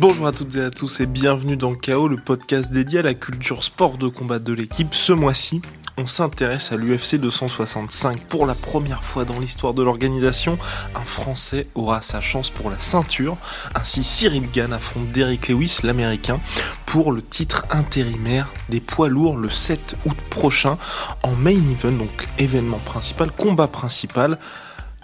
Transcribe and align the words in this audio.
Bonjour 0.00 0.28
à 0.28 0.32
toutes 0.32 0.54
et 0.54 0.62
à 0.62 0.70
tous 0.70 1.00
et 1.00 1.06
bienvenue 1.06 1.56
dans 1.56 1.74
KO, 1.74 2.06
le 2.06 2.18
podcast 2.18 2.70
dédié 2.70 3.00
à 3.00 3.02
la 3.02 3.14
culture 3.14 3.64
sport 3.64 3.98
de 3.98 4.06
combat 4.06 4.38
de 4.38 4.52
l'équipe. 4.52 4.94
Ce 4.94 5.12
mois-ci, 5.12 5.60
on 5.96 6.06
s'intéresse 6.06 6.70
à 6.70 6.76
l'UFC 6.76 7.16
265. 7.16 8.20
Pour 8.28 8.46
la 8.46 8.54
première 8.54 9.02
fois 9.02 9.24
dans 9.24 9.40
l'histoire 9.40 9.74
de 9.74 9.82
l'organisation, 9.82 10.56
un 10.94 11.04
Français 11.04 11.66
aura 11.74 12.00
sa 12.00 12.20
chance 12.20 12.48
pour 12.48 12.70
la 12.70 12.78
ceinture. 12.78 13.38
Ainsi, 13.74 14.04
Cyril 14.04 14.48
Gann 14.52 14.72
affronte 14.72 15.10
Derrick 15.10 15.48
Lewis, 15.48 15.78
l'Américain, 15.82 16.38
pour 16.86 17.10
le 17.10 17.20
titre 17.20 17.66
intérimaire 17.72 18.52
des 18.68 18.80
poids 18.80 19.08
lourds 19.08 19.36
le 19.36 19.50
7 19.50 19.96
août 20.06 20.16
prochain 20.30 20.78
en 21.24 21.34
main 21.34 21.50
event, 21.50 21.90
donc 21.90 22.28
événement 22.38 22.78
principal, 22.78 23.32
combat 23.32 23.66
principal 23.66 24.38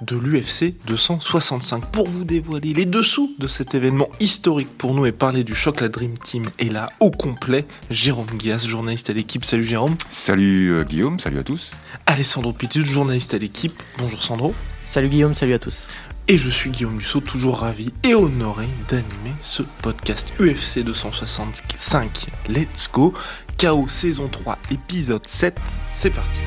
de 0.00 0.16
l'UFC 0.16 0.74
265 0.86 1.86
pour 1.86 2.08
vous 2.08 2.24
dévoiler 2.24 2.72
les 2.72 2.86
dessous 2.86 3.34
de 3.38 3.46
cet 3.46 3.74
événement 3.74 4.08
historique 4.20 4.76
pour 4.76 4.94
nous 4.94 5.06
et 5.06 5.12
parler 5.12 5.44
du 5.44 5.54
choc 5.54 5.80
la 5.80 5.88
Dream 5.88 6.16
Team 6.18 6.44
et 6.58 6.68
là 6.68 6.90
au 7.00 7.10
complet. 7.10 7.66
Jérôme 7.90 8.26
Guias 8.36 8.66
journaliste 8.66 9.10
à 9.10 9.12
l'équipe. 9.12 9.44
Salut 9.44 9.64
Jérôme. 9.64 9.96
Salut 10.08 10.72
euh, 10.72 10.84
Guillaume. 10.84 11.20
Salut 11.20 11.38
à 11.38 11.44
tous. 11.44 11.70
Alessandro 12.06 12.52
Pitti 12.52 12.84
journaliste 12.84 13.34
à 13.34 13.38
l'équipe. 13.38 13.82
Bonjour 13.98 14.22
Sandro. 14.22 14.54
Salut 14.86 15.08
Guillaume. 15.08 15.34
Salut 15.34 15.54
à 15.54 15.58
tous. 15.58 15.88
Et 16.26 16.38
je 16.38 16.48
suis 16.48 16.70
Guillaume 16.70 16.94
Musso, 16.94 17.20
toujours 17.20 17.58
ravi 17.58 17.92
et 18.02 18.14
honoré 18.14 18.66
d'animer 18.88 19.34
ce 19.42 19.62
podcast 19.82 20.32
UFC 20.40 20.78
265. 20.82 22.28
Let's 22.48 22.88
go. 22.90 23.12
KO 23.60 23.86
saison 23.88 24.28
3 24.28 24.58
épisode 24.70 25.26
7, 25.28 25.54
c'est 25.92 26.10
parti. 26.10 26.40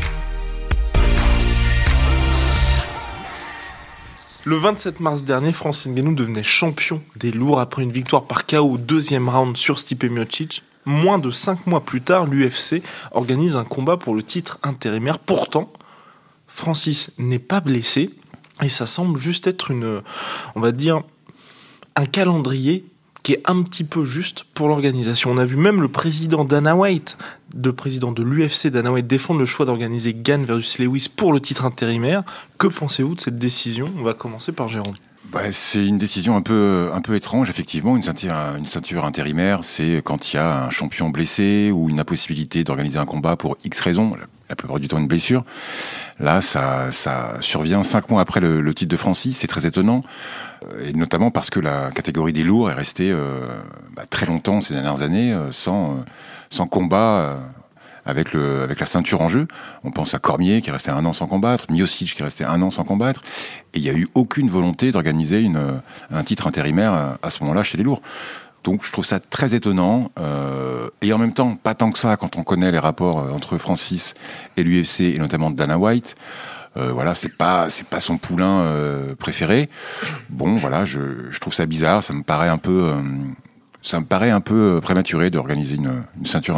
Le 4.48 4.56
27 4.56 5.02
mars 5.02 5.26
dernier, 5.26 5.52
Francis 5.52 5.91
Ngannou 5.91 6.16
devenait 6.16 6.41
champion 6.41 7.04
des 7.18 7.34
lourds 7.34 7.60
après 7.60 7.84
une 7.84 7.91
victoire 7.91 8.24
par 8.24 8.46
KO 8.46 8.60
au 8.60 8.77
deuxième 8.77 9.27
round 9.27 9.58
sur 9.58 9.77
Stipe 9.77 10.05
Miocic. 10.05 10.63
Moins 10.85 11.20
de 11.20 11.32
5 11.32 11.68
mois 11.68 11.84
plus 11.84 11.99
tard, 11.99 12.26
l'UFC 12.26 12.82
organise 13.12 13.58
un 13.58 13.66
combat 13.66 13.98
pour 13.98 14.16
le 14.16 14.24
titre 14.24 14.58
intérimaire. 14.63 15.20
Pourtant, 15.20 15.74
Francis 16.48 17.12
n'est 17.18 17.40
pas 17.40 17.60
blessé 17.60 18.10
et 18.63 18.70
ça 18.70 18.86
semble 18.86 19.20
juste 19.20 19.48
être 19.48 19.70
une, 19.70 20.02
on 20.55 20.62
va 20.62 20.71
dire, 20.71 21.04
un 21.98 22.05
calendrier 22.05 22.86
qui 23.28 23.34
est 23.34 23.42
un 23.44 23.62
petit 23.62 23.84
peu 23.84 24.06
juste 24.06 24.46
pour 24.54 24.70
l'organisation. 24.70 25.32
On 25.32 25.38
a 25.38 25.44
vu 25.44 25.58
même 25.58 25.82
le 25.82 25.90
président 25.90 26.46
Dana 26.46 26.78
White, 26.78 27.18
le 27.62 27.74
président 27.74 28.14
de 28.14 28.24
l'UFC 28.24 28.68
Dana 28.68 28.90
White, 28.90 29.06
défendre 29.06 29.42
le 29.42 29.46
choix 29.46 29.66
d'organiser 29.66 30.14
Gann 30.14 30.46
versus 30.46 30.80
Lewis 30.80 31.10
pour 31.14 31.34
le 31.34 31.42
titre 31.42 31.66
intérimaire. 31.66 32.24
Que 32.58 32.68
pensez-vous 32.68 33.16
de 33.16 33.20
cette 33.20 33.38
décision? 33.38 33.92
On 34.00 34.04
va 34.04 34.14
commencer 34.14 34.54
par 34.54 34.70
Jérôme. 34.70 34.96
Bah, 35.30 35.42
c'est 35.52 35.86
une 35.86 35.98
décision 35.98 36.38
un 36.38 36.42
peu, 36.42 36.90
un 36.94 37.02
peu 37.02 37.16
étrange, 37.16 37.50
effectivement. 37.50 37.98
Une 37.98 38.04
ceinture, 38.04 39.04
intérimaire, 39.04 39.66
c'est 39.66 40.02
quand 40.05 40.32
il 40.32 40.38
y 40.38 40.40
a 40.40 40.64
un 40.64 40.70
champion 40.70 41.10
blessé 41.10 41.70
ou 41.74 41.90
une 41.90 42.00
impossibilité 42.00 42.64
d'organiser 42.64 42.98
un 42.98 43.05
combat 43.05 43.36
pour 43.36 43.58
X 43.62 43.82
raisons, 43.82 44.16
la 44.50 44.55
plupart 44.55 44.80
du 44.80 44.88
temps 44.88 45.00
une 45.00 45.08
blessure. 45.08 45.44
Là, 46.22 46.40
ça 46.40 46.90
survient 47.42 47.84
cinq 47.84 48.10
mois 48.10 48.22
après 48.22 48.40
le, 48.40 48.74
titre 48.74 48.90
de 48.90 48.98
Francis, 48.98 49.40
c'est 49.40 49.48
très 49.48 49.66
étonnant, 49.66 50.02
et 50.84 50.94
notamment 50.94 51.32
parce 51.32 51.50
que 51.50 51.60
la 51.60 51.91
catégorie 51.91 52.34
des 52.34 52.44
lourds 52.44 52.72
est 52.72 52.74
restée 52.74 53.12
euh, 53.12 53.48
bah, 53.96 54.04
très 54.10 54.26
longtemps 54.26 54.62
ces 54.62 54.74
dernières 54.74 55.02
années 55.02 55.34
euh, 55.34 55.52
sans, 55.52 55.91
euh, 55.91 55.96
sans 56.49 56.68
combat 56.68 57.40
avec, 58.05 58.34
le, 58.34 58.62
avec 58.62 58.80
la 58.80 58.86
ceinture 58.86 59.22
en 59.22 59.30
jeu. 59.30 59.48
On 59.84 59.91
pense 59.91 60.14
à 60.14 60.20
Cormier 60.20 60.62
qui 60.62 60.70
est 60.70 60.74
resté 60.74 60.91
un 60.91 61.04
an 61.05 61.14
sans 61.14 61.27
combattre, 61.27 61.66
Miocic 61.70 62.16
qui 62.16 62.22
est 62.22 62.26
resté 62.26 62.44
un 62.44 62.62
an 62.62 62.72
sans 62.72 62.84
combattre, 62.84 63.22
et 63.74 63.80
il 63.80 63.84
n'y 63.84 63.90
a 63.90 63.94
eu 63.94 64.08
aucune 64.16 64.50
volonté 64.50 64.91
d'organiser 64.91 65.41
une, 65.41 65.81
un 66.12 66.24
titre 66.24 66.47
intérimaire 66.47 67.18
à 67.22 67.30
ce 67.30 67.42
moment-là 67.42 67.64
chez 67.64 67.78
les 67.78 67.84
lourds. 67.84 68.02
Donc 68.68 68.84
je 68.86 68.92
trouve 68.92 69.06
ça 69.06 69.22
très 69.22 69.56
étonnant 69.56 70.12
euh, 70.20 70.90
et 71.02 71.14
en 71.14 71.18
même 71.18 71.34
temps 71.34 71.56
pas 71.56 71.74
tant 71.74 71.90
que 71.90 71.98
ça 71.98 72.18
quand 72.18 72.36
on 72.36 72.44
connaît 72.44 72.70
les 72.70 72.80
rapports 72.80 73.20
euh, 73.20 73.31
entre 73.31 73.58
Francis 73.58 74.14
et 74.58 74.64
l'UFC 74.64 75.02
et 75.02 75.20
notamment 75.20 75.52
Dana 75.52 75.78
White. 75.78 76.18
Euh, 76.78 76.92
voilà, 76.92 77.16
c'est 77.16 77.36
pas 77.36 77.70
c'est 77.70 77.88
pas 77.88 78.00
son 78.00 78.18
poulain 78.18 78.62
euh, 78.62 79.16
préféré. 79.16 79.70
Bon, 80.30 80.56
voilà, 80.56 80.86
je, 80.86 81.32
je, 81.32 81.40
trouve 81.40 81.54
ça 81.54 81.66
bizarre. 81.66 82.04
Ça 82.04 82.14
me 82.14 82.24
paraît 82.24 82.50
un 82.50 82.58
peu 82.58 82.92
euh, 82.94 83.02
ça 83.82 84.00
me 84.00 84.06
paraît 84.06 84.30
un 84.30 84.42
peu 84.42 84.80
prématuré 84.82 85.30
d'organiser 85.30 85.76
une, 85.76 86.04
une 86.20 86.26
ceinture 86.26 86.58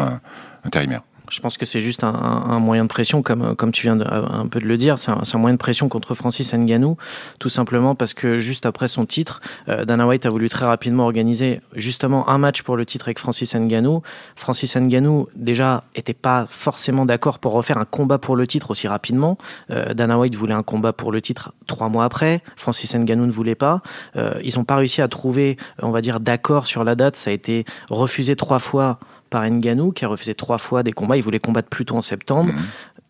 intérimaire. 0.64 1.02
Je 1.30 1.40
pense 1.40 1.58
que 1.58 1.66
c'est 1.66 1.82
juste 1.82 2.04
un, 2.04 2.60
moyen 2.60 2.84
de 2.84 2.90
pression, 2.90 3.22
comme, 3.22 3.56
comme 3.56 3.72
tu 3.72 3.84
viens 3.84 3.96
de, 3.96 4.06
un 4.10 4.48
peu 4.48 4.60
de 4.60 4.66
le 4.66 4.78
dire. 4.78 4.98
C'est 5.00 5.12
un, 5.12 5.40
moyen 5.40 5.54
de 5.54 5.60
pression 5.60 5.90
contre 5.90 6.16
Francis 6.16 6.54
Ngannou, 6.54 6.98
tout 7.40 7.50
simplement 7.50 7.96
parce 7.96 8.14
que 8.14 8.40
juste 8.40 8.66
après 8.66 8.88
son 8.88 9.06
titre, 9.06 9.42
euh, 9.68 9.86
Dana 9.86 10.08
White 10.08 10.26
a 10.26 10.30
voulu 10.30 10.50
très 10.50 10.66
rapidement 10.66 11.06
organiser 11.06 11.62
justement 11.74 12.30
un 12.30 12.38
match 12.38 12.62
pour 12.64 12.78
le 12.78 12.86
titre 12.86 13.08
avec 13.08 13.20
Francis 13.20 13.56
Ngannou. 13.56 14.02
Francis 14.36 14.76
Ngannou, 14.76 15.28
déjà, 15.36 15.84
était 15.96 16.14
pas 16.14 16.46
forcément 16.50 17.06
d'accord 17.06 17.40
pour 17.40 17.54
refaire 17.54 17.78
un 17.78 17.86
combat 17.86 18.18
pour 18.18 18.36
le 18.36 18.48
titre 18.48 18.72
aussi 18.72 18.88
rapidement. 18.88 19.38
Euh, 19.72 19.94
Dana 19.94 20.18
White 20.18 20.36
voulait 20.36 20.54
un 20.54 20.64
combat 20.64 20.94
pour 20.94 21.12
le 21.12 21.22
titre 21.22 21.54
trois 21.68 21.90
mois 21.90 22.06
après. 22.06 22.42
Francis 22.56 22.96
Ngannou 22.96 23.26
ne 23.26 23.32
voulait 23.32 23.56
pas. 23.56 23.82
Euh, 24.16 24.34
ils 24.44 24.58
n'ont 24.58 24.64
pas 24.64 24.76
réussi 24.76 25.02
à 25.02 25.08
trouver, 25.08 25.58
on 25.82 25.92
va 25.92 26.02
dire, 26.02 26.20
d'accord 26.20 26.68
sur 26.68 26.84
la 26.84 26.96
date. 26.96 27.16
Ça 27.16 27.30
a 27.30 27.34
été 27.34 27.66
refusé 27.90 28.36
trois 28.36 28.60
fois 28.60 29.00
par 29.30 29.50
Nganou, 29.50 29.92
qui 29.92 30.06
a 30.06 30.08
refusé 30.08 30.36
trois 30.36 30.58
fois 30.58 30.84
des 30.84 30.92
combats. 30.92 31.18
Il 31.18 31.24
voulait 31.24 31.40
combattre 31.40 31.70
plutôt 31.70 31.96
en 31.96 32.02
septembre. 32.02 32.54
Mhm. 32.54 32.60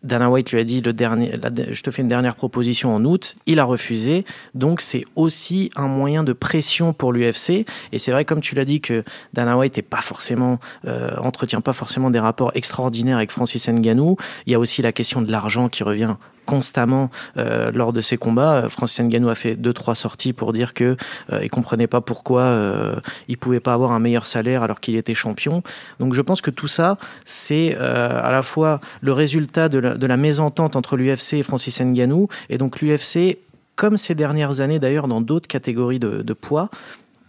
Dana 0.02 0.30
White 0.30 0.52
lui 0.52 0.60
a 0.60 0.64
dit 0.64 0.80
le 0.80 0.92
dernier, 0.92 1.32
je 1.70 1.82
te 1.82 1.90
fais 1.90 2.00
une 2.02 2.08
dernière 2.08 2.34
proposition 2.34 2.94
en 2.94 3.04
août. 3.04 3.36
Il 3.46 3.58
a 3.58 3.64
refusé. 3.64 4.24
Donc 4.54 4.80
c'est 4.80 5.04
aussi 5.14 5.70
un 5.76 5.88
moyen 5.88 6.24
de 6.24 6.32
pression 6.32 6.92
pour 6.92 7.12
l'UFC. 7.12 7.66
Et 7.92 7.98
c'est 7.98 8.10
vrai, 8.10 8.24
comme 8.24 8.40
tu 8.40 8.54
l'as 8.54 8.64
dit, 8.64 8.80
que 8.80 9.04
Dana 9.34 9.58
White 9.58 9.76
est 9.76 9.82
pas 9.82 10.00
forcément 10.00 10.58
euh, 10.86 11.16
entretient 11.18 11.60
pas 11.60 11.74
forcément 11.74 12.10
des 12.10 12.18
rapports 12.18 12.52
extraordinaires 12.54 13.18
avec 13.18 13.30
Francis 13.30 13.68
Ngannou. 13.68 14.16
Il 14.46 14.52
y 14.52 14.54
a 14.54 14.58
aussi 14.58 14.80
la 14.80 14.92
question 14.92 15.20
de 15.20 15.30
l'argent 15.30 15.68
qui 15.68 15.82
revient 15.82 16.16
constamment 16.50 17.10
euh, 17.36 17.70
lors 17.70 17.92
de 17.92 18.00
ces 18.00 18.16
combats. 18.16 18.68
Francis 18.68 19.00
Ngannou 19.04 19.28
a 19.28 19.36
fait 19.36 19.54
deux 19.54 19.72
trois 19.72 19.94
sorties 19.94 20.32
pour 20.32 20.52
dire 20.52 20.74
que 20.74 20.96
euh, 21.32 21.38
il 21.44 21.48
comprenait 21.48 21.86
pas 21.86 22.00
pourquoi 22.00 22.42
euh, 22.42 22.96
il 23.28 23.38
pouvait 23.38 23.60
pas 23.60 23.72
avoir 23.72 23.92
un 23.92 24.00
meilleur 24.00 24.26
salaire 24.26 24.64
alors 24.64 24.80
qu'il 24.80 24.96
était 24.96 25.14
champion. 25.14 25.62
Donc 26.00 26.12
je 26.12 26.20
pense 26.20 26.40
que 26.42 26.50
tout 26.50 26.66
ça 26.66 26.98
c'est 27.24 27.76
euh, 27.78 28.20
à 28.20 28.32
la 28.32 28.42
fois 28.42 28.80
le 29.00 29.12
résultat 29.12 29.68
de 29.68 29.78
la, 29.78 30.16
mésentente 30.16 30.74
entre 30.74 30.96
l'UFC 30.96 31.34
et 31.34 31.44
Francis 31.44 31.80
Ngannou 31.80 32.26
et 32.48 32.58
donc 32.58 32.80
l'UFC 32.80 33.38
comme 33.76 33.96
ces 33.96 34.16
dernières 34.16 34.60
années 34.60 34.80
d'ailleurs 34.80 35.06
dans 35.06 35.20
d'autres 35.20 35.46
catégories 35.46 36.00
de, 36.00 36.32
poids 36.34 36.68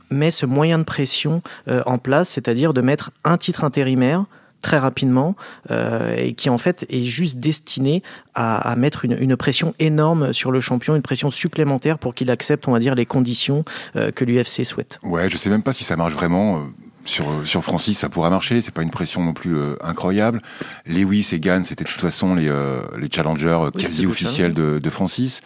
met 0.10 0.32
ce 0.32 0.48
moyen 0.48 0.80
de 0.80 0.84
pression 0.84 1.44
euh, 1.68 1.84
en 1.86 2.00
place, 2.00 2.30
c'est-à-dire 2.30 2.74
de 2.74 2.82
mettre 2.82 3.12
un 3.24 3.38
titre 3.38 3.64
intérimaire 3.64 4.26
très 4.62 4.78
rapidement 4.78 5.36
euh, 5.70 6.16
et 6.16 6.34
qui 6.34 6.50
en 6.50 6.58
fait 6.58 6.86
est 6.90 7.04
juste 7.04 7.38
destiné 7.38 8.04
à, 8.34 8.72
à 8.72 8.76
mettre 8.76 9.06
une, 9.06 9.18
une, 9.20 9.36
pression 9.36 9.74
énorme 9.80 10.34
sur 10.34 10.52
le 10.52 10.60
champion, 10.60 10.96
une 10.96 11.02
pression 11.02 11.30
supplémentaire 11.30 11.98
pour 11.98 12.14
qu'il 12.16 12.30
accepte, 12.32 12.68
on 12.68 12.72
va 12.72 12.80
dire, 12.80 12.96
les 12.96 13.06
conditions 13.06 13.64
euh, 13.96 14.12
que 14.12 14.24
l'UFC 14.24 14.66
souhaite. 14.66 15.00
Ouais, 15.04 15.30
je 15.30 15.38
sais 15.38 15.50
même 15.50 15.64
pas 15.64 15.74
si 15.74 15.84
ça 15.84 15.96
marche 15.96 16.14
vraiment. 16.14 16.58
Euh, 16.58 16.60
sur, 17.04 17.26
sur 17.46 17.64
Francis, 17.64 17.98
ça 17.98 18.10
pourra 18.10 18.30
marcher. 18.30 18.62
C'est 18.62 18.74
pas 18.74 18.84
une 18.84 18.92
pression 18.92 19.24
non 19.24 19.34
plus 19.34 19.58
euh, 19.58 19.76
incroyable. 19.84 20.40
Lewis 20.86 21.30
et 21.32 21.40
Gann, 21.40 21.64
c'était 21.64 21.84
de 21.84 21.90
toute 21.90 22.00
façon 22.00 22.36
les, 22.36 22.48
les 22.96 23.10
challengers 23.12 23.58
oui, 23.60 23.82
quasi 23.82 24.06
officiels 24.06 24.54
de, 24.54 24.78
de, 24.78 24.90
Francis. 24.92 25.42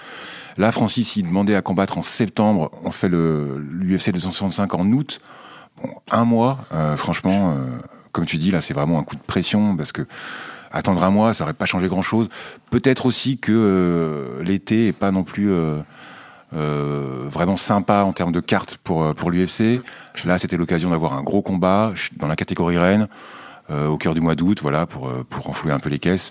Là, 0.57 0.73
Francis, 0.73 1.15
il 1.15 1.23
demandait 1.23 1.55
à 1.55 1.61
combattre 1.61 1.97
en 1.97 2.03
septembre. 2.03 2.71
On 2.83 2.91
fait 2.91 3.07
l'UFC 3.07 4.11
265 4.11 4.73
en 4.73 4.91
août. 4.91 5.21
Bon, 5.81 5.89
un 6.11 6.25
mois, 6.25 6.59
franchement, 6.97 7.57
comme 8.15 8.25
tu 8.25 8.37
dis, 8.37 8.49
là, 8.49 8.61
c'est 8.61 8.73
vraiment 8.73 8.97
un 8.97 9.03
coup 9.03 9.17
de 9.17 9.21
pression 9.21 9.75
parce 9.75 9.91
que 9.91 10.03
attendre 10.71 11.03
un 11.03 11.11
mois, 11.11 11.33
ça 11.33 11.43
aurait 11.43 11.53
pas 11.53 11.65
changé 11.65 11.89
grand 11.89 12.01
chose. 12.01 12.29
Peut-être 12.71 13.05
aussi 13.05 13.37
que 13.37 13.51
euh, 13.51 14.41
l'été 14.41 14.87
est 14.87 14.93
pas 14.93 15.11
non 15.11 15.23
plus 15.23 15.51
euh, 15.51 15.79
euh, 16.55 17.25
vraiment 17.29 17.57
sympa 17.57 18.03
en 18.03 18.13
termes 18.13 18.31
de 18.31 18.39
cartes 18.39 18.77
pour, 18.77 19.03
l'UFC. 19.29 19.81
Là, 20.23 20.37
c'était 20.37 20.55
l'occasion 20.55 20.91
d'avoir 20.91 21.11
un 21.11 21.23
gros 21.23 21.41
combat 21.41 21.93
dans 22.15 22.27
la 22.27 22.37
catégorie 22.37 22.77
reine. 22.77 23.09
Au 23.67 23.97
cœur 23.97 24.13
du 24.13 24.21
mois 24.21 24.35
d'août, 24.35 24.59
voilà, 24.61 24.85
pour, 24.85 25.11
pour 25.27 25.45
renflouer 25.45 25.71
un 25.71 25.79
peu 25.79 25.89
les 25.89 25.97
caisses. 25.97 26.29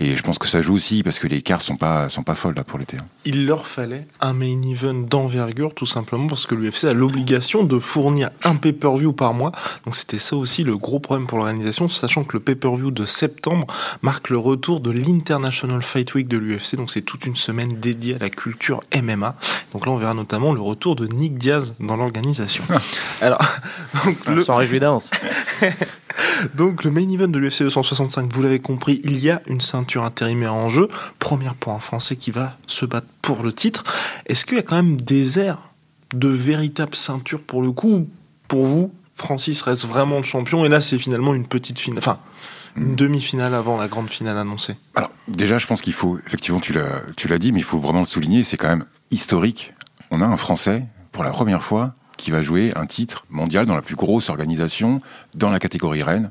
Et 0.00 0.16
je 0.16 0.22
pense 0.22 0.38
que 0.38 0.46
ça 0.46 0.62
joue 0.62 0.74
aussi 0.74 1.02
parce 1.02 1.18
que 1.18 1.26
les 1.26 1.42
cartes 1.42 1.62
sont 1.62 1.76
pas 1.76 2.08
sont 2.08 2.22
pas 2.22 2.36
folles 2.36 2.54
là 2.54 2.62
pour 2.62 2.78
l'été. 2.78 2.96
Il 3.24 3.46
leur 3.46 3.66
fallait 3.66 4.06
un 4.20 4.32
main 4.32 4.62
event 4.62 4.94
d'envergure 4.94 5.74
tout 5.74 5.86
simplement 5.86 6.28
parce 6.28 6.46
que 6.46 6.54
l'UFC 6.54 6.84
a 6.84 6.92
l'obligation 6.92 7.64
de 7.64 7.78
fournir 7.80 8.30
un 8.44 8.54
pay-per-view 8.54 9.12
par 9.12 9.34
mois. 9.34 9.50
Donc 9.84 9.96
c'était 9.96 10.20
ça 10.20 10.36
aussi 10.36 10.62
le 10.62 10.76
gros 10.76 11.00
problème 11.00 11.26
pour 11.26 11.38
l'organisation, 11.38 11.88
sachant 11.88 12.22
que 12.22 12.36
le 12.36 12.40
pay-per-view 12.40 12.92
de 12.92 13.06
septembre 13.06 13.66
marque 14.02 14.30
le 14.30 14.38
retour 14.38 14.78
de 14.78 14.92
l'International 14.92 15.82
Fight 15.82 16.14
Week 16.14 16.28
de 16.28 16.38
l'UFC. 16.38 16.76
Donc 16.76 16.92
c'est 16.92 17.02
toute 17.02 17.26
une 17.26 17.36
semaine 17.36 17.68
dédiée 17.68 18.14
à 18.14 18.18
la 18.18 18.30
culture 18.30 18.84
MMA. 18.94 19.34
Donc 19.72 19.84
là 19.84 19.92
on 19.92 19.96
verra 19.96 20.14
notamment 20.14 20.52
le 20.52 20.60
retour 20.60 20.94
de 20.94 21.08
Nick 21.08 21.38
Diaz 21.38 21.74
dans 21.80 21.96
l'organisation. 21.96 22.62
Alors, 23.20 23.40
donc, 24.04 24.16
on 24.28 24.34
le... 24.34 24.42
s'en 24.42 24.54
réjouit 24.54 24.78
d'avance. 24.78 25.10
Donc 26.54 26.84
le 26.84 26.90
main 26.90 27.08
event 27.08 27.28
de 27.28 27.38
l'UFC 27.38 27.62
265, 27.62 28.32
vous 28.32 28.42
l'avez 28.42 28.60
compris, 28.60 29.00
il 29.04 29.18
y 29.18 29.30
a 29.30 29.42
une 29.46 29.60
ceinture 29.60 29.87
intérimaire 29.96 30.54
en 30.54 30.68
jeu. 30.68 30.88
Première 31.18 31.54
pour 31.54 31.72
un 31.72 31.78
Français 31.78 32.16
qui 32.16 32.30
va 32.30 32.56
se 32.66 32.84
battre 32.84 33.06
pour 33.22 33.42
le 33.42 33.52
titre. 33.52 33.84
Est-ce 34.26 34.44
qu'il 34.44 34.56
y 34.56 34.60
a 34.60 34.62
quand 34.62 34.76
même 34.76 35.00
des 35.00 35.38
airs 35.38 35.58
de 36.14 36.28
véritable 36.28 36.94
ceinture 36.94 37.42
pour 37.42 37.62
le 37.62 37.72
coup 37.72 38.08
Pour 38.46 38.66
vous, 38.66 38.92
Francis 39.14 39.60
reste 39.62 39.86
vraiment 39.86 40.18
le 40.18 40.22
champion 40.22 40.64
et 40.64 40.68
là 40.68 40.80
c'est 40.80 40.98
finalement 40.98 41.34
une 41.34 41.46
petite 41.46 41.78
finale, 41.78 41.98
enfin 41.98 42.18
une 42.76 42.94
demi-finale 42.94 43.54
avant 43.54 43.76
la 43.76 43.88
grande 43.88 44.08
finale 44.08 44.38
annoncée. 44.38 44.76
Alors 44.94 45.10
déjà, 45.26 45.58
je 45.58 45.66
pense 45.66 45.82
qu'il 45.82 45.92
faut 45.92 46.18
effectivement, 46.26 46.60
tu 46.60 46.72
l'as, 46.72 47.02
tu 47.16 47.28
l'as 47.28 47.38
dit, 47.38 47.52
mais 47.52 47.58
il 47.58 47.64
faut 47.64 47.78
vraiment 47.78 48.00
le 48.00 48.06
souligner, 48.06 48.44
c'est 48.44 48.56
quand 48.56 48.68
même 48.68 48.84
historique. 49.10 49.74
On 50.10 50.20
a 50.20 50.24
un 50.24 50.36
Français 50.36 50.84
pour 51.12 51.24
la 51.24 51.30
première 51.30 51.62
fois 51.62 51.94
qui 52.16 52.30
va 52.30 52.42
jouer 52.42 52.72
un 52.76 52.86
titre 52.86 53.24
mondial 53.30 53.66
dans 53.66 53.74
la 53.74 53.82
plus 53.82 53.96
grosse 53.96 54.28
organisation 54.28 55.00
dans 55.34 55.50
la 55.50 55.58
catégorie 55.58 56.02
reine. 56.02 56.30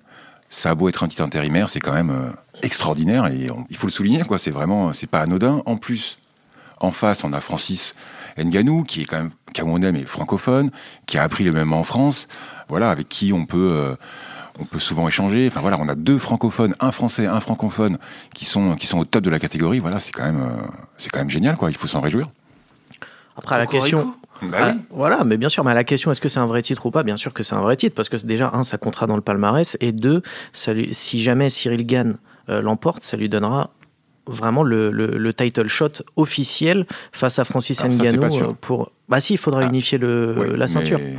Ça 0.49 0.69
a 0.69 0.75
beau 0.75 0.87
être 0.89 1.03
un 1.03 1.07
titre 1.07 1.23
intérimaire, 1.23 1.69
c'est 1.69 1.79
quand 1.79 1.93
même 1.93 2.11
euh, 2.11 2.29
extraordinaire 2.61 3.27
et 3.27 3.49
il 3.69 3.75
faut 3.75 3.87
le 3.87 3.91
souligner 3.91 4.23
quoi. 4.23 4.37
C'est 4.37 4.51
vraiment, 4.51 4.93
c'est 4.93 5.07
pas 5.07 5.21
anodin. 5.21 5.61
En 5.65 5.77
plus, 5.77 6.19
en 6.79 6.91
face, 6.91 7.23
on 7.23 7.33
a 7.33 7.39
Francis 7.39 7.95
Nganou 8.37 8.83
qui 8.83 9.01
est 9.01 9.05
quand 9.05 9.17
même 9.17 9.31
camerounais 9.53 9.91
mais 9.91 10.03
francophone, 10.03 10.71
qui 11.05 11.17
a 11.17 11.23
appris 11.23 11.43
le 11.43 11.51
même 11.51 11.73
en 11.73 11.83
France. 11.83 12.27
Voilà, 12.69 12.91
avec 12.91 13.09
qui 13.09 13.33
on 13.33 13.45
peut 13.45 13.71
euh, 13.73 13.95
on 14.59 14.65
peut 14.65 14.79
souvent 14.79 15.07
échanger. 15.07 15.47
Enfin 15.47 15.61
voilà, 15.61 15.77
on 15.79 15.87
a 15.87 15.95
deux 15.95 16.17
francophones, 16.17 16.75
un 16.79 16.91
français, 16.91 17.25
un 17.25 17.39
francophone 17.39 17.97
qui 18.33 18.45
sont 18.45 18.75
qui 18.75 18.87
sont 18.87 18.99
au 18.99 19.05
top 19.05 19.23
de 19.23 19.29
la 19.29 19.39
catégorie. 19.39 19.79
Voilà, 19.79 19.99
c'est 19.99 20.11
quand 20.11 20.25
même 20.25 20.41
euh, 20.41 20.67
c'est 20.97 21.09
quand 21.09 21.19
même 21.19 21.29
génial 21.29 21.57
quoi. 21.57 21.69
Il 21.69 21.77
faut 21.77 21.87
s'en 21.87 22.01
réjouir. 22.01 22.27
Après 23.37 23.57
la 23.57 23.67
question. 23.67 24.13
Bah 24.41 24.67
oui. 24.67 24.79
Voilà, 24.91 25.23
mais 25.23 25.37
bien 25.37 25.49
sûr, 25.49 25.63
mais 25.63 25.71
à 25.71 25.73
la 25.73 25.83
question 25.83 26.11
est-ce 26.11 26.21
que 26.21 26.29
c'est 26.29 26.39
un 26.39 26.45
vrai 26.45 26.61
titre 26.61 26.85
ou 26.85 26.91
pas? 26.91 27.01
Bien 27.01 27.17
sûr 27.17 27.33
que 27.33 27.41
c'est 27.41 27.55
un 27.55 27.61
vrai 27.61 27.75
titre 27.75 27.95
parce 27.95 28.07
que 28.07 28.17
déjà 28.17 28.51
un, 28.53 28.61
ça 28.61 28.77
comptera 28.77 29.07
dans 29.07 29.15
le 29.15 29.21
palmarès 29.21 29.77
et 29.79 29.91
deux, 29.91 30.21
ça 30.53 30.73
si 30.91 31.21
jamais 31.21 31.49
Cyril 31.49 31.87
Gann 31.87 32.09
euh, 32.11 32.13
l'emporte, 32.47 33.03
ça 33.03 33.17
lui 33.17 33.29
donnera 33.29 33.71
vraiment 34.25 34.63
le, 34.63 34.91
le- 34.91 35.17
le 35.17 35.33
title 35.33 35.67
shot 35.67 36.03
officiel 36.17 36.85
face 37.13 37.39
à 37.39 37.45
Francis 37.45 37.79
Alors 37.81 37.93
c'est 37.93 38.03
Ngannou 38.11 38.35
euh, 38.43 38.53
pour. 38.59 38.91
Bah 39.07 39.19
si, 39.21 39.33
il 39.33 39.37
faudra 39.37 39.61
Ah. 39.61 39.67
unifier 39.67 39.97
le, 39.97 40.35
Ouais, 40.37 40.57
la 40.57 40.67
ceinture. 40.67 40.99
mais- 40.99 41.15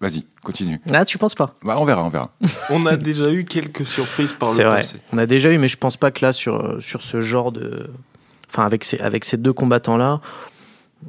Vas-y, 0.00 0.24
continue. 0.42 0.80
Là, 0.86 1.04
tu 1.04 1.18
penses 1.18 1.34
pas? 1.34 1.54
Bah, 1.62 1.76
on 1.78 1.84
verra, 1.84 2.02
on 2.02 2.08
verra. 2.08 2.30
On 2.70 2.86
a 2.86 2.96
déjà 2.96 3.30
eu 3.30 3.44
quelques 3.44 3.86
surprises 3.86 4.32
par 4.32 4.48
C'est 4.48 4.62
le 4.62 4.70
vrai. 4.70 4.78
passé. 4.78 4.96
On 5.12 5.18
a 5.18 5.26
déjà 5.26 5.52
eu, 5.52 5.58
mais 5.58 5.68
je 5.68 5.76
pense 5.76 5.98
pas 5.98 6.10
que 6.10 6.24
là, 6.24 6.32
sur, 6.32 6.82
sur 6.82 7.02
ce 7.02 7.20
genre 7.20 7.52
de. 7.52 7.90
Enfin, 8.48 8.64
avec 8.64 8.82
ces, 8.84 8.98
avec 9.00 9.26
ces 9.26 9.36
deux 9.36 9.52
combattants-là, 9.52 10.22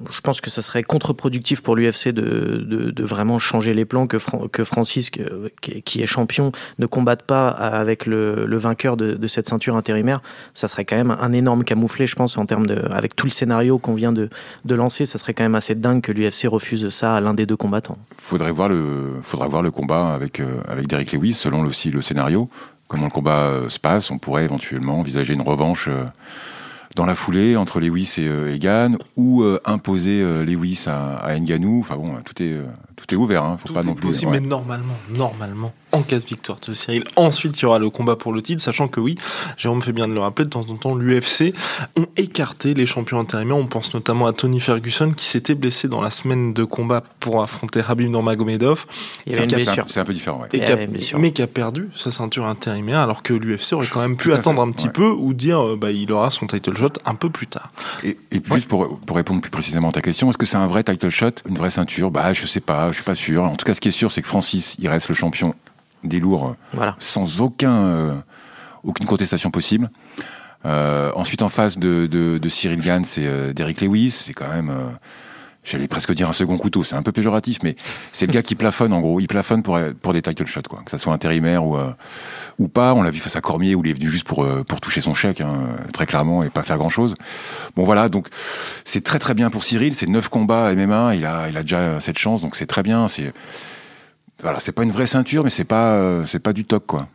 je 0.10 0.22
pense 0.22 0.42
que 0.42 0.50
ça 0.50 0.62
serait 0.62 0.84
contre-productif 0.84 1.62
pour 1.62 1.76
l'UFC 1.76 2.10
de, 2.10 2.92
de, 2.92 3.04
vraiment 3.04 3.40
changer 3.40 3.74
les 3.74 3.86
plans, 3.86 4.08
que, 4.08 4.18
que 4.48 4.64
Francis, 4.64 5.10
qui 5.10 6.02
est 6.02 6.06
champion, 6.06 6.52
ne 6.80 6.86
combatte 6.86 7.24
pas 7.24 7.50
avec 7.50 8.06
le, 8.06 8.46
vainqueur 8.58 8.96
de, 8.96 9.16
de 9.16 9.28
cette 9.28 9.48
ceinture 9.48 9.76
intérimaire. 9.76 10.22
Ça 10.54 10.68
serait 10.68 10.86
quand 10.86 10.96
même 10.96 11.12
un 11.12 11.34
énorme 11.34 11.64
camouflet, 11.64 12.08
je 12.08 12.16
pense, 12.16 12.38
en 12.38 12.46
termes 12.46 12.68
de. 12.68 12.82
Avec 12.92 13.16
tout 13.16 13.26
le 13.26 13.32
scénario 13.32 13.80
qu'on 13.80 13.94
vient 13.94 14.14
de, 14.14 14.30
de 14.66 14.76
lancer, 14.76 15.06
ça 15.06 15.18
serait 15.18 15.34
quand 15.34 15.44
même 15.44 15.56
assez 15.56 15.76
dingue 15.76 16.02
que 16.02 16.12
l'UFC 16.12 16.48
refuse 16.48 16.90
ça 16.90 17.16
à 17.16 17.20
l'un 17.20 17.34
des 17.34 17.46
deux 17.46 17.58
combattants. 17.58 17.98
Faudrait 18.18 18.52
voir 18.52 18.70
le, 18.70 19.20
faudra 19.22 19.48
voir 19.48 19.62
le 19.62 19.72
combat 19.72 20.14
avec, 20.14 20.40
euh, 20.40 20.62
avec 20.68 20.88
Derek 20.88 21.12
Lewis, 21.12 21.34
selon 21.34 21.62
aussi 21.62 21.92
le 21.92 22.02
scénario. 22.02 22.50
Comment 22.88 23.06
le 23.06 23.12
combat 23.12 23.46
euh, 23.46 23.70
se 23.70 23.80
passe, 23.80 24.12
on 24.12 24.18
pourrait 24.18 24.44
éventuellement 24.44 25.00
envisager 25.00 25.34
une 25.34 25.42
revanche 25.42 25.88
euh, 25.88 26.04
dans 26.96 27.06
la 27.06 27.16
foulée 27.16 27.56
entre 27.56 27.80
Lewis 27.80 28.16
et 28.18 28.28
euh, 28.28 28.54
Egan, 28.54 28.94
ou 29.16 29.44
euh, 29.44 29.60
imposer 29.66 30.22
euh, 30.22 30.44
Lewis 30.44 30.86
à, 30.88 31.18
à 31.18 31.40
Ngannou. 31.40 31.80
Enfin 31.80 31.96
bon, 31.96 32.16
tout 32.24 32.42
est, 32.42 32.54
euh, 32.54 32.64
tout 33.08 33.16
est 33.16 33.18
ouvert, 33.18 33.44
hein. 33.44 33.58
faut 33.58 33.68
Tout 33.68 33.74
pas 33.74 33.82
est 33.82 33.86
non 33.86 33.94
plus. 33.96 34.10
possible, 34.10 34.32
ouais. 34.32 34.40
mais 34.40 34.48
normalement, 34.48 34.94
normalement, 35.10 35.72
en 35.92 36.02
cas 36.02 36.20
de 36.20 36.26
victoire 36.26 36.60
de 36.68 36.74
Cyril, 36.74 37.04
ensuite 37.16 37.60
il 37.60 37.64
y 37.64 37.66
aura 37.66 37.80
le 37.80 37.90
combat 37.90 38.16
pour 38.16 38.34
le 38.34 38.42
titre, 38.42 38.62
sachant 38.64 38.88
que 38.88 39.00
oui, 39.00 39.18
Jérôme 39.58 39.82
fait 39.82 39.92
bien 39.94 40.08
de 40.08 40.14
le 40.14 40.20
rappeler, 40.20 40.46
de 40.46 40.50
temps 40.50 40.66
en 40.70 40.76
temps, 40.76 40.96
l'UFC 40.96 41.54
ont 41.98 42.06
écarté 42.18 42.74
les 42.74 42.86
champions 42.86 43.20
intérimaires. 43.20 43.58
On 43.58 43.68
pense 43.68 43.94
notamment 43.94 44.28
à 44.28 44.34
Tony 44.34 44.60
Ferguson 44.60 45.12
qui 45.12 45.26
s'était 45.26 45.56
blessé 45.56 45.88
dans 45.88 46.02
la 46.02 46.12
semaine 46.12 46.54
de 46.54 46.64
combat 46.64 47.04
pour 47.20 47.42
affronter 47.42 47.82
Habib 47.88 48.10
Nurmagomedov, 48.10 48.86
Il 49.26 49.34
y 49.34 49.36
avait 49.36 49.44
une 49.44 49.50
C'est 49.50 49.56
un- 49.56 49.58
blessure. 49.60 49.86
C'est 49.88 50.00
un 50.00 50.06
peu 50.06 50.14
différent, 50.14 50.42
ouais. 50.42 50.48
et 50.54 50.64
a- 50.66 50.76
blessure. 50.88 51.20
mais 51.20 51.32
qui 51.32 51.42
a 51.42 51.48
perdu 51.48 51.90
sa 51.96 52.12
ceinture 52.12 52.46
intérimaire, 52.48 53.00
alors 53.00 53.24
que 53.24 53.34
l'UFC 53.34 53.74
aurait 53.74 53.88
quand 53.88 54.02
même 54.02 54.16
pu 54.18 54.30
Tout 54.30 54.36
attendre 54.36 54.62
fait, 54.64 54.70
un 54.70 54.72
petit 54.72 54.88
ouais. 54.88 54.94
peu 54.94 55.10
ou 55.10 55.34
dire 55.34 55.60
euh, 55.60 55.78
bah, 55.78 55.92
il 55.92 56.12
aura 56.12 56.30
son 56.30 56.48
title 56.48 56.76
shot 56.76 56.90
un 57.06 57.16
peu 57.16 57.30
plus 57.30 57.48
tard. 57.48 57.72
Et, 58.04 58.18
et 58.32 58.42
juste 58.54 58.68
pour, 58.68 59.00
pour 59.00 59.16
répondre 59.18 59.42
plus 59.42 59.52
précisément 59.52 59.90
à 59.90 59.92
ta 59.92 60.02
question, 60.02 60.30
est-ce 60.30 60.38
que 60.38 60.46
c'est 60.46 60.58
un 60.58 60.68
vrai 60.68 60.84
title 60.84 61.10
shot, 61.10 61.32
une 61.50 61.56
vraie 61.58 61.70
ceinture? 61.70 62.12
Bah, 62.12 62.34
je 62.34 62.46
sais 62.46 62.60
pas, 62.62 62.91
je 62.92 62.98
suis 62.98 63.04
pas 63.04 63.16
sûr. 63.16 63.44
En 63.44 63.56
tout 63.56 63.66
cas, 63.66 63.74
ce 63.74 63.82
qui 63.82 63.90
est 63.90 63.92
sûr, 63.92 64.12
c'est 64.12 64.22
que 64.22 64.28
Francis, 64.28 64.76
il 64.80 64.88
reste 64.90 65.10
le 65.10 65.16
champion 65.16 65.54
des 66.04 66.20
lourds 66.20 66.50
euh, 66.50 66.54
Voilà. 66.74 66.96
sans 67.00 67.42
aucun, 67.42 67.74
euh, 67.84 68.16
aucune 68.84 69.06
contestation 69.06 69.52
possible. 69.52 69.90
Euh, 70.66 71.12
ensuite, 71.16 71.42
en 71.42 71.50
face 71.50 71.78
de, 71.78 72.06
de, 72.08 72.38
de 72.38 72.50
Cyril 72.50 72.82
Gann, 72.82 73.04
c'est 73.06 73.26
euh, 73.26 73.54
Derrick 73.54 73.82
Lewis. 73.82 74.12
C'est 74.12 74.34
quand 74.34 74.48
même, 74.50 74.72
j'allais 75.64 75.88
presque 75.88 76.14
dire 76.14 76.30
un 76.30 76.34
second 76.34 76.58
couteau. 76.58 76.84
C'est 76.84 76.96
un 76.96 77.04
peu 77.04 77.12
péjoratif, 77.12 77.60
mais 77.64 77.76
c'est 78.12 78.26
le 78.26 78.34
gars 78.34 78.42
qui 78.42 78.56
plafonne. 78.56 78.94
En 78.94 79.02
gros, 79.02 79.20
il 79.20 79.28
plafonne 79.28 79.64
pour 79.64 79.80
pour 80.02 80.14
des 80.14 80.22
title 80.22 80.46
shots, 80.46 80.62
quoi. 80.70 80.82
Que 80.84 80.92
ça 80.92 80.98
soit 80.98 81.14
intérimaire 81.14 81.66
ou 81.66 81.78
euh, 81.78 81.92
ou 82.60 82.68
pas. 82.68 82.94
On 82.94 83.02
l'a 83.02 83.12
vu 83.12 83.20
face 83.20 83.36
à 83.36 83.42
Cormier 83.42 83.76
où 83.76 83.84
il 83.84 83.92
est 83.92 83.94
venu 83.94 84.10
juste 84.10 84.26
pour 84.26 84.44
euh, 84.44 84.64
pour 84.64 84.82
toucher 84.82 85.02
son 85.02 85.14
chèque, 85.14 85.42
hein, 85.42 85.76
très 85.94 86.06
clairement, 86.06 86.44
et 86.44 86.50
pas 86.50 86.64
faire 86.64 86.78
grand 86.78 86.90
chose. 86.90 87.16
Bon 87.76 87.84
voilà, 87.84 88.10
donc 88.10 88.28
c'est 88.86 89.04
très 89.04 89.20
très 89.20 89.34
bien 89.34 89.50
pour 89.50 89.64
Cyril. 89.64 89.94
C'est 89.94 90.08
neuf 90.08 90.30
combats 90.30 90.74
MMA. 90.74 91.16
Il 91.16 91.26
a 91.26 91.50
il 91.50 91.58
a 91.58 91.62
déjà 91.62 92.00
cette 92.00 92.18
chance, 92.18 92.42
donc 92.42 92.56
c'est 92.56 92.68
très 92.68 92.84
bien. 92.84 93.08
C'est 93.08 93.34
voilà, 94.42 94.60
pas 94.76 94.84
une 94.84 94.92
vraie 94.92 95.08
ceinture, 95.08 95.44
mais 95.44 95.50
c'est 95.50 95.66
pas 95.66 95.94
euh, 95.96 96.26
pas 96.44 96.54
du 96.54 96.66
top, 96.66 96.88
quoi. 96.88 97.08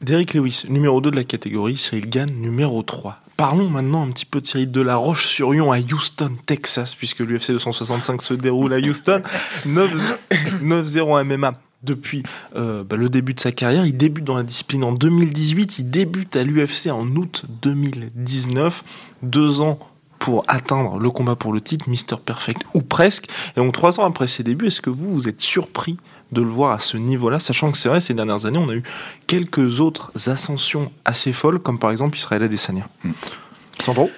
Derrick 0.00 0.34
Lewis, 0.34 0.64
numéro 0.68 1.00
2 1.00 1.10
de 1.10 1.16
la 1.16 1.24
catégorie, 1.24 1.76
Cyril 1.76 2.08
Gann, 2.08 2.30
numéro 2.30 2.82
3. 2.82 3.20
Parlons 3.38 3.68
maintenant 3.68 4.02
un 4.02 4.10
petit 4.10 4.26
peu 4.26 4.40
de 4.40 4.46
Cyril 4.48 4.72
de 4.72 4.80
la 4.80 4.96
Roche-sur-Yon 4.96 5.70
à 5.70 5.78
Houston, 5.78 6.32
Texas, 6.44 6.96
puisque 6.96 7.20
l'UFC 7.20 7.52
265 7.52 8.20
se 8.20 8.34
déroule 8.34 8.74
à 8.74 8.78
Houston. 8.78 9.22
9 9.64 10.18
9-0 10.60 11.22
MMA 11.22 11.52
depuis 11.84 12.24
euh, 12.56 12.82
bah, 12.82 12.96
le 12.96 13.08
début 13.08 13.34
de 13.34 13.40
sa 13.40 13.52
carrière. 13.52 13.86
Il 13.86 13.96
débute 13.96 14.24
dans 14.24 14.36
la 14.36 14.42
discipline 14.42 14.84
en 14.84 14.90
2018, 14.90 15.78
il 15.78 15.88
débute 15.88 16.34
à 16.34 16.42
l'UFC 16.42 16.88
en 16.90 17.06
août 17.14 17.44
2019. 17.62 18.82
Deux 19.22 19.60
ans 19.60 19.78
pour 20.18 20.42
atteindre 20.48 20.98
le 20.98 21.08
combat 21.12 21.36
pour 21.36 21.52
le 21.52 21.60
titre, 21.60 21.88
Mister 21.88 22.16
Perfect 22.16 22.62
ou 22.74 22.80
presque. 22.80 23.28
Et 23.56 23.60
donc 23.60 23.72
trois 23.72 24.00
ans 24.00 24.04
après 24.04 24.26
ses 24.26 24.42
débuts, 24.42 24.66
est-ce 24.66 24.80
que 24.80 24.90
vous, 24.90 25.12
vous 25.12 25.28
êtes 25.28 25.40
surpris 25.40 25.96
de 26.32 26.42
le 26.42 26.48
voir 26.48 26.72
à 26.72 26.78
ce 26.78 26.96
niveau-là, 26.96 27.40
sachant 27.40 27.72
que 27.72 27.78
c'est 27.78 27.88
vrai, 27.88 28.00
ces 28.00 28.14
dernières 28.14 28.46
années, 28.46 28.58
on 28.58 28.68
a 28.68 28.74
eu 28.74 28.82
quelques 29.26 29.80
autres 29.80 30.10
ascensions 30.28 30.92
assez 31.04 31.32
folles, 31.32 31.58
comme 31.58 31.78
par 31.78 31.90
exemple 31.90 32.16
Israël 32.16 32.42
Adesanya. 32.42 32.88
Hmm. 33.04 33.12
Sandro? 33.80 34.10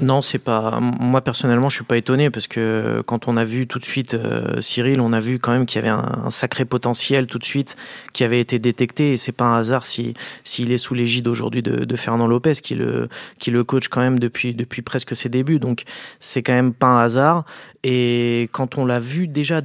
Non, 0.00 0.20
c'est 0.22 0.38
pas. 0.38 0.80
Moi 0.80 1.20
personnellement, 1.20 1.68
je 1.68 1.76
suis 1.76 1.84
pas 1.84 1.96
étonné 1.96 2.28
parce 2.28 2.48
que 2.48 3.00
quand 3.06 3.28
on 3.28 3.36
a 3.36 3.44
vu 3.44 3.68
tout 3.68 3.78
de 3.78 3.84
suite 3.84 4.14
euh, 4.14 4.60
Cyril, 4.60 5.00
on 5.00 5.12
a 5.12 5.20
vu 5.20 5.38
quand 5.38 5.52
même 5.52 5.66
qu'il 5.66 5.80
y 5.80 5.86
avait 5.86 5.94
un, 5.94 6.22
un 6.24 6.30
sacré 6.30 6.64
potentiel 6.64 7.28
tout 7.28 7.38
de 7.38 7.44
suite 7.44 7.76
qui 8.12 8.24
avait 8.24 8.40
été 8.40 8.58
détecté 8.58 9.12
et 9.12 9.16
c'est 9.16 9.32
pas 9.32 9.44
un 9.44 9.56
hasard 9.56 9.86
si 9.86 10.14
s'il 10.42 10.72
est 10.72 10.78
sous 10.78 10.94
l'égide 10.94 11.28
aujourd'hui 11.28 11.62
de, 11.62 11.84
de 11.84 11.96
Fernand 11.96 12.26
Lopez 12.26 12.54
qui 12.54 12.74
le 12.74 13.08
qui 13.38 13.52
le 13.52 13.62
coach 13.62 13.86
quand 13.86 14.00
même 14.00 14.18
depuis 14.18 14.52
depuis 14.52 14.82
presque 14.82 15.14
ses 15.14 15.28
débuts. 15.28 15.60
Donc 15.60 15.84
c'est 16.18 16.42
quand 16.42 16.54
même 16.54 16.74
pas 16.74 16.88
un 16.88 17.04
hasard. 17.04 17.44
Et 17.84 18.48
quand 18.50 18.78
on 18.78 18.86
l'a 18.86 18.98
vu 18.98 19.28
déjà 19.28 19.60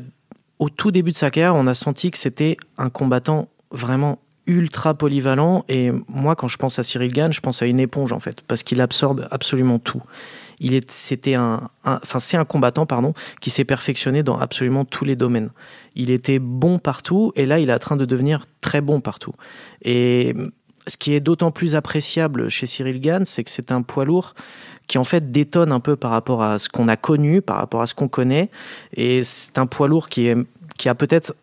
au 0.59 0.69
tout 0.69 0.91
début 0.91 1.11
de 1.11 1.17
sa 1.17 1.31
carrière, 1.31 1.55
on 1.55 1.67
a 1.67 1.73
senti 1.73 2.11
que 2.11 2.17
c'était 2.17 2.57
un 2.77 2.89
combattant 2.89 3.47
vraiment 3.71 4.19
ultra 4.45 4.93
polyvalent. 4.93 5.63
Et 5.69 5.91
moi 6.07 6.35
quand 6.35 6.47
je 6.47 6.57
pense 6.57 6.79
à 6.79 6.83
Cyril 6.83 7.13
Gann 7.13 7.31
je 7.31 7.39
pense 7.39 7.61
à 7.61 7.65
une 7.65 7.79
éponge 7.79 8.11
en 8.11 8.19
fait 8.19 8.41
parce 8.41 8.63
qu'il 8.63 8.81
absorbe 8.81 9.27
absolument 9.31 9.79
tout. 9.79 10.01
Il 10.59 10.81
c'était 10.89 11.35
un- 11.35 11.69
enfin 11.85 12.19
c'est 12.19 12.35
un 12.35 12.45
combattant 12.45 12.85
pardon 12.85 13.13
qui 13.39 13.49
s'est 13.49 13.63
perfectionné 13.63 14.23
dans 14.23 14.37
absolument 14.37 14.85
tous 14.85 15.05
les 15.05 15.15
domaines. 15.15 15.51
Il 15.95 16.09
était 16.09 16.39
bon 16.39 16.79
partout 16.79 17.31
et 17.35 17.45
là 17.45 17.59
il 17.59 17.69
est 17.69 17.73
en 17.73 17.79
train 17.79 17.95
de 17.95 18.05
devenir 18.05 18.41
très 18.59 18.81
bon 18.81 19.01
partout. 19.01 19.33
Et 19.83 20.35
ce 20.89 20.97
qui 20.97 21.13
est 21.13 21.19
d'autant 21.19 21.51
plus 21.51 21.75
appréciable 21.75 22.49
chez 22.49 22.67
Cyril 22.67 22.99
Gann 22.99 23.25
c'est 23.25 23.43
que 23.43 23.49
c'est 23.49 23.71
un 23.71 23.81
poids 23.81 24.05
lourd 24.05 24.33
qui 24.89 24.97
en 24.97 25.03
fait 25.03 25.31
détonne 25.31 25.71
un 25.71 25.79
peu 25.79 25.95
par 25.95 26.11
rapport 26.11 26.43
à 26.43 26.57
ce 26.59 26.67
qu'on 26.67 26.87
a 26.87 26.97
connu, 26.97 27.41
par 27.41 27.57
rapport 27.57 27.81
à 27.81 27.85
ce 27.85 27.93
qu'on 27.93 28.07
connaît. 28.07 28.49
Et 28.97 29.23
c'est 29.23 29.59
un 29.59 29.67
poids 29.67 29.87
lourd 29.87 30.09
qui, 30.09 30.33
qui 30.77 30.89
a 30.89 30.95
peut-être 30.95 31.35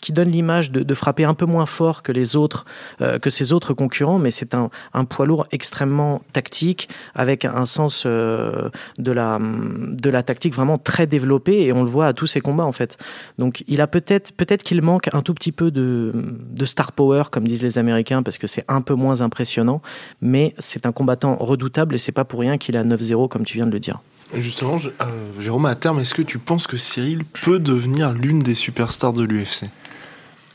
qui 0.00 0.12
donne 0.12 0.30
l'image 0.30 0.70
de, 0.70 0.94
frapper 0.94 1.24
un 1.24 1.34
peu 1.34 1.46
moins 1.46 1.66
fort 1.66 2.02
que 2.02 2.12
les 2.12 2.36
autres, 2.36 2.64
euh, 3.00 3.18
que 3.18 3.30
ses 3.30 3.52
autres 3.52 3.74
concurrents, 3.74 4.18
mais 4.18 4.30
c'est 4.30 4.54
un, 4.54 4.70
un 4.94 5.04
poids 5.04 5.26
lourd 5.26 5.46
extrêmement 5.52 6.22
tactique, 6.32 6.88
avec 7.14 7.44
un 7.44 7.66
sens 7.66 8.04
euh, 8.06 8.68
de 8.98 9.12
la 9.12 9.38
de 9.40 10.10
la 10.10 10.22
tactique 10.22 10.54
vraiment 10.54 10.78
très 10.78 11.06
développé, 11.06 11.62
et 11.62 11.72
on 11.72 11.82
le 11.82 11.88
voit 11.90 12.06
à 12.06 12.12
tous 12.12 12.26
ses 12.26 12.40
combats 12.40 12.64
en 12.64 12.72
fait. 12.72 12.98
Donc 13.38 13.64
il 13.68 13.80
a 13.80 13.86
peut-être 13.86 14.32
peut-être 14.32 14.62
qu'il 14.62 14.82
manque 14.82 15.08
un 15.14 15.22
tout 15.22 15.34
petit 15.34 15.52
peu 15.52 15.70
de 15.70 16.12
de 16.14 16.64
star 16.64 16.92
power, 16.92 17.24
comme 17.30 17.46
disent 17.46 17.62
les 17.62 17.78
Américains, 17.78 18.22
parce 18.22 18.38
que 18.38 18.46
c'est 18.46 18.64
un 18.68 18.80
peu 18.80 18.94
moins 18.94 19.20
impressionnant, 19.20 19.82
mais 20.20 20.54
c'est 20.58 20.86
un 20.86 20.92
combattant 20.92 21.36
redoutable, 21.36 21.94
et 21.94 21.98
c'est 21.98 22.12
pas 22.12 22.24
pour 22.24 22.40
rien 22.40 22.58
qu'il 22.58 22.76
a 22.76 22.84
9-0 22.84 23.28
comme 23.28 23.44
tu 23.44 23.56
viens 23.56 23.66
de 23.66 23.72
le 23.72 23.80
dire. 23.80 24.00
Justement, 24.34 24.76
euh, 24.76 25.40
Jérôme, 25.40 25.66
à 25.66 25.74
terme, 25.74 25.98
est-ce 26.00 26.14
que 26.14 26.22
tu 26.22 26.38
penses 26.38 26.66
que 26.66 26.78
Cyril 26.78 27.24
peut 27.24 27.58
devenir 27.58 28.12
l'une 28.12 28.38
des 28.38 28.54
superstars 28.54 29.12
de 29.12 29.24
l'UFC 29.24 29.64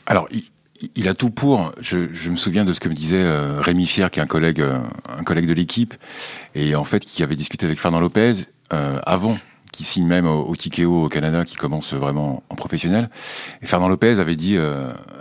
Alors, 0.06 0.28
il, 0.96 1.08
a 1.08 1.14
tout 1.14 1.30
pour. 1.30 1.72
Je, 1.80 2.28
me 2.28 2.36
souviens 2.36 2.64
de 2.64 2.72
ce 2.72 2.80
que 2.80 2.88
me 2.88 2.94
disait 2.94 3.22
euh, 3.22 3.60
Rémi 3.60 3.86
Fier, 3.86 4.10
qui 4.10 4.18
est 4.18 4.22
un 4.22 4.26
collègue, 4.26 4.60
euh, 4.60 4.80
un 5.08 5.22
collègue 5.22 5.46
de 5.46 5.54
l'équipe, 5.54 5.94
et 6.56 6.74
en 6.74 6.84
fait 6.84 7.04
qui 7.04 7.22
avait 7.22 7.36
discuté 7.36 7.66
avec 7.66 7.78
Fernand 7.78 8.00
Lopez 8.00 8.32
avant 8.70 9.38
qui 9.72 9.84
signe 9.84 10.06
même 10.06 10.26
au, 10.26 10.52
au 10.52 10.84
au 10.84 11.08
Canada, 11.08 11.44
qui 11.44 11.54
commence 11.54 11.94
vraiment 11.94 12.42
en 12.48 12.54
professionnel. 12.54 13.08
Et 13.62 13.66
Fernand 13.66 13.88
Lopez 13.88 14.18
avait 14.18 14.36
dit, 14.36 14.58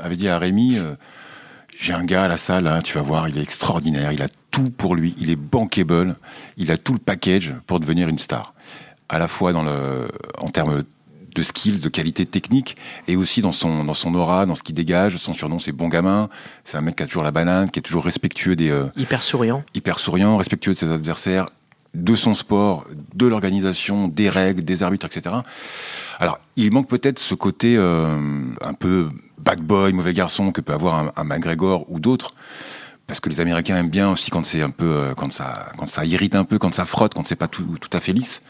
avait 0.01 0.15
dit 0.15 0.27
à 0.27 0.37
Rémi, 0.37 0.77
j'ai 1.79 1.93
un 1.93 2.03
gars 2.03 2.23
à 2.23 2.27
la 2.27 2.37
salle, 2.37 2.67
hein, 2.67 2.81
tu 2.83 2.95
vas 2.95 3.03
voir, 3.03 3.29
il 3.29 3.37
est 3.37 3.41
extraordinaire, 3.41 4.11
il 4.11 4.23
a 4.23 4.27
tout 4.51 4.71
pour 4.71 4.95
lui, 4.95 5.13
il 5.19 5.29
est 5.29 5.35
bankable, 5.35 6.15
il 6.57 6.71
a 6.71 6.77
tout 6.77 6.93
le 6.93 6.99
package 6.99 7.53
pour 7.67 7.79
devenir 7.79 8.07
une 8.07 8.17
star. 8.17 8.53
À 9.09 9.19
la 9.19 9.27
fois 9.27 9.53
dans 9.53 9.63
le, 9.63 10.07
en 10.39 10.47
termes 10.47 10.83
de 11.35 11.43
skills, 11.43 11.79
de 11.79 11.89
qualité 11.89 12.25
technique, 12.25 12.77
et 13.07 13.15
aussi 13.15 13.41
dans 13.41 13.51
son, 13.51 13.83
dans 13.83 13.93
son 13.93 14.15
aura, 14.15 14.47
dans 14.47 14.55
ce 14.55 14.63
qu'il 14.63 14.73
dégage. 14.73 15.17
Son 15.17 15.33
surnom, 15.33 15.59
c'est 15.59 15.71
Bon 15.71 15.87
Gamin. 15.87 16.29
C'est 16.65 16.77
un 16.77 16.81
mec 16.81 16.95
qui 16.95 17.03
a 17.03 17.05
toujours 17.05 17.21
la 17.21 17.31
banane, 17.31 17.69
qui 17.69 17.77
est 17.77 17.83
toujours 17.83 18.05
respectueux 18.05 18.55
des... 18.55 18.71
Euh, 18.71 18.87
hyper 18.97 19.21
souriant. 19.21 19.63
Hyper 19.75 19.99
souriant, 19.99 20.35
respectueux 20.35 20.73
de 20.73 20.79
ses 20.79 20.91
adversaires, 20.91 21.49
de 21.97 22.15
son 22.15 22.33
sport, 22.33 22.85
de 23.15 23.25
l'organisation, 23.25 24.07
des 24.07 24.29
règles, 24.29 24.63
des 24.63 24.83
arbitres, 24.83 25.07
etc. 25.07 25.35
Alors, 26.19 26.39
il 26.55 26.71
manque 26.71 26.87
peut-être 26.87 27.19
ce 27.19 27.33
côté 27.33 27.75
euh, 27.75 28.45
un 28.61 28.73
peu 28.73 29.09
bad 29.39 29.61
boy, 29.61 29.93
mauvais 29.93 30.13
garçon 30.13 30.51
que 30.51 30.61
peut 30.61 30.73
avoir 30.73 30.95
un, 30.95 31.11
un 31.15 31.23
McGregor 31.23 31.85
ou 31.89 31.99
d'autres. 31.99 32.33
Parce 33.07 33.19
que 33.19 33.29
les 33.29 33.39
Américains 33.39 33.77
aiment 33.77 33.89
bien 33.89 34.11
aussi 34.11 34.29
quand 34.29 34.45
c'est 34.45 34.61
un 34.61 34.69
peu, 34.69 34.85
euh, 34.85 35.13
quand 35.15 35.31
ça, 35.31 35.71
quand 35.77 35.89
ça 35.89 36.05
irrite 36.05 36.35
un 36.35 36.43
peu, 36.43 36.59
quand 36.59 36.73
ça 36.73 36.85
frotte, 36.85 37.13
quand 37.13 37.25
c'est 37.25 37.37
pas 37.37 37.47
tout, 37.47 37.77
à 37.93 37.99
fait 37.99 38.13
lisse. 38.13 38.43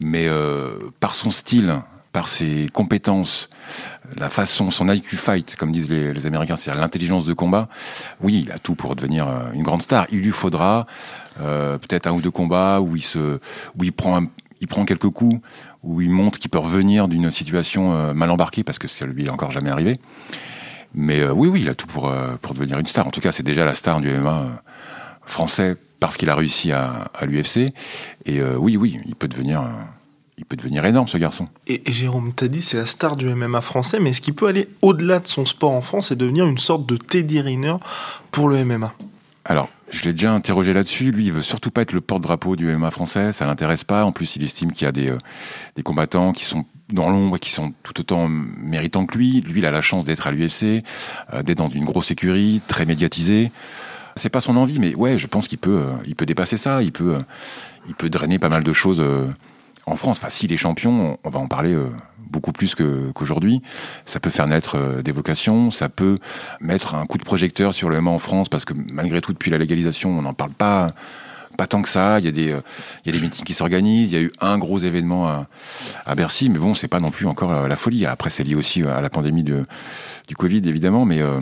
Mais 0.00 0.26
euh, 0.26 0.90
par 1.00 1.14
son 1.14 1.30
style, 1.30 1.80
par 2.14 2.28
ses 2.28 2.68
compétences, 2.72 3.50
la 4.16 4.30
façon, 4.30 4.70
son 4.70 4.88
IQ 4.88 5.16
fight, 5.16 5.56
comme 5.56 5.70
disent 5.70 5.90
les, 5.90 6.14
les 6.14 6.24
Américains, 6.26 6.56
c'est-à-dire 6.56 6.80
l'intelligence 6.80 7.26
de 7.26 7.34
combat, 7.34 7.68
oui, 8.22 8.44
il 8.46 8.52
a 8.52 8.58
tout 8.58 8.74
pour 8.74 8.96
devenir 8.96 9.28
euh, 9.28 9.52
une 9.52 9.62
grande 9.62 9.82
star. 9.82 10.06
Il 10.10 10.20
lui 10.20 10.30
faudra 10.30 10.86
euh, 11.42 11.76
peut-être 11.76 12.06
un 12.06 12.12
ou 12.12 12.22
deux 12.22 12.30
combats 12.30 12.80
où 12.80 12.96
il 12.96 13.02
se, 13.02 13.40
où 13.76 13.84
il 13.84 13.92
prend, 13.92 14.16
un, 14.22 14.28
il 14.60 14.68
prend 14.68 14.86
quelques 14.86 15.10
coups, 15.10 15.40
où 15.82 16.00
il 16.00 16.08
montre 16.08 16.38
qu'il 16.38 16.50
peut 16.50 16.58
revenir 16.58 17.08
d'une 17.08 17.30
situation 17.30 17.94
euh, 17.94 18.14
mal 18.14 18.30
embarquée, 18.30 18.64
parce 18.64 18.78
que 18.78 18.88
ça 18.88 19.04
lui 19.04 19.26
est 19.26 19.30
encore 19.30 19.50
jamais 19.50 19.70
arrivé. 19.70 19.98
Mais 20.94 21.20
euh, 21.20 21.32
oui, 21.32 21.48
oui, 21.48 21.60
il 21.62 21.68
a 21.68 21.74
tout 21.74 21.86
pour, 21.86 22.08
euh, 22.08 22.36
pour 22.40 22.54
devenir 22.54 22.78
une 22.78 22.86
star. 22.86 23.06
En 23.06 23.10
tout 23.10 23.20
cas, 23.20 23.32
c'est 23.32 23.42
déjà 23.42 23.64
la 23.64 23.74
star 23.74 24.00
du 24.00 24.08
MMA 24.12 24.38
euh, 24.38 24.46
français 25.26 25.76
parce 25.98 26.16
qu'il 26.16 26.30
a 26.30 26.34
réussi 26.34 26.70
à, 26.70 27.10
à 27.14 27.26
l'UFC. 27.26 27.72
Et 28.26 28.42
oui, 28.42 28.76
oui, 28.76 29.00
il 29.06 29.14
peut 29.14 29.28
devenir, 29.28 29.64
il 30.38 30.44
peut 30.44 30.56
devenir 30.56 30.84
énorme, 30.84 31.08
ce 31.08 31.18
garçon. 31.18 31.46
Et, 31.66 31.88
et 31.88 31.92
Jérôme, 31.92 32.32
t'as 32.34 32.48
dit 32.48 32.62
c'est 32.62 32.76
la 32.76 32.86
star 32.86 33.16
du 33.16 33.26
MMA 33.26 33.60
français, 33.60 34.00
mais 34.00 34.10
est-ce 34.10 34.20
qu'il 34.20 34.34
peut 34.34 34.48
aller 34.48 34.68
au-delà 34.82 35.20
de 35.20 35.28
son 35.28 35.46
sport 35.46 35.72
en 35.72 35.82
France 35.82 36.10
et 36.10 36.16
devenir 36.16 36.46
une 36.46 36.58
sorte 36.58 36.86
de 36.86 36.96
Teddy 36.96 37.40
Riner 37.40 37.76
pour 38.30 38.48
le 38.48 38.64
MMA 38.64 38.92
Alors, 39.44 39.68
je 39.90 40.02
l'ai 40.02 40.12
déjà 40.12 40.32
interrogé 40.32 40.72
là-dessus. 40.72 41.12
Lui, 41.12 41.26
il 41.26 41.32
veut 41.32 41.42
surtout 41.42 41.70
pas 41.70 41.82
être 41.82 41.92
le 41.92 42.00
porte-drapeau 42.00 42.56
du 42.56 42.66
MMA 42.66 42.90
français. 42.90 43.32
Ça 43.32 43.46
l'intéresse 43.46 43.84
pas. 43.84 44.04
En 44.04 44.12
plus, 44.12 44.34
il 44.36 44.42
estime 44.42 44.72
qu'il 44.72 44.86
y 44.86 44.88
a 44.88 44.92
des, 44.92 45.10
euh, 45.10 45.18
des 45.76 45.82
combattants 45.82 46.32
qui 46.32 46.44
sont 46.44 46.64
dans 46.92 47.10
l'ombre 47.10 47.36
et 47.36 47.38
qui 47.38 47.50
sont 47.50 47.72
tout 47.82 47.98
autant 48.00 48.28
méritants 48.28 49.06
que 49.06 49.16
lui. 49.16 49.40
Lui, 49.40 49.60
il 49.60 49.66
a 49.66 49.70
la 49.70 49.82
chance 49.82 50.04
d'être 50.04 50.26
à 50.26 50.32
l'UFC, 50.32 50.82
euh, 51.32 51.42
d'être 51.42 51.58
dans 51.58 51.68
une 51.68 51.84
grosse 51.84 52.10
écurie, 52.10 52.60
très 52.66 52.86
médiatisée. 52.86 53.52
C'est 54.16 54.30
pas 54.30 54.40
son 54.40 54.56
envie, 54.56 54.78
mais 54.80 54.94
ouais, 54.96 55.16
je 55.16 55.26
pense 55.26 55.46
qu'il 55.46 55.58
peut, 55.58 55.78
euh, 55.78 55.92
il 56.06 56.16
peut 56.16 56.26
dépasser 56.26 56.56
ça. 56.56 56.82
Il 56.82 56.90
peut, 56.90 57.16
il 57.86 57.94
peut 57.94 58.10
drainer 58.10 58.40
pas 58.40 58.48
mal 58.48 58.64
de 58.64 58.72
choses 58.72 59.02
en 59.86 59.96
France. 59.96 60.18
Enfin, 60.18 60.30
s'il 60.30 60.52
est 60.52 60.56
champion, 60.56 61.18
on, 61.22 61.30
va 61.30 61.38
en 61.38 61.48
parler 61.48 61.74
euh, 61.74 61.90
beaucoup 62.18 62.52
plus 62.52 62.74
qu'aujourd'hui. 62.74 63.62
ça 64.06 64.20
peut 64.20 64.30
faire 64.30 64.46
naître 64.46 64.76
euh, 64.76 65.02
des 65.02 65.12
vocations, 65.12 65.70
ça 65.70 65.88
peut 65.88 66.18
mettre 66.60 66.94
un 66.94 67.06
coup 67.06 67.18
de 67.18 67.24
projecteur 67.24 67.74
sur 67.74 67.88
le 67.88 68.00
MMA 68.00 68.10
en 68.10 68.18
France, 68.18 68.48
parce 68.48 68.64
que 68.64 68.74
malgré 68.92 69.20
tout, 69.20 69.32
depuis 69.32 69.50
la 69.50 69.58
légalisation, 69.58 70.10
on 70.10 70.22
n'en 70.22 70.34
parle 70.34 70.52
pas 70.52 70.94
pas 71.56 71.66
tant 71.66 71.82
que 71.82 71.88
ça. 71.88 72.18
Il 72.18 72.24
y 72.24 72.28
a 72.28 72.32
des, 72.32 72.52
euh, 72.52 73.20
meetings 73.20 73.44
qui 73.44 73.54
s'organisent. 73.54 74.12
Il 74.12 74.14
y 74.14 74.18
a 74.18 74.22
eu 74.22 74.32
un 74.40 74.58
gros 74.58 74.78
événement 74.78 75.46
à, 76.06 76.14
Bercy, 76.14 76.50
mais 76.50 76.58
bon, 76.58 76.74
c'est 76.74 76.88
pas 76.88 77.00
non 77.00 77.10
plus 77.10 77.26
encore 77.26 77.52
euh, 77.52 77.68
la 77.68 77.76
folie. 77.76 78.06
Après, 78.06 78.30
c'est 78.30 78.44
lié 78.44 78.54
aussi 78.54 78.82
à 78.82 79.00
la 79.00 79.10
pandémie 79.10 79.44
de, 79.44 79.66
du 80.28 80.34
Covid, 80.34 80.62
évidemment, 80.66 81.04
mais 81.04 81.20
euh, 81.20 81.40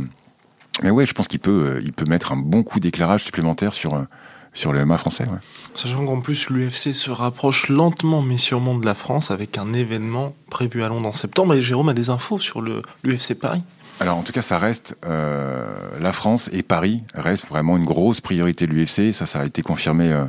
mais 0.83 0.91
ouais, 0.91 1.05
je 1.05 1.13
pense 1.13 1.29
qu'il 1.29 1.41
peut, 1.41 1.83
peut 1.95 2.07
mettre 2.07 2.33
un 2.33 2.37
bon 2.37 2.63
coup 2.63 2.81
d'éclairage 2.81 3.25
supplémentaire 3.25 3.75
sur 3.75 4.07
sur 4.55 4.73
le 4.73 4.85
MMA 4.85 4.99
français. 4.99 5.25
Ouais. 5.25 5.39
Sachant 5.75 6.05
qu'en 6.05 6.21
plus, 6.21 6.51
l'UFC 6.51 6.95
se 6.95 7.11
rapproche 7.11 7.69
lentement 7.69 8.23
mais 8.23 8.39
sûrement 8.39 8.77
de 8.77 8.85
la 8.85 8.95
France 8.95 9.31
avec 9.31 9.59
un 9.59 9.73
événement 9.73 10.35
prévu 10.51 10.83
à 10.83 10.89
Londres 10.89 11.09
en 11.09 11.13
septembre. 11.13 11.55
Et 11.55 11.63
Jérôme 11.63 11.89
a 11.89 11.95
des 11.95 12.11
infos 12.11 12.39
sur 12.39 12.61
l'UFC 12.61 13.35
Paris. 13.35 13.63
Alors 14.01 14.17
en 14.17 14.23
tout 14.23 14.33
cas, 14.33 14.43
ça 14.43 14.59
reste 14.59 14.97
euh, 15.07 15.65
la 16.01 16.13
France 16.13 16.51
et 16.53 16.63
Paris 16.63 17.05
restent 17.15 17.47
vraiment 17.47 17.77
une 17.77 17.85
grosse 17.85 18.21
priorité 18.21 18.67
de 18.67 18.73
l'UFC. 18.73 19.15
Ça, 19.15 19.27
ça 19.27 19.41
a 19.41 19.45
été 19.45 19.63
confirmé 19.63 20.11
euh, 20.11 20.25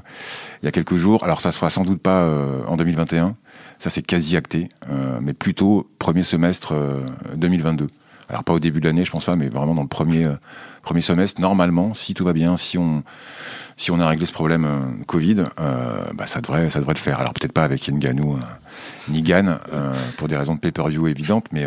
il 0.62 0.65
y 0.65 0.68
a 0.68 0.72
quelques 0.72 0.98
jours. 0.98 1.24
Alors 1.24 1.42
ça 1.42 1.51
se 1.51 1.58
fera 1.58 1.70
sans 1.70 1.84
doute 1.84 2.01
pas 2.01 2.22
euh, 2.22 2.62
en 2.68 2.77
2021. 2.77 3.36
Ça, 3.84 3.89
c'est 3.89 4.01
quasi 4.01 4.38
acté, 4.38 4.70
euh, 4.89 5.20
mais 5.22 5.34
plutôt 5.34 5.89
premier 6.00 6.24
semestre 6.24 6.74
euh, 6.74 7.01
2022. 7.36 7.89
Alors 8.30 8.44
pas 8.44 8.53
au 8.53 8.60
début 8.60 8.80
de 8.80 8.88
l'année, 8.88 9.06
je 9.06 9.12
pense 9.12 9.25
pas, 9.25 9.36
mais 9.36 9.48
vraiment 9.48 9.75
dans 9.75 9.82
le 9.82 9.88
premier 9.88 10.25
euh, 10.25 10.36
premier 10.82 11.01
semestre. 11.01 11.42
Normalement, 11.42 11.94
si 11.94 12.13
tout 12.13 12.24
va 12.24 12.34
bien, 12.34 12.58
si 12.58 12.77
on 12.77 13.03
si 13.77 13.92
on 13.92 14.00
a 14.00 14.08
réglé 14.08 14.25
ce 14.25 14.34
problème 14.34 14.65
euh, 14.65 15.03
Covid, 15.06 15.46
euh, 15.60 16.06
bah, 16.13 16.27
ça 16.27 16.42
devrait 16.42 16.70
ça 16.70 16.80
devrait 16.80 16.96
le 16.96 17.00
faire. 17.00 17.20
Alors 17.20 17.34
peut-être 17.34 17.53
pas 17.53 17.63
avec 17.63 17.89
Nganou 17.89 18.39
ni 19.10 19.22
Gann 19.22 19.60
pour 20.18 20.27
des 20.27 20.38
raisons 20.38 20.56
de 20.56 20.60
pay-per-view 20.60 21.08
évidentes, 21.08 21.48
mais 21.51 21.65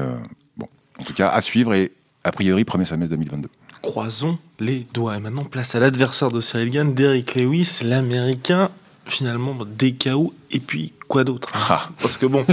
bon, 0.56 0.66
en 0.98 1.04
tout 1.04 1.14
cas 1.14 1.28
à 1.28 1.40
suivre 1.40 1.75
et 1.75 1.92
a 2.25 2.32
priori 2.32 2.64
premier 2.64 2.84
semestre 2.84 3.14
2022. 3.14 3.48
Croisons 3.82 4.38
les 4.58 4.86
doigts. 4.94 5.16
Et 5.16 5.20
maintenant, 5.20 5.44
place 5.44 5.75
à 5.75 5.80
l'adversaire 5.80 6.30
de 6.30 6.40
Cyril 6.40 6.70
Gann, 6.70 6.94
Derrick 6.94 7.34
Lewis, 7.36 7.80
l'américain, 7.84 8.70
finalement 9.06 9.54
DKO. 9.54 10.34
Et 10.50 10.60
puis, 10.60 10.92
quoi 11.08 11.25
d'autre 11.25 11.52
hein 11.54 11.60
Ah. 11.68 11.88
Parce 12.00 12.18
que 12.18 12.26
bon, 12.26 12.44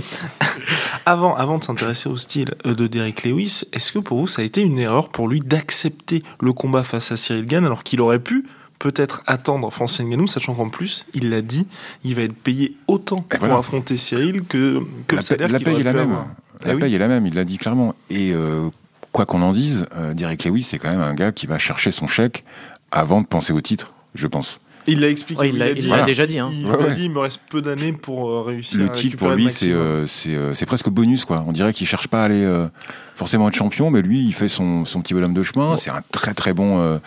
avant, 1.05 1.36
avant 1.36 1.57
de 1.57 1.63
s'intéresser 1.63 2.10
au 2.10 2.17
style 2.17 2.55
euh, 2.65 2.74
de 2.74 2.88
Derrick 2.88 3.24
Lewis, 3.24 3.63
est-ce 3.74 3.91
que 3.91 4.00
pour 4.00 4.19
vous, 4.19 4.27
ça 4.27 4.41
a 4.41 4.45
été 4.45 4.62
une 4.62 4.79
erreur 4.79 5.10
pour 5.10 5.27
lui 5.27 5.39
d'accepter 5.39 6.24
le 6.41 6.53
combat 6.53 6.83
face 6.83 7.12
à 7.12 7.17
Cyril 7.17 7.45
Gann 7.45 7.65
alors 7.65 7.83
qu'il 7.83 8.01
aurait 8.01 8.19
pu 8.19 8.45
peut-être 8.79 9.24
attendre 9.27 9.72
Francis 9.72 10.05
Ngannou, 10.05 10.27
sachant 10.27 10.55
qu'en 10.55 10.67
plus, 10.67 11.05
il 11.13 11.29
l'a 11.29 11.41
dit, 11.41 11.67
il 12.03 12.15
va 12.15 12.24
être 12.24 12.36
payé 12.36 12.75
autant 12.88 13.22
pour 13.22 13.39
voilà. 13.39 13.57
affronter 13.57 13.95
Cyril 13.95 14.43
que, 14.43 14.81
que 15.07 15.15
la, 15.15 15.22
le 15.22 15.25
salaire 15.25 15.50
la 15.50 15.60
paye 15.60 15.79
est 15.79 15.83
la 15.83 15.93
même. 15.93 16.12
avoir. 16.12 16.27
La 16.65 16.75
oui. 16.75 16.81
paye 16.81 16.95
est 16.95 17.00
la 17.00 17.07
même, 17.07 17.25
il 17.25 17.33
l'a 17.33 17.45
dit 17.45 17.57
clairement. 17.57 17.95
Et 18.10 18.33
euh, 18.33 18.69
quoi 19.13 19.25
qu'on 19.25 19.41
en 19.41 19.53
dise, 19.53 19.86
euh, 19.95 20.13
Derek 20.13 20.43
Lewis, 20.43 20.63
c'est 20.63 20.79
quand 20.79 20.91
même 20.91 21.01
un 21.01 21.13
gars 21.13 21.31
qui 21.31 21.48
va 21.48 21.60
chercher 21.60 21.93
son 21.93 22.07
chèque 22.07 22.43
avant 22.91 23.22
de 23.22 23.25
penser 23.25 23.53
au 23.53 23.62
titre, 23.62 23.93
je 24.15 24.27
pense. 24.27 24.60
Il 24.88 25.00
l'a 25.00 25.10
expliqué. 25.10 25.42
Ouais, 25.42 25.50
il 25.50 25.58
l'a 25.58 25.70
il 25.72 25.88
Voilà. 25.88 26.04
déjà 26.04 26.25
dit. 26.25 26.40
Hein. 26.40 26.50
Il 26.52 26.66
Ouais, 26.66 26.72
m'a 26.78 26.78
ouais. 26.84 26.96
dit 26.96 27.06
il 27.06 27.12
me 27.12 27.20
reste 27.20 27.42
peu 27.50 27.62
d'années 27.62 27.94
pour 27.94 28.30
euh, 28.30 28.42
réussir 28.42 28.80
Le 28.80 28.86
à 28.86 28.90
titre 28.90 29.18
pour 29.18 29.30
lui, 29.32 29.46
le 29.46 29.50
c'est 29.50 29.72
euh, 29.72 30.06
c'est 30.08 30.36
euh, 30.36 30.54
c'est 30.56 30.66
presque 30.66 30.90
bonus 30.90 31.25
quoi. 31.25 31.44
On 31.48 31.52
dirait 31.52 31.74
qu'il 31.74 31.88
cherche 31.88 32.08
pas 32.08 32.22
à 32.22 32.25
aller 32.25 32.44
euh, 32.44 32.68
forcément 33.16 33.48
être 33.48 33.56
champion, 33.56 33.90
mais 33.90 34.02
lui, 34.02 34.24
il 34.25 34.34
fait 34.34 34.50
son, 34.50 34.86
son 34.86 35.02
petit 35.02 35.13
bonhomme 35.13 35.34
de 35.34 35.44
chemin. 35.44 35.75
C'est 35.78 35.90
un 35.92 36.02
très 36.12 36.34
très 36.34 36.54
bon 36.54 36.80
euh, 36.82 36.98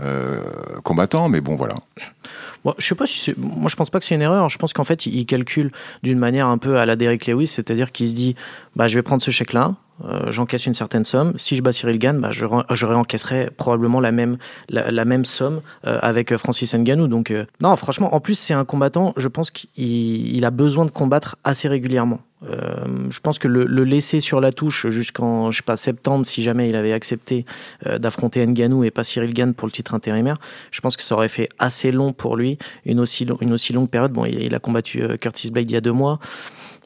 euh, 0.00 0.40
combattant, 0.82 1.28
mais 1.28 1.40
bon 1.40 1.56
voilà. 1.56 1.74
Bon, 2.64 2.74
je 2.78 2.86
sais 2.86 2.94
pas 2.94 3.06
si 3.06 3.32
moi 3.38 3.68
je 3.70 3.76
pense 3.76 3.90
pas 3.90 4.00
que 4.00 4.04
c'est 4.06 4.14
une 4.14 4.22
erreur. 4.22 4.48
Je 4.48 4.58
pense 4.58 4.72
qu'en 4.72 4.84
fait 4.84 5.06
il 5.06 5.14
il 5.14 5.26
calcule 5.26 5.70
d'une 6.02 6.18
manière 6.18 6.46
un 6.46 6.58
peu 6.58 6.78
à 6.78 6.86
la 6.86 6.96
Derek 6.96 7.26
Lewis, 7.26 7.46
c'est-à-dire 7.46 7.92
qu'il 7.92 8.08
se 8.08 8.14
dit 8.14 8.34
bah 8.76 8.88
je 8.88 8.96
vais 8.96 9.02
prendre 9.02 9.22
ce 9.22 9.30
chèque 9.30 9.52
là, 9.52 9.74
j'encaisse 10.28 10.66
une 10.66 10.74
certaine 10.74 11.04
somme. 11.04 11.34
Si 11.36 11.56
je 11.56 11.62
bats 11.62 11.72
Cyril 11.72 11.98
Gann, 11.98 12.20
bah 12.20 12.30
je, 12.32 12.46
je 12.70 12.86
réencaisserai 12.86 13.50
probablement 13.56 14.00
la 14.00 14.12
même 14.12 14.38
la, 14.68 15.04
même 15.04 15.24
somme 15.24 15.60
euh, 15.86 15.98
avec 16.02 16.32
euh, 16.32 16.38
Francis 16.38 16.74
Ngannou. 16.74 17.08
Donc 17.08 17.30
euh, 17.30 17.44
non 17.60 17.74
franchement 17.76 18.14
en 18.14 18.20
plus 18.20 18.34
c'est 18.34 18.54
un 18.54 18.64
combattant. 18.64 19.12
Je 19.16 19.28
pense 19.28 19.50
qu'il 19.50 19.70
il 19.74 20.44
a 20.44 20.50
besoin 20.50 20.86
de 20.86 20.90
combattre 20.90 21.36
assez 21.44 21.68
régulièrement. 21.68 22.20
Euh, 22.48 23.10
je 23.10 23.20
pense 23.20 23.38
que 23.38 23.48
le, 23.48 23.64
laisser 23.84 24.20
sur 24.20 24.40
la 24.40 24.50
touche 24.50 24.88
jusqu'en 24.88 25.50
je 25.50 25.62
sais 25.62 25.76
septembre 25.76 26.24
si 26.24 26.42
jamais 26.42 26.68
il 26.68 26.76
avait 26.76 26.92
accepté 26.92 27.44
euh, 27.86 27.98
d'affronter 27.98 28.46
Ngannou 28.46 28.84
et 28.84 28.90
pas 28.90 29.04
Cyril 29.04 29.34
Gann 29.34 29.52
pour 29.52 29.66
le 29.66 29.72
titre 29.72 29.94
intérimaire, 29.94 30.36
je 30.70 30.80
pense 30.80 30.96
que 30.96 31.02
ça 31.02 31.14
aurait 31.14 31.28
fait 31.28 31.48
assez 31.58 31.92
long 31.92 32.12
pour 32.12 32.36
lui 32.36 32.58
une 32.86 33.00
aussi, 33.00 33.24
longue 33.26 33.90
période. 33.90 34.12
Bon, 34.12 34.24
il, 34.24 34.42
il 34.42 34.54
a 34.54 34.58
combattu 34.58 35.02
euh, 35.02 35.16
Curtis 35.16 35.50
Blade 35.50 35.70
il 35.70 35.74
y 35.74 35.76
a 35.76 35.80
deux 35.80 35.92
mois. 35.92 36.18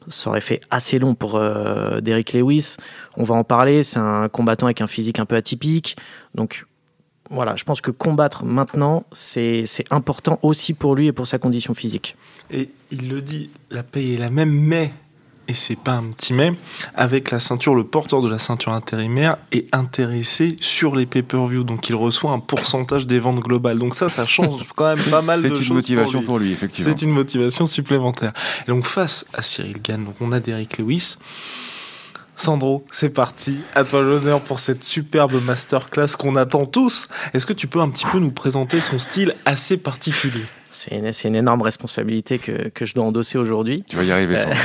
Ça 0.07 0.29
aurait 0.29 0.41
fait 0.41 0.61
assez 0.69 0.99
long 0.99 1.15
pour 1.15 1.35
euh, 1.35 2.01
Derrick 2.01 2.33
Lewis. 2.33 2.77
On 3.17 3.23
va 3.23 3.35
en 3.35 3.43
parler. 3.43 3.83
C'est 3.83 3.99
un 3.99 4.29
combattant 4.29 4.67
avec 4.67 4.81
un 4.81 4.87
physique 4.87 5.19
un 5.19 5.25
peu 5.25 5.35
atypique. 5.35 5.97
Donc 6.35 6.65
voilà, 7.29 7.55
je 7.55 7.63
pense 7.63 7.81
que 7.81 7.91
combattre 7.91 8.45
maintenant, 8.45 9.05
c'est 9.11 9.65
important 9.89 10.39
aussi 10.43 10.73
pour 10.73 10.95
lui 10.95 11.07
et 11.07 11.11
pour 11.11 11.27
sa 11.27 11.39
condition 11.39 11.73
physique. 11.73 12.15
Et 12.51 12.69
il 12.91 13.09
le 13.09 13.21
dit, 13.21 13.49
la 13.71 13.83
paye 13.83 14.13
est 14.13 14.17
la 14.17 14.29
même, 14.29 14.51
mais, 14.51 14.93
et 15.47 15.53
c'est 15.53 15.77
pas 15.77 15.93
un 15.93 16.05
petit 16.11 16.33
mais, 16.33 16.53
avec 16.95 17.31
la 17.31 17.39
ceinture, 17.39 17.75
le 17.75 17.83
porteur 17.83 18.21
de 18.21 18.29
la 18.29 18.39
ceinture 18.39 18.73
intérimaire 18.73 19.37
est 19.51 19.73
intéressé 19.73 20.55
sur 20.59 20.95
les 20.95 21.05
pay-per-view, 21.05 21.63
donc 21.63 21.87
il 21.89 21.95
reçoit 21.95 22.31
un 22.31 22.39
pourcentage 22.39 23.07
des 23.07 23.19
ventes 23.19 23.39
globales. 23.41 23.79
Donc 23.79 23.95
ça, 23.95 24.09
ça 24.09 24.25
change 24.25 24.65
quand 24.75 24.95
même 24.95 25.05
pas 25.05 25.21
mal 25.21 25.41
de 25.41 25.47
C'est 25.47 25.55
choses. 25.55 25.67
une 25.67 25.73
motivation 25.73 26.19
lui. 26.19 26.25
pour 26.25 26.39
lui, 26.39 26.51
effectivement. 26.51 26.91
C'est 26.91 27.01
une 27.01 27.11
motivation 27.11 27.65
supplémentaire. 27.65 28.33
Et 28.67 28.71
donc 28.71 28.85
face 28.85 29.25
à 29.33 29.41
Cyril 29.41 29.81
Gann, 29.81 30.03
donc 30.05 30.15
on 30.21 30.31
a 30.31 30.39
Derrick 30.39 30.77
Lewis. 30.77 31.17
Sandro, 32.35 32.85
c'est 32.91 33.09
parti. 33.09 33.59
À 33.75 33.83
toi 33.83 34.01
l'honneur 34.01 34.41
pour 34.41 34.59
cette 34.59 34.83
superbe 34.83 35.41
masterclass 35.43 36.15
qu'on 36.17 36.35
attend 36.35 36.65
tous. 36.65 37.07
Est-ce 37.33 37.45
que 37.45 37.53
tu 37.53 37.67
peux 37.67 37.79
un 37.79 37.89
petit 37.89 38.05
peu 38.05 38.19
nous 38.19 38.31
présenter 38.31 38.81
son 38.81 38.99
style 38.99 39.33
assez 39.45 39.77
particulier? 39.77 40.43
C'est 40.71 41.23
une, 41.23 41.35
énorme 41.35 41.61
responsabilité 41.61 42.37
que, 42.37 42.67
que, 42.67 42.85
je 42.85 42.93
dois 42.95 43.05
endosser 43.05 43.37
aujourd'hui. 43.37 43.85
Tu 43.87 43.95
vas 43.95 44.03
y 44.03 44.11
arriver, 44.11 44.37
Sandro. 44.37 44.57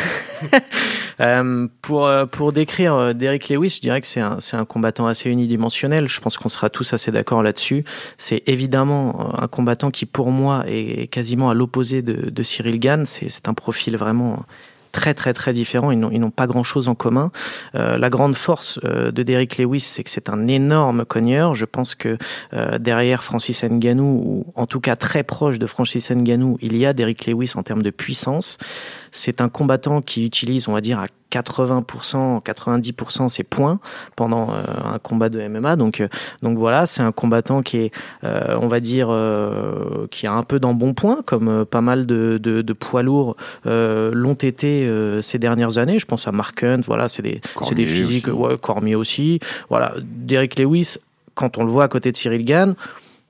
Euh, 1.21 1.69
pour, 1.83 2.09
euh, 2.09 2.27
pour 2.27 2.53
décrire 2.53 2.95
euh, 2.95 3.13
Derek 3.13 3.49
Lewis, 3.49 3.77
je 3.77 3.81
dirais 3.81 4.01
que 4.01 4.09
c'est 4.09 4.21
un, 4.21 4.39
un, 4.55 4.65
combattant 4.65 5.07
assez 5.07 5.31
unidimensionnel. 5.31 6.09
Je 6.09 6.21
pense 6.21 6.37
qu'on 6.37 6.49
sera 6.49 6.69
tous 6.69 6.93
assez 6.95 7.13
d'accord 7.13 7.45
là-dessus. 7.45 7.85
C'est 8.19 8.43
évidemment 8.49 9.41
un 9.41 9.47
combattant 9.47 9.93
qui, 9.93 10.05
pour 10.05 10.33
moi, 10.33 10.65
est 10.67 11.07
quasiment 11.07 11.49
à 11.49 11.55
l'opposé 11.55 12.03
de, 12.03 12.29
de 12.29 12.43
Cyril 12.43 12.81
Gann. 12.81 13.07
C'est 13.07 13.47
un 13.47 13.55
profil 13.55 13.97
vraiment 13.97 14.45
très 14.91 15.15
très 15.15 15.33
très 15.33 15.53
différents, 15.53 15.91
ils 15.91 15.99
n'ont 15.99 16.31
pas 16.31 16.47
grand-chose 16.47 16.89
en 16.89 16.95
commun. 16.95 17.31
Euh, 17.75 17.99
la 17.99 18.11
grande 18.11 18.35
force 18.35 18.79
euh, 18.85 19.11
de 19.11 19.23
Derrick 19.23 19.59
Lewis, 19.59 19.81
c'est 19.81 20.05
que 20.05 20.11
c'est 20.11 20.29
un 20.29 20.49
énorme 20.49 21.05
cogneur. 21.05 21.55
Je 21.55 21.65
pense 21.65 21.95
que 21.95 22.19
euh, 22.53 22.79
derrière 22.79 23.23
Francis 23.23 23.65
Ngannou, 23.65 24.23
ou 24.25 24.47
en 24.55 24.67
tout 24.67 24.81
cas 24.81 24.97
très 24.97 25.23
proche 25.23 25.59
de 25.59 25.67
Francis 25.67 26.11
Ngannou, 26.11 26.59
il 26.61 26.77
y 26.77 26.87
a 26.87 26.93
Derrick 26.93 27.27
Lewis 27.27 27.53
en 27.55 27.63
termes 27.63 27.83
de 27.83 27.91
puissance. 27.91 28.59
C'est 29.13 29.41
un 29.41 29.49
combattant 29.49 30.01
qui 30.03 30.25
utilise, 30.25 30.69
on 30.69 30.73
va 30.73 30.81
dire, 30.81 30.99
à 30.99 31.07
80%, 31.33 32.43
90% 32.43 33.29
ses 33.29 33.45
points 33.45 33.79
pendant 34.17 34.51
un 34.51 34.99
combat 34.99 35.29
de 35.29 35.47
MMA. 35.47 35.77
Donc, 35.77 36.03
voilà, 36.43 36.87
c'est 36.87 37.03
un 37.03 37.13
combattant 37.13 37.63
qui 37.63 37.79
est, 37.79 37.93
on 38.23 38.67
va 38.67 38.81
dire, 38.81 39.09
qui 40.11 40.27
a 40.27 40.33
un 40.33 40.43
peu 40.43 40.59
d'embonpoint, 40.59 41.23
comme 41.25 41.65
pas 41.65 41.81
mal 41.81 42.05
de 42.07 42.73
poids 42.73 43.03
lourds 43.03 43.37
l'ont 43.65 44.35
été 44.35 44.80
ces 45.23 45.39
dernières 45.39 45.79
années. 45.79 45.99
Je 45.99 46.07
pense 46.07 46.29
à 46.29 46.33
Mark 46.33 46.63
Hunt, 46.63 46.81
voilà, 46.87 47.09
c'est 47.09 47.23
des, 47.23 47.41
des 47.73 47.87
physiques, 47.87 48.29
Ouais, 48.29 48.57
Cormier 48.59 48.95
aussi. 48.95 49.41
Voilà, 49.69 49.95
Derek 50.03 50.59
Lewis, 50.59 50.97
quand 51.35 51.59
on 51.59 51.65
le 51.65 51.71
voit 51.71 51.85
à 51.85 51.89
côté 51.89 52.13
de 52.13 52.17
Cyril 52.17 52.45
Gann, 52.45 52.75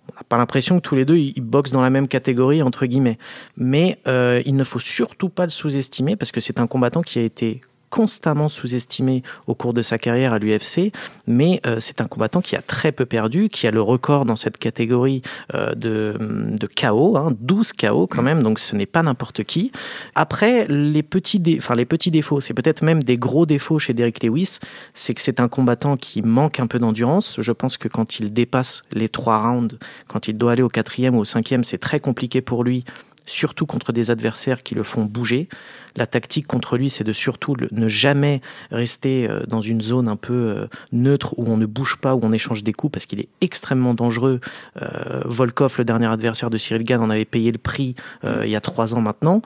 on 0.09 0.17
n'a 0.17 0.25
pas 0.29 0.37
l'impression 0.37 0.77
que 0.77 0.83
tous 0.83 0.97
les 0.97 1.05
deux 1.05 1.17
ils 1.17 1.41
boxent 1.41 1.73
dans 1.73 1.83
la 1.83 1.91
même 1.91 2.09
catégorie 2.09 2.63
entre 2.63 2.87
guillemets. 2.87 3.19
Mais 3.57 3.99
il 4.07 4.57
ne 4.57 4.65
faut 4.65 4.79
surtout 4.81 5.29
pas 5.29 5.45
le 5.45 5.51
sous-estimer 5.51 6.17
parce 6.17 6.33
que 6.33 6.41
c'est 6.41 6.61
un 6.61 6.67
combattant 6.67 7.03
qui 7.03 7.19
a 7.19 7.23
été 7.23 7.61
constamment 7.91 8.49
sous-estimé 8.49 9.23
au 9.47 9.55
cours 9.55 9.75
de 9.75 9.83
sa 9.83 9.99
carrière 9.99 10.33
à 10.33 10.39
l'UFC, 10.39 10.93
mais 11.27 11.61
euh, 11.67 11.77
c'est 11.81 12.01
un 12.01 12.07
combattant 12.07 12.41
qui 12.41 12.57
a 12.57 12.63
très 12.63 12.93
peu 12.93 13.05
perdu, 13.05 13.49
qui 13.49 13.67
a 13.67 13.71
le 13.71 13.83
record 13.83 14.25
dans 14.25 14.37
cette 14.37 14.59
catégorie 14.59 15.23
euh, 15.55 15.75
de, 15.75 16.17
de 16.19 16.67
KO, 16.67 17.17
hein, 17.17 17.35
12 17.41 17.73
KO 17.73 18.07
quand 18.07 18.23
même, 18.23 18.43
donc 18.43 18.59
ce 18.59 18.75
n'est 18.77 18.87
pas 18.87 19.03
n'importe 19.03 19.45
qui. 19.45 19.73
Après, 20.15 20.67
les 20.69 21.03
petits, 21.03 21.43
enfin, 21.59 21.75
les 21.75 21.85
petits 21.85 22.11
défauts, 22.11 22.41
c'est 22.41 22.55
peut-être 22.55 22.83
même 22.83 23.03
des 23.03 23.19
gros 23.19 23.45
défauts 23.45 23.79
chez 23.79 23.93
Derek 23.93 24.23
Lewis, 24.23 24.59
c'est 24.95 25.15
que 25.15 25.21
c'est 25.21 25.41
un 25.41 25.49
combattant 25.49 25.97
qui 25.97 26.23
manque 26.23 26.61
un 26.61 26.67
peu 26.67 26.79
d'endurance. 26.79 27.41
Je 27.41 27.53
pense 27.53 27.77
que 27.77 27.89
quand 27.89 28.21
il 28.21 28.33
dépasse 28.33 28.83
les 28.93 29.09
trois 29.09 29.43
rounds, 29.43 29.79
quand 30.07 30.29
il 30.29 30.39
doit 30.39 30.53
aller 30.53 30.63
au 30.63 30.69
quatrième 30.69 31.17
ou 31.17 31.21
au 31.21 31.25
cinquième, 31.25 31.65
c'est 31.65 31.79
très 31.79 32.01
compliqué 32.01 32.41
pour 32.41 32.65
lui 32.65 32.85
surtout 33.31 33.67
contre 33.67 33.93
des 33.93 34.11
adversaires 34.11 34.63
qui 34.63 34.75
le 34.75 34.83
font 34.83 35.05
bouger. 35.05 35.49
La 35.97 36.07
tactique 36.07 36.47
contre 36.47 36.77
lui, 36.77 36.91
c'est 36.91 37.05
de 37.05 37.13
surtout 37.13 37.57
ne 37.71 37.89
jamais 37.89 38.41
rester 38.71 39.29
euh, 39.29 39.45
dans 39.47 39.61
une 39.61 39.81
zone 39.81 40.09
un 40.09 40.17
peu 40.17 40.33
euh, 40.33 40.67
neutre 40.93 41.35
où 41.39 41.47
on 41.47 41.57
ne 41.57 41.67
bouge 41.67 41.97
pas, 42.01 42.15
où 42.15 42.21
on 42.23 42.33
échange 42.33 42.65
des 42.65 42.73
coups, 42.73 42.93
parce 42.93 43.07
qu'il 43.07 43.21
est 43.21 43.29
extrêmement 43.41 43.95
dangereux. 43.95 44.41
Euh, 44.83 45.23
Volkov, 45.25 45.77
le 45.79 45.85
dernier 45.85 46.07
adversaire 46.07 46.51
de 46.51 46.59
Cyril 46.59 46.85
Gann, 46.85 47.01
en 47.01 47.11
avait 47.11 47.25
payé 47.25 47.53
le 47.53 47.59
prix 47.59 47.95
il 48.25 48.49
y 48.49 48.57
a 48.57 48.61
trois 48.61 48.95
ans 48.95 49.01
maintenant. 49.01 49.43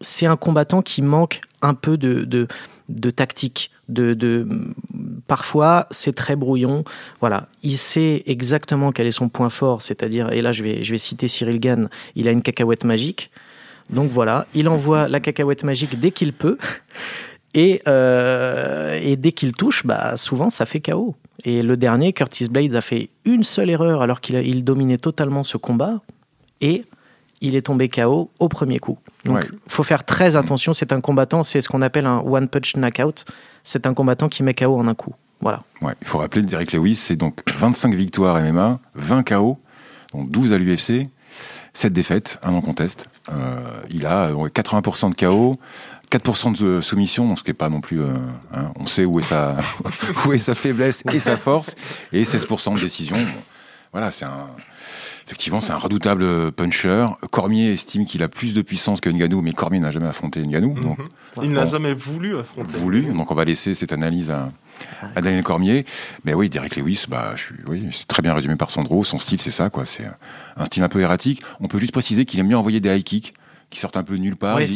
C'est 0.00 0.26
un 0.26 0.36
combattant 0.36 0.82
qui 0.82 1.02
manque 1.02 1.40
un 1.62 1.74
peu 1.74 1.96
de 1.96 2.46
tactique 3.10 3.70
de, 3.88 4.46
parfois 5.26 5.86
c'est 5.90 6.14
très 6.14 6.36
brouillon. 6.36 6.84
Voilà, 7.20 7.48
il 7.62 7.76
sait 7.76 8.22
exactement 8.26 8.92
quel 8.92 9.06
est 9.06 9.12
son 9.12 9.28
point 9.28 9.50
fort, 9.50 9.82
c'est-à-dire 9.82 10.32
et 10.32 10.42
là 10.42 10.52
je 10.52 10.62
vais 10.62 10.84
je 10.84 10.92
vais 10.92 10.98
citer 10.98 11.28
Cyril 11.28 11.60
Gann, 11.60 11.88
il 12.14 12.28
a 12.28 12.30
une 12.30 12.42
cacahuète 12.42 12.84
magique. 12.84 13.30
Donc 13.90 14.10
voilà, 14.10 14.46
il 14.54 14.68
envoie 14.68 15.08
la 15.08 15.20
cacahuète 15.20 15.64
magique 15.64 15.98
dès 15.98 16.10
qu'il 16.10 16.32
peut. 16.32 16.58
Et, 17.56 17.82
euh, 17.86 18.98
et 19.00 19.14
dès 19.14 19.30
qu'il 19.30 19.52
touche, 19.52 19.86
bah, 19.86 20.16
souvent 20.16 20.50
ça 20.50 20.66
fait 20.66 20.80
KO. 20.80 21.14
Et 21.44 21.62
le 21.62 21.76
dernier, 21.76 22.12
Curtis 22.12 22.48
Blades, 22.48 22.74
a 22.74 22.80
fait 22.80 23.10
une 23.24 23.44
seule 23.44 23.70
erreur 23.70 24.02
alors 24.02 24.20
qu'il 24.20 24.34
il 24.36 24.64
dominait 24.64 24.98
totalement 24.98 25.44
ce 25.44 25.56
combat. 25.56 26.00
Et 26.60 26.82
il 27.40 27.54
est 27.54 27.62
tombé 27.62 27.88
KO 27.88 28.30
au 28.40 28.48
premier 28.48 28.78
coup. 28.80 28.98
Donc, 29.24 29.48
il 29.52 29.72
faut 29.72 29.82
faire 29.82 30.04
très 30.04 30.34
attention. 30.34 30.72
C'est 30.72 30.92
un 30.92 31.00
combattant, 31.00 31.44
c'est 31.44 31.60
ce 31.60 31.68
qu'on 31.68 31.82
appelle 31.82 32.06
un 32.06 32.18
one 32.18 32.48
punch 32.48 32.74
knockout 32.74 33.24
c'est 33.64 33.86
un 33.86 33.94
combattant 33.94 34.28
qui 34.28 34.42
met 34.42 34.54
KO 34.54 34.78
en 34.78 34.86
un 34.86 34.94
coup. 34.94 35.14
Voilà. 35.40 35.62
Ouais, 35.82 35.94
il 36.00 36.06
faut 36.06 36.18
rappeler 36.18 36.42
Derek 36.42 36.72
Lewis, 36.72 36.94
c'est 36.94 37.16
donc 37.16 37.40
25 37.56 37.94
victoires 37.94 38.40
MMA, 38.40 38.78
20 38.94 39.22
KO, 39.24 39.58
donc 40.12 40.30
12 40.30 40.52
à 40.52 40.58
l'UFC, 40.58 41.08
7 41.72 41.92
défaites, 41.92 42.38
un 42.42 42.52
non 42.52 42.60
conteste. 42.60 43.08
Euh, 43.30 43.80
il 43.90 44.06
a 44.06 44.30
80% 44.30 45.10
de 45.10 45.14
KO, 45.14 45.58
4% 46.10 46.58
de 46.58 46.80
soumission, 46.80 47.34
ce 47.36 47.42
qui 47.42 47.50
n'est 47.50 47.54
pas 47.54 47.68
non 47.68 47.80
plus. 47.80 48.00
Euh, 48.00 48.14
hein, 48.54 48.72
on 48.76 48.86
sait 48.86 49.04
où 49.04 49.18
est, 49.18 49.24
sa, 49.24 49.56
où 50.26 50.32
est 50.32 50.38
sa 50.38 50.54
faiblesse 50.54 51.02
et 51.12 51.20
sa 51.20 51.36
force, 51.36 51.74
et 52.12 52.24
16% 52.24 52.76
de 52.76 52.80
décision. 52.80 53.16
Voilà, 53.92 54.10
c'est 54.10 54.24
un. 54.24 54.48
Effectivement, 55.26 55.60
c'est 55.60 55.72
un 55.72 55.78
redoutable 55.78 56.52
puncher. 56.52 57.06
Cormier 57.30 57.72
estime 57.72 58.04
qu'il 58.04 58.22
a 58.22 58.28
plus 58.28 58.54
de 58.54 58.62
puissance 58.62 59.00
que 59.00 59.10
Ngannou, 59.10 59.42
mais 59.42 59.52
Cormier 59.52 59.80
n'a 59.80 59.90
jamais 59.90 60.06
affronté 60.06 60.44
Ngannou. 60.46 60.74
Donc, 60.74 60.98
Il 61.42 61.52
n'a 61.52 61.66
jamais 61.66 61.94
voulu 61.94 62.36
affronter. 62.38 62.78
Voulu, 62.78 63.02
donc 63.12 63.30
on 63.30 63.34
va 63.34 63.44
laisser 63.44 63.74
cette 63.74 63.92
analyse 63.92 64.30
à, 64.30 64.50
Daniel 65.20 65.42
Cormier. 65.42 65.84
Mais 66.24 66.34
oui, 66.34 66.48
Derek 66.48 66.76
Lewis, 66.76 67.06
bah, 67.08 67.32
je 67.36 67.42
suis, 67.42 67.54
oui, 67.66 67.88
c'est 67.92 68.06
très 68.06 68.22
bien 68.22 68.34
résumé 68.34 68.56
par 68.56 68.70
Sandro. 68.70 69.04
Son 69.04 69.18
style, 69.18 69.40
c'est 69.40 69.50
ça, 69.50 69.70
quoi. 69.70 69.86
C'est 69.86 70.04
un 70.56 70.64
style 70.64 70.82
un 70.82 70.88
peu 70.88 71.00
erratique. 71.00 71.42
On 71.60 71.68
peut 71.68 71.78
juste 71.78 71.92
préciser 71.92 72.24
qu'il 72.24 72.40
aime 72.40 72.48
mieux 72.48 72.56
envoyer 72.56 72.80
des 72.80 72.96
high 72.96 73.04
kicks 73.04 73.34
qui 73.74 73.80
sortent 73.80 73.96
un 73.96 74.04
peu 74.04 74.16
de 74.16 74.22
nulle 74.22 74.36
part. 74.36 74.60
il, 74.60 74.70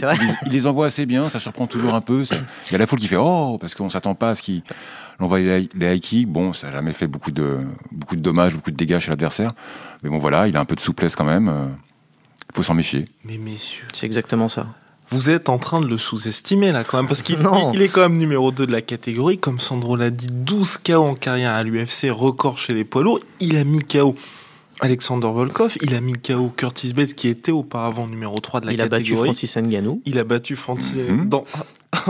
il, 0.46 0.52
les 0.52 0.66
envoie 0.66 0.86
assez 0.86 1.06
bien, 1.06 1.28
ça 1.28 1.38
surprend 1.38 1.66
toujours 1.66 1.94
un 1.94 2.00
peu. 2.00 2.24
Il 2.30 2.72
y 2.72 2.74
a 2.74 2.78
la 2.78 2.86
foule 2.86 2.98
qui 2.98 3.08
fait 3.08 3.16
oh 3.16 3.56
parce 3.60 3.74
qu'on 3.74 3.88
s'attend 3.88 4.14
pas 4.14 4.30
à 4.30 4.34
ce 4.34 4.42
qu'il 4.42 4.62
envoie 5.20 5.38
les, 5.38 5.68
les 5.74 5.96
high 5.96 6.00
kicks. 6.00 6.28
Bon, 6.28 6.52
ça 6.52 6.66
n'a 6.66 6.74
jamais 6.74 6.92
fait 6.92 7.06
beaucoup 7.06 7.30
de 7.30 7.58
beaucoup 7.92 8.16
de 8.16 8.20
dommages, 8.20 8.54
beaucoup 8.54 8.72
de 8.72 8.76
dégâts 8.76 8.98
chez 8.98 9.10
l'adversaire. 9.10 9.52
Mais 10.02 10.10
bon, 10.10 10.18
voilà, 10.18 10.48
il 10.48 10.56
a 10.56 10.60
un 10.60 10.64
peu 10.64 10.74
de 10.74 10.80
souplesse 10.80 11.14
quand 11.14 11.24
même. 11.24 11.44
Il 11.44 11.50
euh, 11.50 12.54
faut 12.54 12.64
s'en 12.64 12.74
méfier. 12.74 13.04
Mais 13.24 13.38
messieurs, 13.38 13.86
c'est 13.92 14.06
exactement 14.06 14.48
ça. 14.48 14.66
Vous 15.10 15.30
êtes 15.30 15.48
en 15.48 15.56
train 15.56 15.80
de 15.80 15.86
le 15.86 15.96
sous-estimer 15.96 16.70
là 16.72 16.84
quand 16.84 16.98
même, 16.98 17.06
parce 17.06 17.22
qu'il 17.22 17.38
il 17.74 17.80
est 17.80 17.88
quand 17.88 18.02
même 18.02 18.18
numéro 18.18 18.50
2 18.50 18.66
de 18.66 18.72
la 18.72 18.82
catégorie, 18.82 19.38
comme 19.38 19.58
Sandro 19.58 19.96
l'a 19.96 20.10
dit, 20.10 20.26
12 20.30 20.78
KO 20.78 20.96
en 20.96 21.14
carrière 21.14 21.52
à 21.52 21.62
l'UFC, 21.62 22.10
record 22.10 22.58
chez 22.58 22.74
les 22.74 22.84
poids 22.84 23.02
lourds, 23.02 23.20
il 23.40 23.56
a 23.56 23.64
mis 23.64 23.82
KO 23.84 24.14
Alexander 24.80 25.28
Volkov, 25.28 25.76
il 25.82 25.94
a 25.94 26.00
mis 26.00 26.14
KO 26.14 26.52
Curtis 26.56 26.92
Bates 26.94 27.14
qui 27.14 27.28
était 27.28 27.52
auparavant 27.52 28.06
numéro 28.06 28.38
3 28.38 28.60
de 28.60 28.66
la 28.66 28.74
catégorie. 28.74 28.86
Il 28.88 28.94
a 28.94 28.98
battu 28.98 29.16
Francis 29.16 29.56
Ngannou. 29.56 30.02
Il 30.04 30.18
a 30.18 30.24
battu 30.24 30.56
Francis 30.56 31.08
mhm. 31.08 31.28
dans, 31.28 31.44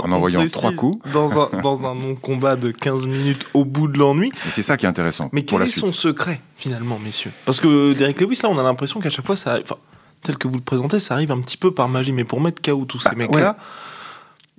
en 0.03 0.13
envoyant 0.13 0.47
trois 0.47 0.73
coups 0.73 0.99
dans 1.13 1.41
un 1.41 1.61
dans 1.63 1.87
un 1.87 1.95
non 1.95 2.15
combat 2.15 2.57
de 2.57 2.71
15 2.71 3.07
minutes 3.07 3.47
au 3.55 3.65
bout 3.65 3.89
de 3.89 3.99
l'ennui. 3.99 4.33
C'est 4.37 4.63
ça 4.63 4.77
qui 4.77 4.87
est 4.87 4.89
intéressant. 4.89 5.31
Mais 5.33 5.43
quel 5.43 5.63
est 5.63 5.67
son 5.67 5.93
secret 5.93 6.41
finalement, 6.57 6.99
messieurs? 6.99 7.33
Parce 7.45 7.61
que 7.61 7.93
Derek 7.95 8.21
Lewis 8.21 8.41
là, 8.43 8.51
on 8.51 8.59
a 8.59 8.63
l'impression 8.63 9.01
qu'à 9.01 9.11
chaque 9.11 9.27
fois 9.27 9.37
ça 9.37 9.59
enfin, 9.63 9.77
tel 10.23 10.37
que 10.37 10.49
vous 10.49 10.57
le 10.57 10.63
présentez, 10.63 10.99
ça 10.99 11.15
arrive 11.15 11.33
un 11.33 11.41
petit 11.41 11.57
peu 11.57 11.73
par 11.73 11.89
magie 11.89 12.13
mais 12.13 12.25
pour 12.25 12.41
mettre 12.41 12.61
KO 12.61 12.85
tous 12.85 13.01
ces 13.01 13.11
bah, 13.11 13.17
mecs 13.17 13.35
là 13.35 13.57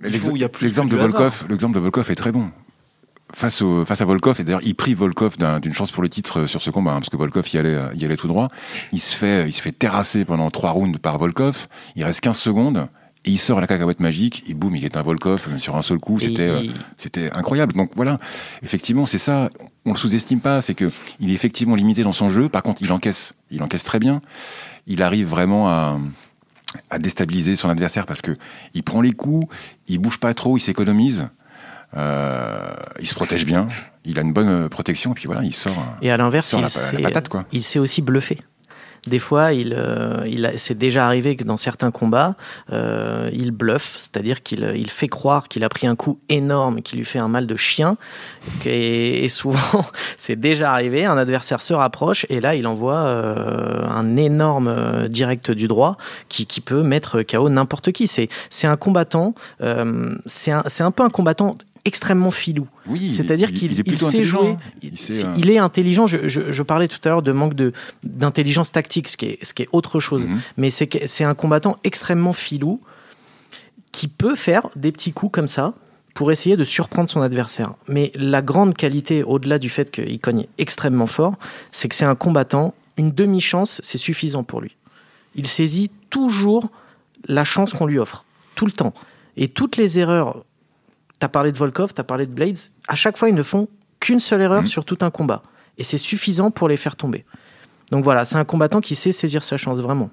L'exemple 0.01 0.89
de 0.89 0.95
Volkov, 0.95 1.45
l'exemple 1.49 1.75
de 1.75 1.79
Volkov 1.81 2.09
est 2.09 2.15
très 2.15 2.31
bon 2.31 2.51
face, 3.33 3.61
au, 3.61 3.85
face 3.85 4.01
à 4.01 4.05
Volkov, 4.05 4.39
et 4.39 4.43
d'ailleurs 4.43 4.63
il 4.63 4.75
prie 4.75 4.93
Volkov 4.93 5.37
d'une 5.61 5.73
chance 5.73 5.91
pour 5.91 6.03
le 6.03 6.09
titre 6.09 6.41
euh, 6.41 6.47
sur 6.47 6.61
ce 6.61 6.69
combat, 6.69 6.91
hein, 6.91 6.99
parce 6.99 7.09
que 7.09 7.17
Volkov 7.17 7.47
y 7.53 7.57
allait, 7.57 7.77
y 7.95 8.05
allait 8.05 8.15
tout 8.15 8.27
droit, 8.27 8.49
il 8.91 8.99
se 8.99 9.15
fait, 9.15 9.47
il 9.47 9.53
se 9.53 9.61
fait 9.61 9.71
terrasser 9.71 10.25
pendant 10.25 10.49
trois 10.49 10.71
rounds 10.71 10.99
par 10.99 11.17
Volkov, 11.17 11.67
il 11.95 12.03
reste 12.03 12.21
15 12.21 12.37
secondes, 12.37 12.87
et 13.25 13.31
il 13.31 13.37
sort 13.37 13.59
la 13.59 13.67
cacahuète 13.67 13.99
magique, 13.99 14.43
et 14.47 14.53
boum, 14.53 14.75
il 14.75 14.85
est 14.85 14.95
un 14.95 15.01
Volkov 15.01 15.57
sur 15.57 15.75
un 15.75 15.81
seul 15.81 15.99
coup, 15.99 16.19
c'était 16.19 16.47
euh, 16.47 16.63
c'était 16.97 17.31
incroyable. 17.33 17.73
Donc 17.73 17.91
voilà, 17.95 18.19
effectivement, 18.63 19.05
c'est 19.05 19.17
ça, 19.17 19.49
on 19.85 19.91
le 19.91 19.97
sous-estime 19.97 20.39
pas, 20.39 20.61
c'est 20.61 20.73
que 20.73 20.91
il 21.19 21.29
est 21.29 21.33
effectivement 21.33 21.75
limité 21.75 22.03
dans 22.03 22.13
son 22.13 22.29
jeu, 22.29 22.49
par 22.49 22.63
contre 22.63 22.81
il 22.81 22.91
encaisse, 22.91 23.33
il 23.51 23.61
encaisse 23.61 23.83
très 23.83 23.99
bien, 23.99 24.21
il 24.87 25.01
arrive 25.01 25.27
vraiment 25.27 25.69
à 25.69 25.99
à 26.89 26.99
déstabiliser 26.99 27.55
son 27.55 27.69
adversaire 27.69 28.05
parce 28.05 28.21
que 28.21 28.37
il 28.73 28.83
prend 28.83 29.01
les 29.01 29.11
coups, 29.11 29.47
il 29.87 29.99
bouge 29.99 30.19
pas 30.19 30.33
trop, 30.33 30.57
il 30.57 30.61
s'économise. 30.61 31.29
Euh, 31.97 32.73
il 32.99 33.07
se 33.07 33.15
protège 33.15 33.45
bien, 33.45 33.67
il 34.05 34.19
a 34.19 34.21
une 34.21 34.33
bonne 34.33 34.69
protection, 34.69 35.11
et 35.11 35.15
puis 35.15 35.25
voilà, 35.25 35.43
il 35.43 35.53
sort. 35.55 35.83
Et 36.01 36.11
à 36.11 36.17
l'inverse, 36.17 36.53
il, 36.53 37.07
il 37.51 37.63
sait 37.63 37.79
aussi 37.79 38.01
bluffer. 38.01 38.39
Des 39.07 39.19
fois, 39.19 39.53
il, 39.53 39.73
euh, 39.77 40.25
il 40.27 40.51
c'est 40.57 40.77
déjà 40.77 41.05
arrivé 41.05 41.35
que 41.35 41.43
dans 41.43 41.57
certains 41.57 41.91
combats, 41.91 42.35
euh, 42.71 43.29
il 43.33 43.51
bluffe, 43.51 43.95
c'est-à-dire 43.97 44.43
qu'il 44.43 44.73
il 44.75 44.89
fait 44.89 45.07
croire 45.07 45.47
qu'il 45.47 45.63
a 45.63 45.69
pris 45.69 45.87
un 45.87 45.95
coup 45.95 46.19
énorme 46.29 46.81
qui 46.81 46.97
lui 46.97 47.05
fait 47.05 47.19
un 47.19 47.27
mal 47.27 47.47
de 47.47 47.55
chien. 47.55 47.97
Et, 48.65 49.27
souvent, 49.29 49.85
c'est 50.17 50.35
déjà 50.35 50.73
arrivé, 50.73 51.05
un 51.05 51.17
adversaire 51.17 51.61
se 51.61 51.73
rapproche 51.73 52.25
et 52.29 52.39
là, 52.39 52.55
il 52.55 52.67
envoie 52.67 52.97
euh, 52.97 53.87
un 53.87 54.15
énorme 54.17 54.67
euh, 54.67 55.07
direct 55.07 55.51
du 55.51 55.67
droit 55.67 55.97
qui, 56.27 56.45
qui 56.45 56.61
peut 56.61 56.83
mettre 56.83 57.21
KO 57.21 57.49
n'importe 57.49 57.91
qui. 57.91 58.07
C'est, 58.07 58.29
un 58.67 58.77
combattant, 58.77 59.33
euh, 59.61 60.15
c'est 60.25 60.51
un, 60.51 60.63
c'est 60.67 60.83
un 60.83 60.91
peu 60.91 61.03
un 61.03 61.09
combattant 61.09 61.55
extrêmement 61.85 62.31
filou. 62.31 62.67
Oui, 62.87 63.13
C'est-à-dire 63.15 63.49
il- 63.49 63.57
qu'il 63.59 63.71
il 63.71 63.83
il 63.87 63.97
sait 63.97 64.23
jouer. 64.23 64.57
Il, 64.81 64.97
sait, 64.97 65.25
euh, 65.25 65.33
il 65.37 65.49
est 65.49 65.57
intelligent. 65.57 66.07
Je, 66.07 66.27
je- 66.27 66.51
je 66.51 66.63
parlais 66.63 66.87
tout 66.87 66.99
à 67.05 67.09
l'heure 67.09 67.21
de 67.21 67.31
manque 67.31 67.53
de 67.53 67.71
d'intelligence 68.03 68.71
tactique, 68.71 69.07
ce 69.07 69.17
qui 69.17 69.25
est, 69.25 69.39
ce 69.45 69.53
qui 69.53 69.63
est 69.63 69.69
autre 69.71 69.99
chose. 69.99 70.27
Mhm. 70.27 70.39
Mais 70.57 70.69
c'est 70.69 71.07
c'est 71.07 71.23
un 71.23 71.35
combattant 71.35 71.77
extrêmement 71.83 72.33
filou 72.33 72.81
qui 73.91 74.07
peut 74.07 74.35
faire 74.35 74.69
des 74.75 74.91
petits 74.91 75.13
coups 75.13 75.31
comme 75.31 75.47
ça 75.47 75.73
pour 76.13 76.31
essayer 76.31 76.57
de 76.57 76.63
surprendre 76.63 77.09
son 77.09 77.21
adversaire. 77.21 77.73
Mais 77.87 78.11
la 78.15 78.41
grande 78.41 78.73
qualité, 78.75 79.23
au-delà 79.23 79.57
du 79.59 79.69
fait 79.69 79.89
qu'il 79.89 80.19
cogne 80.19 80.45
extrêmement 80.57 81.07
fort, 81.07 81.35
c'est 81.71 81.87
que 81.87 81.95
c'est 81.95 82.05
un 82.05 82.15
combattant. 82.15 82.73
Une 82.97 83.11
demi-chance, 83.11 83.79
c'est 83.83 83.97
suffisant 83.97 84.43
pour 84.43 84.59
lui. 84.61 84.75
Il 85.35 85.47
saisit 85.47 85.89
toujours 86.09 86.69
la 87.27 87.43
chance 87.45 87.73
qu'on 87.73 87.85
lui 87.85 87.97
offre, 87.99 88.25
tout 88.55 88.65
le 88.65 88.71
temps. 88.73 88.93
Et 89.37 89.47
toutes 89.47 89.77
les 89.77 89.99
erreurs, 89.99 90.43
tu 91.19 91.25
as 91.25 91.29
parlé 91.29 91.51
de 91.51 91.57
Volkov, 91.57 91.93
tu 91.93 92.01
as 92.01 92.03
parlé 92.03 92.25
de 92.25 92.31
Blades, 92.31 92.57
à 92.87 92.95
chaque 92.95 93.17
fois, 93.17 93.29
ils 93.29 93.35
ne 93.35 93.43
font 93.43 93.67
qu'une 93.99 94.19
seule 94.19 94.41
erreur 94.41 94.61
Mhm. 94.61 94.67
sur 94.67 94.85
tout 94.85 94.97
un 95.01 95.09
combat. 95.11 95.43
Et 95.77 95.83
c'est 95.83 95.97
suffisant 95.97 96.51
pour 96.51 96.67
les 96.69 96.77
faire 96.77 96.95
tomber. 96.95 97.25
Donc 97.91 98.03
voilà, 98.03 98.23
c'est 98.25 98.35
un 98.35 98.45
combattant 98.45 98.81
qui 98.81 98.95
sait 98.95 99.11
saisir 99.11 99.43
sa 99.43 99.57
chance, 99.57 99.79
vraiment. 99.79 100.09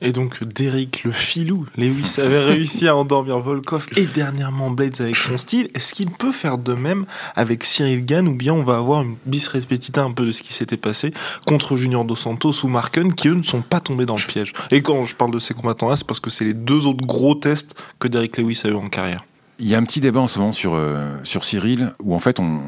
Et 0.00 0.10
donc, 0.12 0.42
Derrick 0.44 1.04
le 1.04 1.12
filou, 1.12 1.66
Lewis 1.78 2.16
avait 2.18 2.40
réussi 2.44 2.88
à 2.88 2.96
endormir 2.96 3.38
Volkov 3.38 3.86
et 3.96 4.06
dernièrement 4.06 4.70
Blades 4.70 5.00
avec 5.00 5.16
son 5.16 5.38
style. 5.38 5.68
Est-ce 5.74 5.94
qu'il 5.94 6.10
peut 6.10 6.32
faire 6.32 6.58
de 6.58 6.74
même 6.74 7.06
avec 7.36 7.62
Cyril 7.64 8.04
Gann 8.04 8.26
ou 8.26 8.34
bien 8.34 8.52
on 8.52 8.64
va 8.64 8.76
avoir 8.76 9.02
une 9.02 9.14
bis 9.24 9.46
repetita 9.46 10.02
un 10.02 10.10
peu 10.12 10.26
de 10.26 10.32
ce 10.32 10.42
qui 10.42 10.52
s'était 10.52 10.76
passé 10.76 11.14
contre 11.46 11.76
Junior 11.76 12.04
Dos 12.04 12.16
Santos 12.16 12.64
ou 12.64 12.68
Marken 12.68 13.14
qui 13.14 13.28
eux 13.28 13.34
ne 13.34 13.44
sont 13.44 13.62
pas 13.62 13.80
tombés 13.80 14.04
dans 14.04 14.16
le 14.16 14.26
piège? 14.26 14.52
Et 14.72 14.82
quand 14.82 15.04
je 15.04 15.14
parle 15.14 15.30
de 15.30 15.38
ces 15.38 15.54
combattants-là, 15.54 15.96
c'est 15.96 16.06
parce 16.06 16.20
que 16.20 16.28
c'est 16.28 16.44
les 16.44 16.54
deux 16.54 16.86
autres 16.86 17.06
gros 17.06 17.36
tests 17.36 17.74
que 18.00 18.08
Derrick 18.08 18.36
Lewis 18.36 18.60
a 18.64 18.68
eu 18.68 18.74
en 18.74 18.88
carrière. 18.88 19.24
Il 19.58 19.66
y 19.68 19.74
a 19.74 19.78
un 19.78 19.84
petit 19.84 20.00
débat 20.00 20.20
en 20.20 20.26
ce 20.26 20.38
moment 20.38 20.52
sur, 20.52 20.74
euh, 20.74 21.18
sur 21.24 21.44
Cyril 21.44 21.92
où 22.02 22.14
en 22.14 22.18
fait 22.18 22.40
on, 22.40 22.62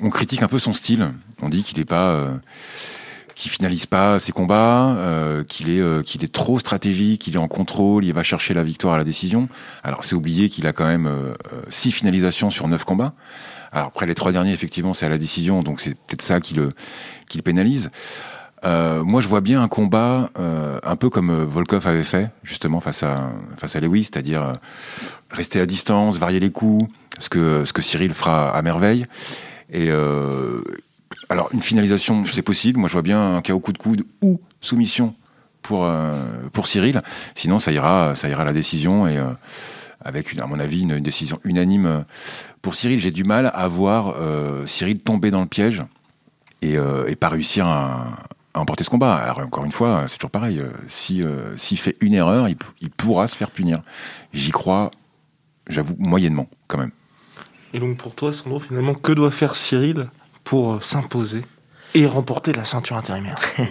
on 0.00 0.10
critique 0.10 0.42
un 0.42 0.48
peu 0.48 0.58
son 0.58 0.72
style. 0.72 1.12
On 1.40 1.48
dit 1.48 1.62
qu'il 1.62 1.78
est 1.78 1.84
pas, 1.84 2.10
euh, 2.10 2.34
finalise 3.34 3.86
pas 3.86 4.18
ses 4.18 4.32
combats, 4.32 4.96
euh, 4.96 5.44
qu'il 5.44 5.70
est, 5.70 5.80
euh, 5.80 6.02
qu'il 6.02 6.24
est 6.24 6.32
trop 6.32 6.58
stratégique, 6.58 7.22
qu'il 7.22 7.34
est 7.34 7.38
en 7.38 7.48
contrôle, 7.48 8.04
il 8.04 8.12
va 8.12 8.22
chercher 8.22 8.54
la 8.54 8.62
victoire 8.62 8.94
à 8.94 8.98
la 8.98 9.04
décision. 9.04 9.48
Alors 9.82 10.04
c'est 10.04 10.14
oublié 10.14 10.48
qu'il 10.48 10.66
a 10.66 10.72
quand 10.72 10.86
même 10.86 11.06
euh, 11.06 11.34
six 11.68 11.92
finalisations 11.92 12.50
sur 12.50 12.68
neuf 12.68 12.84
combats. 12.84 13.14
Alors 13.72 13.88
après 13.88 14.06
les 14.06 14.14
trois 14.14 14.32
derniers 14.32 14.52
effectivement 14.52 14.94
c'est 14.94 15.06
à 15.06 15.08
la 15.08 15.18
décision, 15.18 15.62
donc 15.62 15.80
c'est 15.80 15.94
peut-être 15.94 16.22
ça 16.22 16.40
qui 16.40 16.54
le, 16.54 16.72
qui 17.28 17.38
le 17.38 17.42
pénalise. 17.42 17.90
Euh, 18.64 19.04
moi, 19.04 19.20
je 19.20 19.28
vois 19.28 19.40
bien 19.40 19.62
un 19.62 19.68
combat 19.68 20.30
euh, 20.38 20.78
un 20.82 20.96
peu 20.96 21.10
comme 21.10 21.30
euh, 21.30 21.44
Volkov 21.44 21.86
avait 21.86 22.04
fait 22.04 22.30
justement 22.42 22.80
face 22.80 23.02
à 23.02 23.32
face 23.56 23.76
à 23.76 23.80
Lewis, 23.80 24.04
c'est-à-dire 24.04 24.54
rester 25.30 25.60
à 25.60 25.66
distance, 25.66 26.18
varier 26.18 26.40
les 26.40 26.50
coups, 26.50 26.90
ce 27.18 27.28
que 27.28 27.64
ce 27.64 27.72
que 27.72 27.82
Cyril 27.82 28.14
fera 28.14 28.50
à 28.50 28.62
merveille. 28.62 29.06
Et 29.70 29.90
alors 31.28 31.48
une 31.52 31.62
finalisation, 31.62 32.24
c'est 32.30 32.42
possible. 32.42 32.78
Moi, 32.78 32.88
je 32.88 32.92
vois 32.92 33.02
bien 33.02 33.36
un 33.36 33.42
KO 33.42 33.58
coup 33.58 33.72
de 33.72 33.78
coude 33.78 34.04
ou 34.22 34.40
soumission 34.60 35.14
pour 35.62 35.90
pour 36.52 36.66
Cyril. 36.66 37.02
Sinon, 37.34 37.58
ça 37.58 37.72
ira 37.72 38.14
ça 38.14 38.28
ira 38.28 38.42
à 38.42 38.46
la 38.46 38.52
décision 38.52 39.06
et 39.06 39.18
avec 40.04 40.38
à 40.38 40.46
mon 40.46 40.60
avis 40.60 40.82
une, 40.82 41.00
décision 41.00 41.40
unanime 41.44 42.04
pour 42.62 42.74
Cyril. 42.74 43.00
J'ai 43.00 43.10
du 43.10 43.24
mal 43.24 43.50
à 43.54 43.68
voir 43.68 44.14
Cyril 44.66 45.00
tomber 45.00 45.30
dans 45.30 45.40
le 45.40 45.48
piège 45.48 45.82
et 46.62 46.76
pas 47.18 47.28
réussir 47.28 47.66
à, 47.66 48.06
à 48.54 48.60
emporter 48.60 48.84
ce 48.84 48.90
combat. 48.90 49.16
Alors 49.16 49.38
encore 49.38 49.64
une 49.64 49.72
fois, 49.72 50.06
c'est 50.08 50.16
toujours 50.16 50.30
pareil. 50.30 50.60
euh, 50.60 50.70
Si 50.88 51.22
euh, 51.22 51.56
s'il 51.56 51.78
fait 51.78 51.96
une 52.00 52.14
erreur, 52.14 52.48
il, 52.48 52.56
pourra 52.90 53.26
se 53.26 53.36
faire 53.36 53.50
punir. 53.50 53.82
J'y 54.32 54.52
crois, 54.52 54.90
j'avoue, 55.68 55.96
moyennement 55.98 56.48
quand 56.68 56.78
même. 56.78 56.92
Et 57.72 57.80
donc 57.80 57.96
pour 57.96 58.14
toi, 58.14 58.32
Sandro, 58.32 58.60
finalement, 58.60 58.94
que 58.94 59.12
doit 59.12 59.32
faire 59.32 59.56
Cyril 59.56 60.08
pour 60.44 60.74
euh, 60.74 60.80
s'imposer 60.80 61.42
et 61.96 62.06
remporter 62.06 62.52
la 62.52 62.64
ceinture 62.64 62.96
intérimaire? 62.96 63.36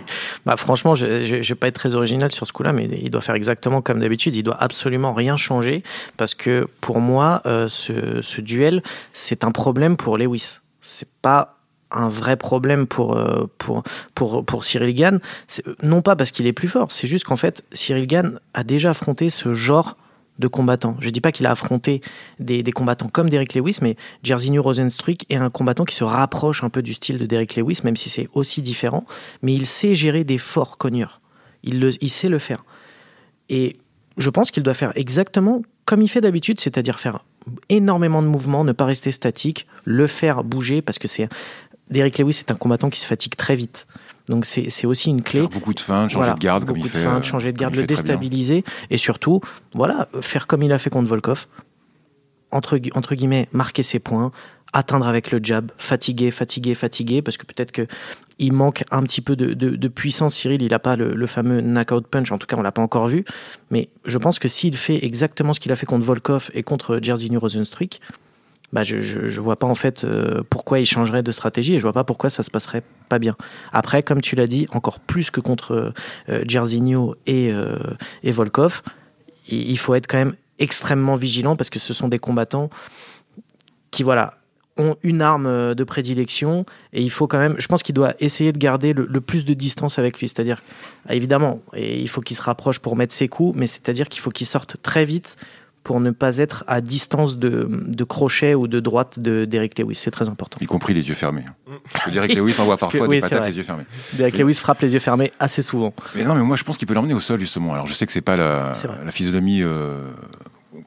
Bah, 0.45 0.57
franchement, 0.57 0.93
je 0.93 1.05
ne 1.05 1.41
vais 1.41 1.55
pas 1.55 1.67
être 1.67 1.75
très 1.75 1.95
original 1.95 2.29
sur 2.29 2.45
ce 2.45 2.51
coup-là, 2.51 2.73
mais 2.73 2.89
il 3.01 3.09
doit 3.09 3.21
faire 3.21 3.35
exactement 3.35 3.81
comme 3.81 4.01
d'habitude. 4.01 4.35
Il 4.35 4.43
doit 4.43 4.61
absolument 4.61 5.13
rien 5.13 5.37
changer 5.37 5.83
parce 6.17 6.35
que 6.35 6.67
pour 6.81 6.99
moi, 6.99 7.41
euh, 7.45 7.69
ce, 7.69 8.21
ce 8.21 8.41
duel, 8.41 8.83
c'est 9.13 9.45
un 9.45 9.51
problème 9.51 9.95
pour 9.95 10.17
Lewis. 10.17 10.57
C'est 10.81 11.07
pas 11.21 11.62
un 11.93 12.09
vrai 12.09 12.35
problème 12.37 12.87
pour, 12.87 13.15
euh, 13.17 13.45
pour, 13.57 13.83
pour, 14.15 14.43
pour 14.45 14.63
Cyril 14.63 14.93
Gann. 14.95 15.19
C'est- 15.47 15.63
Non 15.83 16.01
pas 16.01 16.15
parce 16.15 16.31
qu'il 16.31 16.47
est 16.47 16.53
plus 16.53 16.67
fort, 16.67 16.91
c'est 16.91 17.07
juste 17.07 17.25
qu'en 17.25 17.35
fait, 17.35 17.63
Cyril 17.73 18.07
Gann 18.07 18.39
a 18.53 18.63
déjà 18.63 18.91
affronté 18.91 19.29
ce 19.29 19.53
genre 19.53 19.97
de 20.39 20.47
combattants. 20.47 20.95
Je 20.99 21.09
dis 21.11 21.21
pas 21.21 21.31
qu'il 21.31 21.45
a 21.45 21.51
affronté 21.51 22.01
des, 22.39 22.63
des 22.63 22.71
combattants 22.71 23.07
comme 23.07 23.29
Derek 23.29 23.53
Lewis, 23.53 23.77
mais 23.83 23.95
Jairzinho 24.23 24.63
Rosenstruik 24.63 25.27
est 25.29 25.35
un 25.35 25.51
combattant 25.51 25.85
qui 25.85 25.93
se 25.95 26.03
rapproche 26.03 26.63
un 26.63 26.69
peu 26.69 26.81
du 26.81 26.95
style 26.95 27.19
de 27.19 27.25
Derek 27.27 27.55
Lewis, 27.55 27.81
même 27.83 27.95
si 27.95 28.09
c'est 28.09 28.27
aussi 28.33 28.63
différent. 28.63 29.05
Mais 29.43 29.53
il 29.53 29.67
sait 29.67 29.93
gérer 29.93 30.23
des 30.23 30.39
forts 30.39 30.79
cogneurs. 30.79 31.21
Il, 31.63 31.79
le, 31.79 31.91
il 32.01 32.09
sait 32.09 32.29
le 32.29 32.39
faire. 32.39 32.65
Et 33.49 33.77
je 34.17 34.29
pense 34.31 34.49
qu'il 34.49 34.63
doit 34.63 34.73
faire 34.73 34.91
exactement 34.95 35.61
comme 35.85 36.01
il 36.01 36.07
fait 36.07 36.21
d'habitude, 36.21 36.59
c'est-à-dire 36.59 36.99
faire 36.99 37.25
énormément 37.69 38.21
de 38.23 38.27
mouvements, 38.27 38.63
ne 38.63 38.71
pas 38.71 38.85
rester 38.85 39.11
statique, 39.11 39.67
le 39.83 40.07
faire 40.07 40.43
bouger, 40.43 40.81
parce 40.81 40.97
que 40.97 41.07
c'est 41.09 41.27
Derek 41.89 42.17
Lewis 42.17 42.39
est 42.45 42.51
un 42.51 42.55
combattant 42.55 42.89
qui 42.89 42.99
se 42.99 43.05
fatigue 43.05 43.35
très 43.35 43.55
vite. 43.55 43.87
Donc 44.29 44.45
c'est 44.45 44.85
aussi 44.85 45.09
une 45.09 45.21
clé. 45.21 45.41
Faire 45.41 45.49
beaucoup 45.49 45.73
de 45.73 45.79
feintes, 45.81 46.09
changer 46.09 46.15
Voilà, 46.17 46.33
de 46.35 46.39
garde 46.39 46.65
comme 46.65 46.77
il 46.77 46.83
de 46.83 46.87
fait. 46.89 46.99
feintes, 47.03 47.25
euh, 47.25 47.27
changer 47.27 47.51
de 47.51 47.57
garde, 47.57 47.75
le 47.75 47.85
déstabiliser 47.85 48.63
et 48.89 48.97
surtout, 48.97 49.41
voilà, 49.75 50.07
faire 50.21 50.47
comme 50.47 50.63
il 50.63 50.71
a 50.71 50.79
fait 50.79 50.89
contre 50.89 51.09
Volkov, 51.09 51.47
entre, 52.51 52.77
gui- 52.77 52.91
entre 52.95 53.15
guillemets, 53.15 53.49
marquer 53.51 53.83
ses 53.83 53.99
points, 53.99 54.31
atteindre 54.71 55.07
avec 55.07 55.31
le 55.31 55.39
jab, 55.43 55.71
fatiguer, 55.77 56.31
fatiguer, 56.31 56.73
fatiguer, 56.73 57.21
parce 57.21 57.35
que 57.37 57.45
peut-être 57.45 57.71
que 57.71 57.85
il 58.39 58.53
manque 58.53 58.83
un 58.91 59.03
petit 59.03 59.21
peu 59.21 59.35
de, 59.35 59.53
de- 59.53 59.75
de 59.75 59.87
puissance. 59.87 60.35
Cyril, 60.35 60.61
il 60.61 60.69
n'a 60.71 60.79
pas 60.79 60.95
le, 60.95 61.13
le 61.13 61.27
fameux 61.27 61.61
knockout 61.61 62.07
punch, 62.07 62.31
en 62.31 62.37
tout 62.39 62.47
cas, 62.47 62.55
on 62.57 62.61
l'a 62.63 62.71
pas 62.71 62.81
encore 62.81 63.07
vu. 63.07 63.25
Mais 63.71 63.89
je 64.05 64.17
pense 64.17 64.39
que 64.39 64.47
s'il 64.47 64.75
fait 64.77 65.03
exactement 65.05 65.53
ce 65.53 65.59
qu'il 65.59 65.71
a 65.71 65.75
fait 65.75 65.85
contre 65.85 66.05
Volkov 66.05 66.49
et 66.53 66.63
contre 66.63 66.99
Jairzinho 67.01 67.39
Rosenstruik, 67.39 68.01
bah 68.73 68.83
je, 68.83 68.99
je, 68.99 69.39
vois 69.39 69.55
pas 69.55 69.67
en 69.67 69.75
fait 69.75 70.03
euh, 70.03 70.41
pourquoi 70.49 70.79
il 70.79 70.87
changerait 70.87 71.21
de 71.21 71.31
stratégie 71.31 71.75
et 71.75 71.77
je 71.77 71.83
vois 71.83 71.93
pas 71.93 72.03
pourquoi 72.03 72.31
ça 72.31 72.41
se 72.41 72.49
passerait 72.49 72.81
pas 73.07 73.19
bien. 73.19 73.37
Après, 73.71 74.01
comme 74.01 74.19
tu 74.19 74.35
l'as 74.35 74.47
dit, 74.47 74.65
encore 74.71 74.99
plus 74.99 75.29
que 75.29 75.39
contre 75.39 75.93
euh, 76.27 76.43
Jairzinho 76.47 77.15
et, 77.27 77.51
euh, 77.53 77.77
et 78.23 78.31
Volkov, 78.31 78.81
il, 79.47 79.77
faut 79.77 79.93
être 79.93 80.07
quand 80.07 80.17
même 80.17 80.33
extrêmement 80.57 81.15
vigilant 81.15 81.55
parce 81.55 81.69
que 81.69 81.77
ce 81.77 81.93
sont 81.93 82.07
des 82.07 82.17
combattants 82.17 82.71
qui 83.91 84.01
voilà 84.01 84.39
ont 84.77 84.95
une 85.03 85.21
arme 85.21 85.45
euh, 85.45 85.75
de 85.75 85.83
prédilection 85.83 86.65
et 86.93 87.01
il 87.03 87.11
faut 87.11 87.27
quand 87.27 87.37
même 87.37 87.55
je 87.59 87.67
pense 87.67 87.83
qu'il 87.83 87.93
doit 87.93 88.15
essayer 88.19 88.51
de 88.51 88.57
garder 88.57 88.93
le, 88.93 89.05
le 89.07 89.21
plus 89.21 89.45
de 89.45 89.53
distance 89.53 89.99
avec 89.99 90.19
lui 90.19 90.27
c'est-à-dire 90.27 90.63
évidemment 91.09 91.61
et 91.75 91.99
il 91.99 92.09
faut 92.09 92.21
qu'il 92.21 92.35
se 92.35 92.41
rapproche 92.41 92.79
pour 92.79 92.95
mettre 92.95 93.13
ses 93.13 93.27
coups 93.27 93.55
mais 93.55 93.67
c'est-à-dire 93.67 94.09
qu'il 94.09 94.21
faut 94.21 94.31
qu'il 94.31 94.47
sorte 94.47 94.77
très 94.81 95.05
vite 95.05 95.37
pour 95.83 95.99
ne 95.99 96.11
pas 96.11 96.37
être 96.37 96.63
à 96.67 96.81
distance 96.81 97.37
de, 97.37 97.67
de 97.69 98.03
crochet 98.03 98.55
ou 98.55 98.67
de 98.67 98.79
droite 98.79 99.19
de 99.19 99.45
d'Eric 99.45 99.77
Lewis 99.79 99.95
c'est 99.95 100.11
très 100.11 100.29
important 100.29 100.57
Y 100.61 100.65
compris 100.65 100.93
les 100.93 101.07
yeux 101.07 101.15
fermés. 101.15 101.43
Dire 102.11 102.27
que 102.27 102.33
Lewis 102.33 102.55
envoie 102.59 102.77
Parce 102.77 102.91
que 102.91 102.97
parfois 102.97 103.07
oui, 103.07 103.17
des 103.17 103.21
patates 103.21 103.47
les 103.47 103.57
yeux 103.57 103.63
fermés. 103.63 103.83
Derek 104.13 104.37
Lewis 104.37 104.55
frappe 104.55 104.81
les 104.81 104.93
yeux 104.93 104.99
fermés 104.99 105.31
assez 105.39 105.61
souvent 105.61 105.93
Mais 106.15 106.23
non, 106.23 106.35
mais 106.35 106.43
moi 106.43 106.55
je 106.55 106.63
pense 106.63 106.77
qu'il 106.77 106.87
peut 106.87 106.93
l'emmener 106.93 107.13
au 107.13 107.19
sol 107.19 107.39
justement. 107.39 107.73
Alors 107.73 107.87
je 107.87 107.93
sais 107.93 108.05
que 108.05 108.11
c'est 108.11 108.21
pas 108.21 108.35
la 108.35 108.73
physionomie 109.09 109.61
euh, 109.61 110.09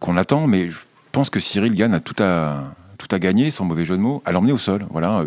qu'on 0.01 0.17
attend, 0.17 0.47
mais 0.47 0.71
je 0.71 0.79
pense 1.13 1.31
que 1.31 1.41
Cyril 1.41 1.75
Gann 1.75 1.95
a 1.95 2.01
tout 2.01 2.21
à, 2.23 2.75
tout 2.99 3.09
à 3.11 3.19
gagner, 3.19 3.51
sans 3.51 3.65
mauvais 3.65 3.85
jeu 3.85 3.97
de 3.97 4.03
mots, 4.03 4.23
à 4.25 4.33
l'emmener 4.33 4.53
au 4.53 4.59
sol. 4.59 4.87
Voilà. 4.91 5.25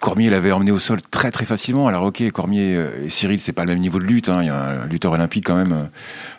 Cormier 0.00 0.30
l'avait 0.30 0.52
emmené 0.52 0.70
au 0.70 0.78
sol 0.78 1.00
très 1.02 1.30
très 1.30 1.44
facilement. 1.44 1.88
Alors 1.88 2.04
ok, 2.04 2.30
Cormier 2.30 2.76
euh, 2.76 3.04
et 3.04 3.10
Cyril, 3.10 3.40
c'est 3.40 3.52
pas 3.52 3.64
le 3.64 3.72
même 3.72 3.80
niveau 3.80 3.98
de 3.98 4.04
lutte. 4.04 4.28
hein. 4.28 4.42
Il 4.42 4.46
y 4.46 4.50
a 4.50 4.82
un 4.82 4.86
lutteur 4.86 5.12
olympique 5.12 5.46
quand 5.46 5.56
même 5.56 5.72
euh, 5.72 5.84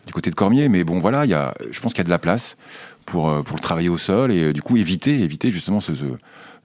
du 0.05 0.13
côté 0.13 0.29
de 0.29 0.35
Cormier, 0.35 0.69
mais 0.69 0.83
bon 0.83 0.99
voilà, 0.99 1.25
il 1.25 1.31
y 1.31 1.33
a, 1.33 1.53
je 1.71 1.79
pense 1.81 1.93
qu'il 1.93 1.99
y 1.99 2.01
a 2.01 2.05
de 2.05 2.09
la 2.09 2.19
place 2.19 2.55
pour 3.05 3.29
euh, 3.29 3.41
pour 3.41 3.57
le 3.57 3.61
travailler 3.61 3.89
au 3.89 3.97
sol 3.97 4.31
et 4.31 4.53
du 4.53 4.61
coup 4.61 4.77
éviter 4.77 5.21
éviter 5.21 5.51
justement 5.51 5.81
ce, 5.81 5.93
ce, 5.95 6.05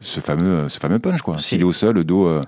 ce 0.05 0.21
fameux 0.21 0.69
ce 0.69 0.79
fameux 0.79 0.99
punch 1.01 1.23
quoi. 1.23 1.39
C'est- 1.39 1.45
S'il 1.57 1.61
est 1.61 1.65
au 1.65 1.73
sol, 1.73 1.95
le 1.97 2.05
dos 2.05 2.27
euh, 2.27 2.43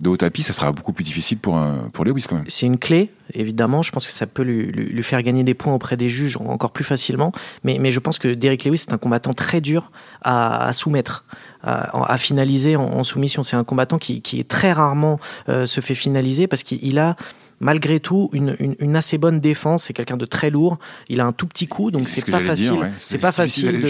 dos 0.00 0.12
au 0.12 0.16
tapis, 0.16 0.42
ça 0.42 0.52
sera 0.52 0.72
beaucoup 0.72 0.92
plus 0.92 1.04
difficile 1.04 1.38
pour 1.38 1.58
pour 1.92 2.04
Lewis 2.04 2.26
quand 2.28 2.36
même. 2.36 2.44
c'est 2.48 2.66
une 2.66 2.78
clé, 2.78 3.10
évidemment. 3.32 3.82
Je 3.82 3.90
pense 3.92 4.06
que 4.06 4.12
ça 4.12 4.26
peut 4.26 4.42
lui, 4.42 4.66
lui- 4.66 4.86
lui 4.92 5.02
faire 5.02 5.22
gagner 5.22 5.44
des 5.44 5.54
points 5.54 5.72
auprès 5.74 5.96
des 5.96 6.08
juges 6.08 6.36
encore 6.36 6.72
plus 6.72 6.84
facilement. 6.84 7.32
Mais, 7.64 7.78
mais 7.80 7.90
je 7.90 8.00
pense 8.00 8.18
que 8.18 8.28
Derek 8.34 8.64
Lewis 8.64 8.84
est 8.88 8.92
un 8.92 8.98
combattant 8.98 9.32
très 9.32 9.60
dur 9.60 9.90
à, 10.22 10.66
à 10.66 10.72
soumettre, 10.72 11.24
à, 11.62 12.12
à 12.12 12.18
finaliser 12.18 12.76
en, 12.76 12.82
en 12.84 13.04
soumission. 13.04 13.42
C'est 13.42 13.56
un 13.56 13.64
combattant 13.64 13.98
qui, 13.98 14.20
qui 14.22 14.40
est 14.40 14.48
très 14.48 14.72
rarement 14.72 15.18
euh, 15.48 15.66
se 15.66 15.80
fait 15.80 15.94
finaliser 15.94 16.46
parce 16.46 16.62
qu'il 16.62 16.78
il 16.82 16.98
a 16.98 17.16
malgré 17.60 18.00
tout 18.00 18.30
une, 18.32 18.56
une, 18.58 18.96
assez 18.96 19.18
bonne 19.18 19.40
défense. 19.40 19.84
C'est 19.84 19.92
quelqu'un 19.92 20.16
de 20.16 20.26
très 20.26 20.50
lourd. 20.50 20.78
Il 21.08 21.20
a 21.20 21.26
un 21.26 21.32
tout 21.32 21.46
petit 21.46 21.66
coup, 21.66 21.90
donc 21.90 22.08
c'est 22.08 22.24
pas, 22.24 22.40
facile. 22.40 22.92
C'est 22.98 23.18
pas 23.18 23.32
facile 23.32 23.80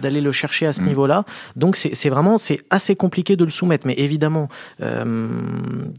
d'aller 0.00 0.20
le, 0.20 0.32
chercher 0.32 0.66
à 0.66 0.72
ce 0.72 0.82
mm. 0.82 0.86
niveau-là. 0.86 1.24
Donc 1.56 1.76
c'est 1.76 2.08
vraiment 2.08 2.38
c'est 2.38 2.60
assez 2.70 2.96
compliqué 2.96 3.36
de 3.36 3.44
le 3.44 3.50
soumettre. 3.50 3.86
Mais 3.86 3.94
évidemment, 3.94 4.48
euh, 4.82 5.28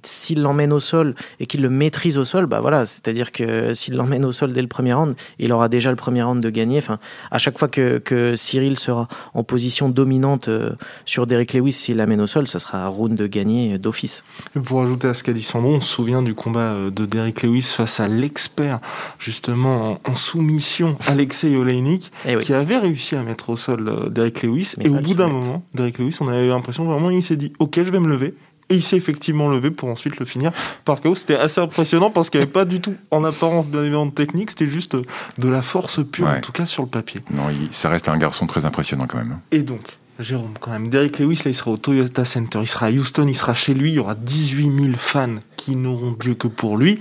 s'il 0.03 0.41
l'emmène 0.41 0.73
au 0.73 0.80
sol 0.80 1.15
et 1.39 1.45
qu'il 1.45 1.62
le 1.62 1.69
maîtrise 1.69 2.17
au 2.17 2.25
sol, 2.25 2.45
bah 2.45 2.62
voilà, 2.62 2.86
c'est-à-dire 2.86 3.32
que 3.32 3.73
s'il 3.73 3.95
l'emmène 3.95 4.25
au 4.25 4.32
sol 4.32 4.53
dès 4.53 4.62
le 4.62 4.67
premier 4.67 4.93
round, 4.93 5.15
il 5.39 5.51
aura 5.51 5.69
déjà 5.69 5.89
le 5.89 5.95
premier 5.95 6.23
round 6.23 6.41
de 6.41 6.49
gagner. 6.49 6.77
Enfin, 6.77 6.99
à 7.32 7.38
chaque 7.38 7.58
fois 7.58 7.67
que, 7.67 7.97
que 7.97 8.36
Cyril 8.36 8.77
sera 8.77 9.08
en 9.34 9.43
position 9.43 9.89
dominante 9.89 10.47
euh, 10.47 10.71
sur 11.06 11.25
Derek 11.25 11.53
Lewis, 11.53 11.73
s'il 11.73 11.97
l'amène 11.97 12.21
au 12.21 12.27
sol, 12.27 12.47
ça 12.47 12.60
sera 12.60 12.86
un 12.86 12.88
round 12.88 13.17
de 13.17 13.27
gagner 13.27 13.77
d'office. 13.77 14.23
Pour 14.63 14.82
ajouter 14.82 15.08
à 15.08 15.13
ce 15.13 15.23
qu'a 15.23 15.34
dit 15.34 15.43
Sandro, 15.43 15.75
on 15.75 15.82
se 15.82 15.88
souvient 15.89 16.21
du 16.21 16.36
combat 16.36 16.75
de 16.91 17.07
Derek 17.08 17.43
Lewis 17.43 17.63
face 17.63 18.00
à 18.00 18.08
l'expert, 18.08 18.80
justement 19.20 20.00
en, 20.04 20.15
soumission, 20.15 20.98
Alexei 21.08 21.56
Oleinik, 21.56 22.12
eh 22.28 22.38
qui 22.38 22.54
avait 22.54 22.78
réussi 22.78 23.15
à 23.15 23.24
mettre 23.24 23.50
au 23.50 23.56
sol 23.56 23.88
euh, 23.88 24.10
Derek 24.10 24.43
Lewis. 24.43 24.76
et 24.82 24.89
au 24.89 25.00
bout 25.00 25.13
d'un 25.13 25.28
moment, 25.28 25.63
Derek 25.74 25.98
Lewis, 26.00 26.17
on 26.20 26.28
avait 26.28 26.48
l'impression 26.48 26.86
vraiment, 26.86 27.10
il 27.10 27.24
s'est 27.24 27.36
dit 27.36 27.54
Ok, 27.60 27.76
je 27.78 27.89
vais 27.89 28.00
me 28.00 28.08
lever. 28.10 28.36
Et 28.70 28.76
il 28.76 28.84
s'est 28.84 28.98
effectivement 28.98 29.48
levé 29.48 29.72
pour 29.72 29.88
ensuite 29.88 30.20
le 30.20 30.26
finir 30.26 30.52
par 30.84 31.00
KO. 31.00 31.15
C'était 31.15 31.38
assez 31.38 31.62
impressionnant 31.62 32.10
parce 32.10 32.30
qu'il 32.30 32.41
n'y 32.41 32.43
avait 32.43 32.52
pas 32.52 32.65
du 32.65 32.82
tout, 32.82 32.96
en 33.12 33.24
apparence, 33.24 33.67
bien 33.67 33.82
évidemment, 33.82 34.08
de 34.08 34.12
technique. 34.12 34.50
C'était 34.50 34.67
juste 34.67 34.98
de 35.38 35.48
la 35.48 35.62
force 35.62 36.02
pure, 36.06 36.28
en 36.28 36.41
tout 36.41 36.52
cas 36.52 36.65
sur 36.65 36.84
le 36.84 36.89
papier. 36.89 37.22
Non, 37.32 37.43
ça 37.72 37.89
reste 37.89 38.10
un 38.10 38.17
garçon 38.17 38.46
très 38.46 38.65
impressionnant 38.65 39.08
quand 39.08 39.20
même. 39.20 39.39
Et 39.52 39.62
donc, 39.62 39.98
Jérôme, 40.19 40.53
quand 40.60 40.71
même, 40.71 40.89
Derek 40.89 41.19
Lewis, 41.19 41.41
là, 41.45 41.51
il 41.51 41.56
sera 41.56 41.71
au 41.71 41.77
Toyota 41.77 42.25
Center, 42.25 42.60
il 42.62 42.67
sera 42.67 42.88
à 42.88 42.91
Houston, 42.91 43.27
il 43.27 43.36
sera 43.36 43.53
chez 43.53 43.73
lui, 43.73 43.91
il 43.91 43.95
y 43.95 43.99
aura 43.99 44.15
18 44.15 44.82
000 44.82 44.93
fans 44.97 45.36
qui 45.58 45.75
n'auront 45.75 46.15
Dieu 46.19 46.34
que 46.34 46.47
pour 46.47 46.77
lui. 46.77 46.99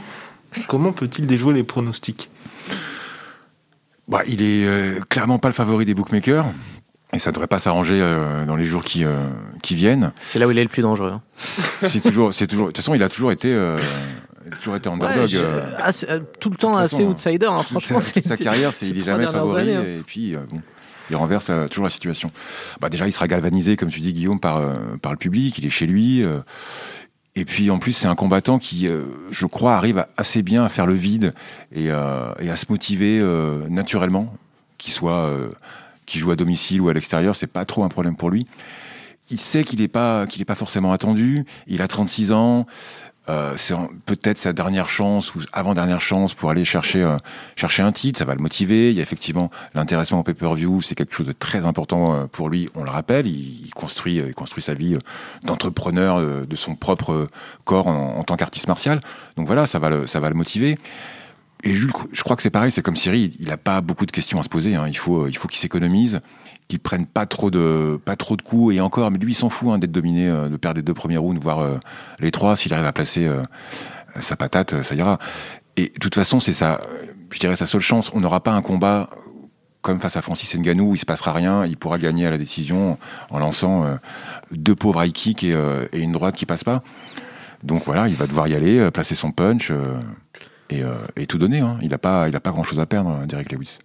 Comment 0.68 0.92
peut-il 0.92 1.26
déjouer 1.26 1.54
les 1.54 1.64
pronostics? 1.64 2.28
Bah, 4.08 4.22
Il 4.26 4.42
est 4.42 4.66
euh, 4.66 5.00
clairement 5.08 5.38
pas 5.38 5.48
le 5.48 5.54
favori 5.54 5.84
des 5.84 5.94
bookmakers. 5.94 6.46
Et 7.12 7.18
ça 7.18 7.32
devrait 7.32 7.46
pas 7.46 7.58
s'arranger 7.58 7.98
euh, 8.00 8.44
dans 8.44 8.56
les 8.56 8.64
jours 8.64 8.84
qui, 8.84 9.04
euh, 9.04 9.28
qui 9.62 9.74
viennent. 9.74 10.12
C'est 10.20 10.38
là 10.38 10.46
où 10.46 10.50
il 10.50 10.58
est 10.58 10.62
le 10.62 10.68
plus 10.68 10.82
dangereux. 10.82 11.12
Hein. 11.12 11.22
c'est 11.82 12.00
toujours, 12.00 12.34
c'est 12.34 12.46
toujours. 12.46 12.66
De 12.66 12.72
toute 12.72 12.78
façon, 12.78 12.94
il 12.94 13.02
a 13.02 13.08
toujours 13.08 13.32
été, 13.32 13.54
euh, 13.54 13.80
toujours 14.60 14.76
été 14.76 14.88
underdog. 14.88 15.30
tout 16.40 16.50
le 16.50 16.56
temps 16.56 16.76
assez 16.76 17.04
outsider. 17.04 17.46
Hein, 17.46 17.62
franchement, 17.62 18.00
toute 18.00 18.26
sa, 18.26 18.36
carrière, 18.36 18.72
c'est, 18.72 18.88
il 18.88 19.00
est 19.00 19.04
jamais 19.04 19.24
favori. 19.24 19.72
Hein. 19.72 19.82
Et 19.82 20.02
puis, 20.04 20.34
bon, 20.50 20.60
il 21.10 21.16
renverse 21.16 21.50
toujours 21.70 21.84
la 21.84 21.90
situation. 21.90 22.30
Bah 22.80 22.88
déjà, 22.88 23.06
il 23.06 23.12
sera 23.12 23.28
galvanisé, 23.28 23.76
comme 23.76 23.90
tu 23.90 24.00
dis, 24.00 24.12
Guillaume, 24.12 24.40
par 24.40 24.62
par 25.00 25.12
le 25.12 25.18
public. 25.18 25.58
Il 25.58 25.66
est 25.66 25.70
chez 25.70 25.86
lui. 25.86 26.24
Et 27.34 27.44
puis 27.44 27.70
en 27.70 27.78
plus, 27.78 27.92
c'est 27.92 28.08
un 28.08 28.14
combattant 28.14 28.58
qui, 28.58 28.88
je 29.30 29.46
crois, 29.46 29.76
arrive 29.76 30.06
assez 30.16 30.42
bien 30.42 30.64
à 30.64 30.68
faire 30.68 30.86
le 30.86 30.94
vide 30.94 31.34
et, 31.74 31.90
à 31.90 32.56
se 32.56 32.66
motiver 32.68 33.22
naturellement, 33.68 34.34
qu'il 34.78 34.92
soit 34.92 35.30
joue 36.14 36.30
à 36.30 36.36
domicile 36.36 36.80
ou 36.80 36.88
à 36.88 36.94
l'extérieur, 36.94 37.34
c'est 37.36 37.46
pas 37.46 37.64
trop 37.64 37.84
un 37.84 37.88
problème 37.88 38.16
pour 38.16 38.30
lui. 38.30 38.46
Il 39.30 39.40
sait 39.40 39.64
qu'il 39.64 39.80
n'est 39.80 39.88
pas 39.88 40.26
qu'il 40.26 40.44
pas 40.44 40.54
forcément 40.54 40.92
attendu. 40.92 41.44
Il 41.66 41.82
a 41.82 41.88
36 41.88 42.32
ans. 42.32 42.66
Euh, 43.28 43.54
c'est 43.56 43.74
peut-être 44.04 44.38
sa 44.38 44.52
dernière 44.52 44.88
chance 44.88 45.34
ou 45.34 45.40
avant-dernière 45.52 46.00
chance 46.00 46.34
pour 46.34 46.50
aller 46.50 46.64
chercher 46.64 47.02
euh, 47.02 47.16
chercher 47.56 47.82
un 47.82 47.90
titre, 47.90 48.18
ça 48.18 48.24
va 48.24 48.34
le 48.34 48.40
motiver. 48.40 48.90
Il 48.90 48.96
y 48.96 49.00
a 49.00 49.02
effectivement 49.02 49.50
l'intéressement 49.74 50.20
au 50.20 50.22
pay-per-view, 50.22 50.80
c'est 50.80 50.94
quelque 50.94 51.14
chose 51.14 51.26
de 51.26 51.32
très 51.32 51.66
important 51.66 52.14
euh, 52.14 52.26
pour 52.26 52.48
lui. 52.48 52.68
On 52.76 52.84
le 52.84 52.90
rappelle, 52.90 53.26
il, 53.26 53.70
construit 53.74 54.16
il 54.16 54.34
construit 54.34 54.62
sa 54.62 54.74
vie 54.74 54.96
d'entrepreneur 55.42 56.46
de 56.46 56.56
son 56.56 56.76
propre 56.76 57.28
corps 57.64 57.88
en, 57.88 58.22
tant 58.22 58.36
qu'artiste 58.36 58.68
martial. 58.68 59.00
Donc 59.36 59.46
voilà, 59.46 59.66
ça 59.66 59.78
va 59.78 59.90
le 59.90 60.06
ça 60.06 60.20
va 60.20 60.28
le 60.28 60.34
motiver. 60.34 60.78
Et 61.64 61.72
Jules, 61.72 61.92
je 62.12 62.22
crois 62.22 62.36
que 62.36 62.42
c'est 62.42 62.50
pareil, 62.50 62.70
c'est 62.70 62.82
comme 62.82 62.96
Cyril, 62.96 63.32
il 63.40 63.48
n'a 63.48 63.56
pas 63.56 63.80
beaucoup 63.80 64.06
de 64.06 64.12
questions 64.12 64.38
à 64.38 64.42
se 64.42 64.48
poser. 64.48 64.76
Hein. 64.76 64.86
Il 64.88 64.96
faut, 64.96 65.26
il 65.26 65.36
faut 65.36 65.48
qu'il 65.48 65.58
s'économise, 65.58 66.20
qu'il 66.68 66.80
prenne 66.80 67.06
pas 67.06 67.26
trop 67.26 67.50
de, 67.50 67.98
pas 68.04 68.16
trop 68.16 68.36
de 68.36 68.42
coups. 68.42 68.74
Et 68.74 68.80
encore, 68.80 69.10
mais 69.10 69.18
lui, 69.18 69.32
il 69.32 69.34
s'en 69.34 69.50
fout 69.50 69.70
hein, 69.70 69.78
d'être 69.78 69.92
dominé, 69.92 70.28
euh, 70.28 70.48
de 70.48 70.56
perdre 70.56 70.76
les 70.76 70.82
deux 70.82 70.94
premiers 70.94 71.16
rounds, 71.16 71.40
voire 71.40 71.60
euh, 71.60 71.78
les 72.20 72.30
trois. 72.30 72.56
S'il 72.56 72.72
arrive 72.72 72.86
à 72.86 72.92
placer 72.92 73.26
euh, 73.26 73.42
sa 74.20 74.36
patate, 74.36 74.82
ça 74.82 74.94
ira. 74.94 75.18
Et 75.76 75.92
de 75.94 75.98
toute 75.98 76.14
façon, 76.14 76.40
c'est 76.40 76.52
ça, 76.52 76.80
je 77.30 77.38
dirais 77.38 77.56
sa 77.56 77.66
seule 77.66 77.80
chance. 77.80 78.10
On 78.14 78.20
n'aura 78.20 78.42
pas 78.42 78.52
un 78.52 78.62
combat 78.62 79.10
comme 79.82 80.00
face 80.00 80.16
à 80.16 80.22
Francis 80.22 80.52
Ngannou 80.56 80.96
il 80.96 80.98
se 80.98 81.06
passera 81.06 81.32
rien. 81.32 81.64
Il 81.64 81.76
pourra 81.76 81.98
gagner 81.98 82.26
à 82.26 82.30
la 82.30 82.38
décision 82.38 82.98
en 83.30 83.38
lançant 83.38 83.98
deux 84.50 84.74
pauvres 84.74 85.04
high 85.04 85.12
kicks 85.12 85.44
et, 85.44 85.54
une 85.92 86.10
droite 86.10 86.34
qui 86.34 86.44
passe 86.44 86.64
pas. 86.64 86.82
Donc 87.62 87.84
voilà, 87.84 88.08
il 88.08 88.16
va 88.16 88.26
devoir 88.26 88.48
y 88.48 88.54
aller, 88.56 88.90
placer 88.90 89.14
son 89.14 89.30
punch. 89.30 89.70
Et, 90.70 91.26
tout 91.28 91.38
donner. 91.38 91.60
Hein. 91.60 91.78
Il 91.82 91.90
n'a 91.90 91.98
pas, 91.98 92.28
pas 92.32 92.50
grand-chose 92.50 92.80
à 92.80 92.86
perdre, 92.86 93.16
Derek 93.26 93.52
Lewis. 93.52 93.78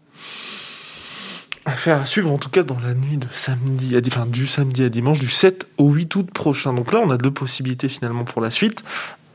Affaire 1.66 2.02
à 2.02 2.06
suivre 2.06 2.32
en 2.32 2.38
tout 2.38 2.50
cas 2.50 2.64
dans 2.64 2.80
la 2.80 2.94
nuit 2.94 3.18
de 3.18 3.28
samedi, 3.32 3.96
à, 3.96 4.02
du 4.02 4.48
samedi 4.48 4.84
à 4.84 4.90
dimanche, 4.90 5.20
du 5.20 5.30
7 5.30 5.68
au 5.78 5.92
8 5.92 6.16
août 6.16 6.32
prochain. 6.32 6.74
Donc 6.74 6.92
là, 6.92 7.00
on 7.04 7.10
a 7.12 7.18
deux 7.18 7.32
possibilités 7.32 7.88
finalement 7.88 8.24
pour 8.24 8.42
la 8.42 8.50
suite. 8.50 8.84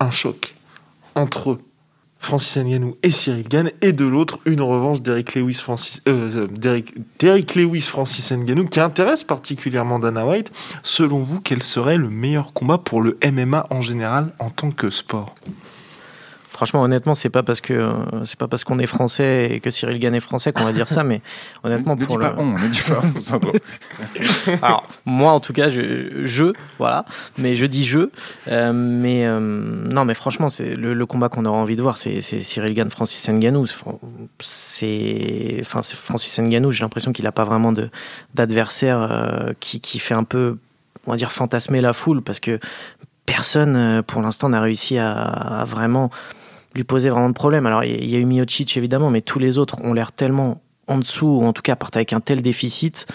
Un 0.01 0.11
choc 0.11 0.55
entre 1.15 1.59
Francis 2.19 2.57
Ngannou 2.57 2.97
et 3.03 3.11
Cyril 3.11 3.49
Gann, 3.49 3.71
et 3.83 3.93
de 3.93 4.05
l'autre, 4.05 4.41
une 4.47 4.61
revanche 4.61 5.01
d'Eric 5.01 5.35
Lewis, 5.35 5.55
Francis, 5.55 6.03
euh, 6.09 6.49
Lewis 7.55 7.81
Francis 7.83 8.33
qui 8.71 8.81
intéresse 8.81 9.23
particulièrement 9.23 9.99
Dana 9.99 10.27
White. 10.27 10.51
Selon 10.83 11.21
vous, 11.21 11.41
quel 11.41 11.63
serait 11.63 11.97
le 11.97 12.11
meilleur 12.11 12.53
combat 12.53 12.79
pour 12.79 13.01
le 13.01 13.19
MMA 13.25 13.67
en 13.71 13.81
général 13.81 14.33
en 14.39 14.51
tant 14.51 14.71
que 14.71 14.91
sport? 14.91 15.35
Franchement, 16.57 16.81
honnêtement, 16.81 17.15
c'est 17.15 17.29
pas 17.29 17.43
parce 17.43 17.61
que 17.61 17.93
c'est 18.25 18.39
pas 18.39 18.49
parce 18.49 18.65
qu'on 18.65 18.79
est 18.79 18.87
français 18.87 19.51
et 19.53 19.61
que 19.61 19.71
Cyril 19.71 19.99
Gann 19.99 20.15
est 20.15 20.21
français 20.21 20.55
qu'on 20.55 20.65
va 20.65 20.73
dire 20.73 20.89
ça, 20.89 21.05
mais 21.05 21.21
honnêtement, 21.65 21.99
pour 21.99 22.17
le. 22.17 22.29
on, 22.39 22.55
ne 22.55 23.39
pas. 23.39 24.63
Alors, 24.67 24.83
moi, 25.05 25.33
en 25.33 25.41
tout 25.41 25.53
cas, 25.53 25.69
je, 25.69 26.25
je 26.25 26.55
voilà, 26.79 27.05
mais 27.37 27.57
je 27.57 27.67
dis 27.67 27.85
je. 27.85 28.09
Euh, 28.49 28.73
mais 28.73 29.27
euh, 29.27 29.39
non, 29.39 30.07
mais 30.07 30.15
franchement, 30.15 30.49
c'est 30.49 30.75
le, 30.75 31.05
combat 31.05 31.29
qu'on 31.29 31.45
aura 31.45 31.59
envie 31.59 31.77
de 31.77 31.83
voir, 31.83 31.99
c'est 31.99 32.23
Cyril 32.23 32.73
Gann, 32.73 32.89
Francis 32.89 33.29
Ngannou. 33.29 33.67
C'est, 34.39 35.59
enfin, 35.61 35.83
Francis 35.83 36.39
Ngannou. 36.41 36.73
J'ai 36.73 36.85
l'impression 36.85 37.13
qu'il 37.13 37.27
n'a 37.27 37.33
pas 37.33 37.45
vraiment 37.45 37.73
de 37.73 37.91
d'adversaire 38.33 39.03
euh, 39.03 39.53
qui, 39.61 39.83
qui 39.83 39.99
fait 39.99 40.15
un 40.15 40.25
peu 40.25 40.57
on 41.07 41.11
va 41.11 41.19
dire 41.19 41.35
fantasmer 41.35 41.83
la 41.83 41.93
foule 41.93 42.23
parce 42.23 42.41
que 42.41 42.59
personne 43.27 44.03
pour 44.05 44.23
l'instant 44.23 44.49
n'a 44.49 44.61
réussi 44.61 44.99
à, 44.99 45.65
vraiment 45.67 46.11
lui 46.77 46.85
poser 46.85 47.11
vraiment 47.11 47.29
de 47.29 47.35
problème. 47.35 47.67
Alors, 47.67 47.85
il 47.85 48.09
y 48.09 48.17
a 48.17 48.19
eu 48.19 48.25
Miocic 48.25 48.77
évidemment, 48.77 49.11
mais 49.11 49.23
tous 49.23 49.39
les 49.39 49.59
autres 49.59 49.81
ont 49.83 49.93
l'air 49.93 50.13
tellement 50.13 50.63
en 50.87 50.99
dessous, 50.99 51.27
ou 51.27 51.45
en 51.45 51.53
tout 51.53 51.63
cas 51.63 51.77
partent 51.77 51.97
avec 51.97 52.13
un 52.13 52.21
tel 52.21 52.43
déficit, 52.43 53.07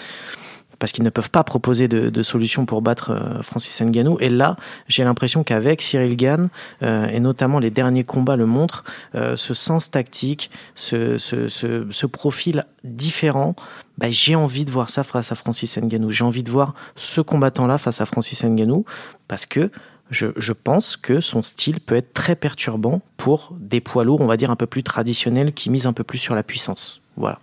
parce 0.78 0.90
qu'ils 0.90 1.04
ne 1.04 1.10
peuvent 1.10 1.30
pas 1.30 1.44
proposer 1.44 1.86
de, 1.86 2.10
de 2.10 2.22
solution 2.24 2.66
pour 2.66 2.82
battre 2.82 3.12
euh, 3.12 3.40
Francis 3.42 3.80
Ngannou. 3.80 4.16
Et 4.20 4.28
là, 4.28 4.56
j'ai 4.88 5.04
l'impression 5.04 5.44
qu'avec 5.44 5.80
Cyril 5.80 6.16
Gann, 6.16 6.48
euh, 6.82 7.06
et 7.06 7.20
notamment 7.20 7.60
les 7.60 7.70
derniers 7.70 8.02
combats 8.02 8.34
le 8.34 8.46
montrent, 8.46 8.82
euh, 9.14 9.36
ce 9.36 9.54
sens 9.54 9.92
tactique, 9.92 10.50
ce, 10.74 11.18
ce, 11.18 11.46
ce, 11.46 12.06
profil 12.06 12.64
différent, 12.82 13.54
bah, 13.96 14.08
j'ai 14.10 14.34
envie 14.34 14.64
de 14.64 14.72
voir 14.72 14.90
ça 14.90 15.04
face 15.04 15.30
à 15.30 15.36
Francis 15.36 15.78
Ngannou. 15.78 16.10
J'ai 16.10 16.24
envie 16.24 16.42
de 16.42 16.50
voir 16.50 16.74
ce 16.96 17.20
combattant-là 17.20 17.78
face 17.78 18.00
à 18.00 18.06
Francis 18.06 18.42
Ngannou, 18.42 18.84
parce 19.28 19.46
que 19.46 19.70
je, 20.12 20.52
pense 20.52 20.96
que 20.96 21.20
son 21.20 21.42
style 21.42 21.80
peut 21.80 21.96
être 21.96 22.12
très 22.12 22.36
perturbant 22.36 23.00
pour 23.16 23.54
des 23.58 23.80
poids 23.80 24.04
lourds, 24.04 24.20
on 24.20 24.26
va 24.26 24.36
dire, 24.36 24.50
un 24.50 24.56
peu 24.56 24.66
plus 24.66 24.82
traditionnels, 24.82 25.52
qui 25.52 25.70
misent 25.70 25.86
un 25.86 25.92
peu 25.92 26.04
plus 26.04 26.18
sur 26.18 26.34
la 26.34 26.42
puissance. 26.42 27.00
Voilà. 27.16 27.38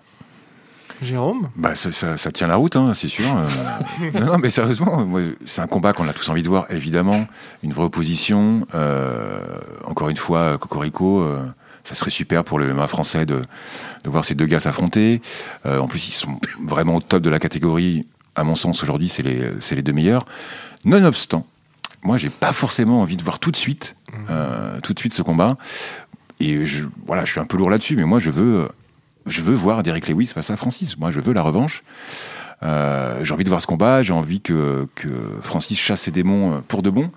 Jérôme? 1.01 1.49
Bah, 1.55 1.75
ça, 1.75 2.31
tient 2.31 2.47
la 2.47 2.57
route, 2.57 2.75
hein, 2.75 2.93
c'est 2.93 3.07
sûr. 3.07 3.25
Euh. 3.25 4.19
non, 4.19 4.37
mais 4.37 4.49
sérieusement, 4.49 5.07
c'est 5.45 5.61
un 5.61 5.67
combat 5.67 5.93
qu'on 5.93 6.07
a 6.07 6.13
tous 6.13 6.29
envie 6.29 6.43
de 6.43 6.49
voir, 6.49 6.65
évidemment. 6.69 7.27
Une 7.63 7.73
vraie 7.73 7.85
opposition. 7.85 8.67
Euh, 8.75 9.39
encore 9.85 10.09
une 10.09 10.17
fois, 10.17 10.57
Cocorico, 10.57 11.21
euh, 11.21 11.45
ça 11.83 11.95
serait 11.95 12.11
super 12.11 12.43
pour 12.43 12.59
le 12.59 12.73
MMA 12.73 12.87
français 12.87 13.25
de, 13.25 13.41
de 14.03 14.09
voir 14.09 14.25
ces 14.25 14.35
deux 14.35 14.45
gars 14.45 14.59
s'affronter. 14.59 15.21
en 15.65 15.87
plus, 15.87 16.09
ils 16.09 16.13
sont 16.13 16.39
vraiment 16.63 16.97
au 16.97 17.01
top 17.01 17.23
de 17.23 17.29
la 17.29 17.39
catégorie. 17.39 18.05
À 18.35 18.43
mon 18.43 18.55
sens, 18.55 18.83
aujourd'hui, 18.83 19.09
c'est 19.09 19.23
les, 19.23 19.41
les 19.71 19.81
deux 19.81 19.93
meilleurs. 19.93 20.25
Nonobstant, 20.85 21.45
moi, 22.03 22.17
j'ai 22.17 22.29
pas 22.29 22.51
forcément 22.51 23.01
envie 23.01 23.17
de 23.17 23.23
voir 23.23 23.39
tout 23.39 23.51
de 23.51 23.57
suite, 23.57 23.95
euh, 24.29 24.79
tout 24.81 24.93
de 24.93 24.99
suite 24.99 25.13
ce 25.13 25.21
combat. 25.21 25.57
Et 26.39 26.65
je, 26.65 26.85
voilà, 27.05 27.25
je 27.25 27.31
suis 27.31 27.39
un 27.39 27.45
peu 27.45 27.57
lourd 27.57 27.69
là-dessus, 27.69 27.95
mais 27.95 28.05
moi, 28.05 28.19
je 28.19 28.29
veux, 28.29 28.69
je 29.25 29.41
veux 29.41 29.55
voir 29.55 29.83
Derek 29.83 30.07
Lewis 30.07 30.27
face 30.27 30.49
à 30.49 30.57
Francis. 30.57 30.97
Moi, 30.97 31.11
je 31.11 31.19
veux 31.19 31.33
la 31.33 31.41
revanche. 31.41 31.83
Euh, 32.63 33.23
j'ai 33.23 33.33
envie 33.33 33.43
de 33.43 33.49
voir 33.49 33.61
ce 33.61 33.67
combat. 33.67 34.01
J'ai 34.01 34.13
envie 34.13 34.41
que, 34.41 34.87
que 34.95 35.09
Francis 35.41 35.77
chasse 35.77 36.01
ses 36.01 36.11
démons 36.11 36.53
euh, 36.53 36.59
pour 36.67 36.81
de 36.81 36.89
bon 36.89 37.11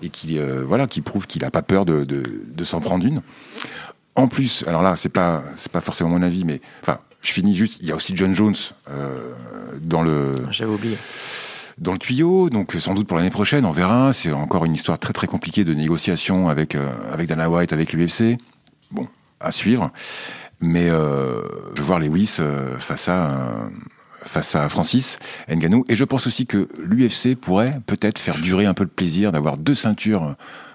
et 0.00 0.10
qu'il 0.10 0.40
voilà, 0.40 0.86
qu'il 0.86 1.02
prouve 1.02 1.26
qu'il 1.26 1.44
a 1.44 1.50
pas 1.50 1.62
peur 1.62 1.84
de, 1.84 2.04
de, 2.04 2.42
de 2.46 2.64
s'en 2.64 2.80
prendre 2.80 3.04
une. 3.04 3.22
En 4.14 4.28
plus, 4.28 4.64
alors 4.66 4.82
là, 4.82 4.94
c'est 4.96 5.08
pas 5.08 5.42
c'est 5.56 5.72
pas 5.72 5.80
forcément 5.80 6.10
mon 6.10 6.22
avis, 6.22 6.44
mais 6.44 6.60
enfin, 6.82 6.98
je 7.20 7.32
finis 7.32 7.56
juste. 7.56 7.78
Il 7.80 7.88
y 7.88 7.92
a 7.92 7.96
aussi 7.96 8.14
John 8.14 8.32
Jones 8.32 8.54
dans 9.80 10.02
le. 10.02 10.46
J'avais 10.50 10.72
oublié 10.72 10.96
dans 11.80 11.92
le 11.92 11.98
tuyau. 11.98 12.50
Donc 12.50 12.74
sans 12.78 12.94
doute 12.94 13.06
pour 13.06 13.16
l'année 13.16 13.30
prochaine, 13.30 13.64
on 13.64 13.70
verra. 13.70 14.12
C'est 14.12 14.32
encore 14.32 14.64
une 14.64 14.74
histoire 14.74 14.98
très 14.98 15.12
très 15.12 15.26
compliquée 15.26 15.64
de 15.64 15.74
négociation 15.74 16.48
avec 16.48 16.74
euh, 16.74 16.88
avec 17.12 17.28
Dana 17.28 17.48
White, 17.50 17.72
avec 17.72 17.92
l'UFC. 17.92 18.38
bon, 18.90 19.06
à 19.40 19.52
suivre. 19.52 19.90
Mais 20.60 20.88
euh, 20.88 21.42
je 21.74 21.80
veux 21.80 21.86
voir 21.86 22.00
Lewis 22.00 22.36
euh, 22.40 22.78
face 22.78 23.08
à 23.08 23.30
euh, 23.30 23.68
face 24.24 24.56
à 24.56 24.68
Francis 24.68 25.18
Ngannou. 25.48 25.84
Et 25.88 25.96
je 25.96 26.04
pense 26.04 26.26
aussi 26.26 26.46
que 26.46 26.68
l'UFC 26.78 27.36
pourrait 27.36 27.80
peut-être 27.86 28.18
faire 28.18 28.38
durer 28.38 28.66
un 28.66 28.74
peu 28.74 28.82
le 28.82 28.90
plaisir 28.90 29.32
d'avoir 29.32 29.56
deux 29.56 29.76
ceintures 29.76 30.34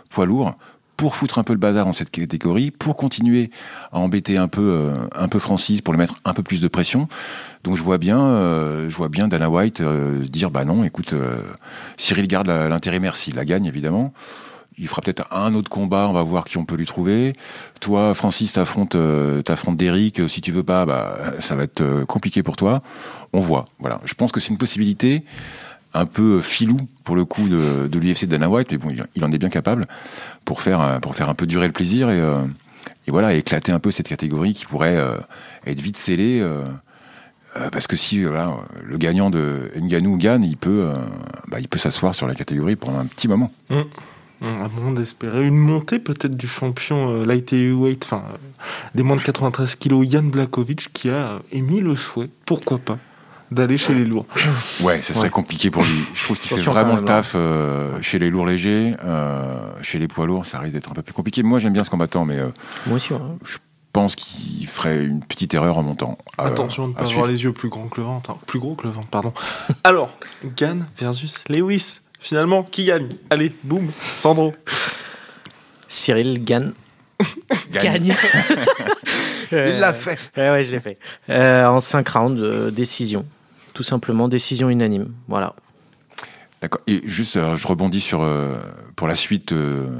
poids 0.10 0.26
lourds 0.26 0.56
pour 0.98 1.16
foutre 1.16 1.40
un 1.40 1.44
peu 1.44 1.54
le 1.54 1.60
bazar 1.60 1.86
dans 1.86 1.94
cette 1.94 2.12
catégorie, 2.12 2.72
pour 2.72 2.96
continuer 2.96 3.50
à 3.92 4.00
embêter 4.00 4.38
un 4.38 4.48
peu, 4.48 4.62
euh, 4.62 4.96
un 5.16 5.28
peu 5.28 5.40
Francis, 5.40 5.82
pour 5.82 5.94
lui 5.94 5.98
mettre 5.98 6.16
un 6.26 6.34
peu 6.34 6.44
plus 6.44 6.62
de 6.62 6.68
pression. 6.68 7.08
Donc 7.64 7.76
je 7.76 7.84
vois 7.84 7.98
bien, 7.98 8.22
euh, 8.22 8.90
je 8.90 8.96
vois 8.96 9.10
bien 9.10 9.28
Dana 9.28 9.50
White 9.50 9.82
euh, 9.82 10.24
dire 10.24 10.52
bah 10.52 10.66
non, 10.66 10.84
écoute, 10.84 11.14
Cyril 11.98 12.28
garde 12.28 12.48
l'intérêt 12.48 13.00
merci, 13.00 13.32
la 13.32 13.46
gagne 13.46 13.66
évidemment. 13.66 14.14
Il 14.80 14.88
fera 14.88 15.04
peut-être 15.04 15.28
un 15.32 15.54
autre 15.54 15.70
combat, 15.70 16.08
on 16.10 16.14
va 16.14 16.24
voir 16.24 16.46
qui 16.46 16.58
on 16.58 16.66
peut 16.66 16.76
lui 16.76 16.88
trouver. 16.88 17.34
Toi, 17.80 18.16
Francis, 18.16 18.54
t'affrontes, 18.54 18.98
t'affrontes 19.46 19.78
Derrick. 19.78 20.28
Si 20.28 20.42
tu 20.42 20.52
veux 20.52 20.64
pas, 20.64 20.88
bah 20.88 21.34
ça 21.40 21.56
va 21.56 21.62
être 21.64 22.06
compliqué 22.06 22.42
pour 22.42 22.56
toi. 22.56 22.82
On 23.34 23.40
voit. 23.40 23.66
Voilà. 23.78 24.02
Je 24.04 24.16
pense 24.16 24.32
que 24.32 24.40
c'est 24.40 24.50
une 24.50 24.58
possibilité 24.58 25.26
un 25.94 26.06
peu 26.06 26.42
filou 26.42 26.78
pour 27.04 27.16
le 27.16 27.26
coup 27.26 27.48
de, 27.48 27.88
de 27.88 28.00
l'UFC 28.00 28.26
Dana 28.26 28.50
White, 28.50 28.70
mais 28.72 28.78
bon, 28.78 28.96
il, 29.16 29.24
en 29.24 29.32
est 29.32 29.38
bien 29.38 29.50
capable 29.50 29.88
pour 30.46 30.62
faire 30.62 31.00
pour 31.02 31.16
faire 31.16 31.30
un 31.30 31.36
peu 31.36 31.46
durer 31.46 31.68
le 31.68 31.74
plaisir 31.74 32.10
et, 32.10 32.20
euh, 32.20 32.44
et 33.08 33.12
voilà 33.12 33.34
éclater 33.34 33.72
un 33.72 33.80
peu 33.80 33.92
cette 33.92 34.08
catégorie 34.08 34.54
qui 34.54 34.66
pourrait 34.66 34.98
euh, 34.98 35.18
être 35.66 35.82
vite 35.82 35.98
scellée. 35.98 36.40
Euh, 36.42 36.66
parce 37.72 37.86
que 37.86 37.96
si 37.96 38.24
voilà, 38.24 38.58
le 38.84 38.98
gagnant 38.98 39.30
de 39.30 39.72
Ngannou 39.80 40.18
gagne, 40.18 40.44
il 40.44 40.58
peut, 40.58 40.92
bah, 41.48 41.60
il 41.60 41.68
peut 41.68 41.78
s'asseoir 41.78 42.16
sur 42.16 42.26
la 42.26 42.34
catégorie 42.34 42.76
pendant 42.76 42.98
un 42.98 43.06
petit 43.06 43.28
moment. 43.28 43.52
Mmh. 43.70 43.82
À 44.42 44.68
moins 44.70 44.92
d'espérer 44.92 45.46
une 45.46 45.60
montée 45.60 46.00
peut-être 46.00 46.36
du 46.36 46.48
champion 46.48 47.24
light 47.24 47.54
heavyweight, 47.54 48.04
enfin 48.06 48.24
des 48.96 49.04
moins 49.04 49.18
de 49.18 49.22
93 49.22 49.76
kilos, 49.76 50.12
Yann 50.12 50.32
Blakovic, 50.32 50.92
qui 50.94 51.12
a 51.12 51.42
émis 51.52 51.80
le 51.80 51.96
souhait, 51.96 52.30
pourquoi 52.48 52.80
pas, 52.80 52.98
d'aller 53.54 53.78
chez 53.78 53.94
les 53.94 54.06
lourds. 54.06 54.26
Ouais, 54.82 55.02
ça 55.02 55.14
serait 55.14 55.30
compliqué 55.30 55.72
pour 55.72 55.84
lui. 55.84 56.04
Je 56.14 56.24
trouve 56.24 56.38
qu'il 56.38 56.58
fait 56.58 56.64
vraiment 56.64 56.96
le 56.96 57.06
taf 57.06 57.34
euh, 57.36 58.02
chez 58.02 58.20
les 58.20 58.30
lourds 58.30 58.46
légers. 58.46 58.96
Euh, 59.04 59.72
chez 59.82 60.00
les 60.00 60.08
poids 60.08 60.26
lourds, 60.26 60.46
ça 60.46 60.60
risque 60.60 60.74
d'être 60.74 60.92
un 60.92 60.94
peu 60.94 61.02
plus 61.02 61.14
compliqué. 61.14 61.44
Moi, 61.44 61.60
j'aime 61.60 61.74
bien 61.74 61.84
ce 61.84 61.90
combattant, 61.90 62.26
mais 62.26 62.38
euh, 62.38 62.50
Moi 62.88 62.98
aussi, 62.98 63.14
je 63.46 63.58
pense 63.92 64.16
qu'il 64.16 64.68
ferait 64.68 65.06
une 65.06 65.24
petite 65.24 65.54
erreur 65.54 65.78
en 65.78 65.84
montant. 65.84 66.18
Attention 66.38 66.88
de 66.88 66.94
ne 66.94 66.98
pas 66.98 67.10
avoir 67.10 67.28
les 67.28 67.44
yeux 67.44 67.54
plus 67.54 67.70
grands 67.70 67.88
que 67.88 68.02
le 68.02 68.08
ventre. 68.08 68.36
Plus 68.48 68.60
gros 68.60 68.76
que 68.76 68.84
le 68.84 68.90
ventre, 68.90 69.08
pardon. 69.08 69.34
Alors, 69.84 70.18
Gann 70.58 70.86
versus 70.98 71.44
Lewis. 71.50 72.00
Finalement, 72.20 72.64
qui 72.64 72.86
gagne? 72.86 73.10
Allez, 73.30 73.54
boum, 73.64 73.90
Sandro. 74.16 74.54
Cyril 75.88 76.44
Gann. 76.44 76.74
gagne. 77.72 78.16
Il 79.52 79.76
l'a 79.76 79.94
fait. 79.94 80.18
Ouais, 80.36 80.50
ouais, 80.50 80.64
je 80.64 80.72
l'ai 80.72 80.80
fait. 80.80 80.98
en 81.30 81.80
5 81.80 82.08
rounds, 82.10 82.72
décision 82.72 83.26
tout 83.74 83.84
simplement 83.84 84.28
décision 84.28 84.70
unanime. 84.70 85.14
Voilà. 85.28 85.56
D'accord. 86.64 86.82
Et 86.88 87.02
juste, 87.04 87.36
euh, 87.36 87.58
je 87.58 87.68
rebondis 87.68 88.00
sur 88.00 88.22
euh, 88.22 88.58
pour 88.96 89.08
la 89.08 89.16
suite. 89.16 89.52
Euh, 89.52 90.00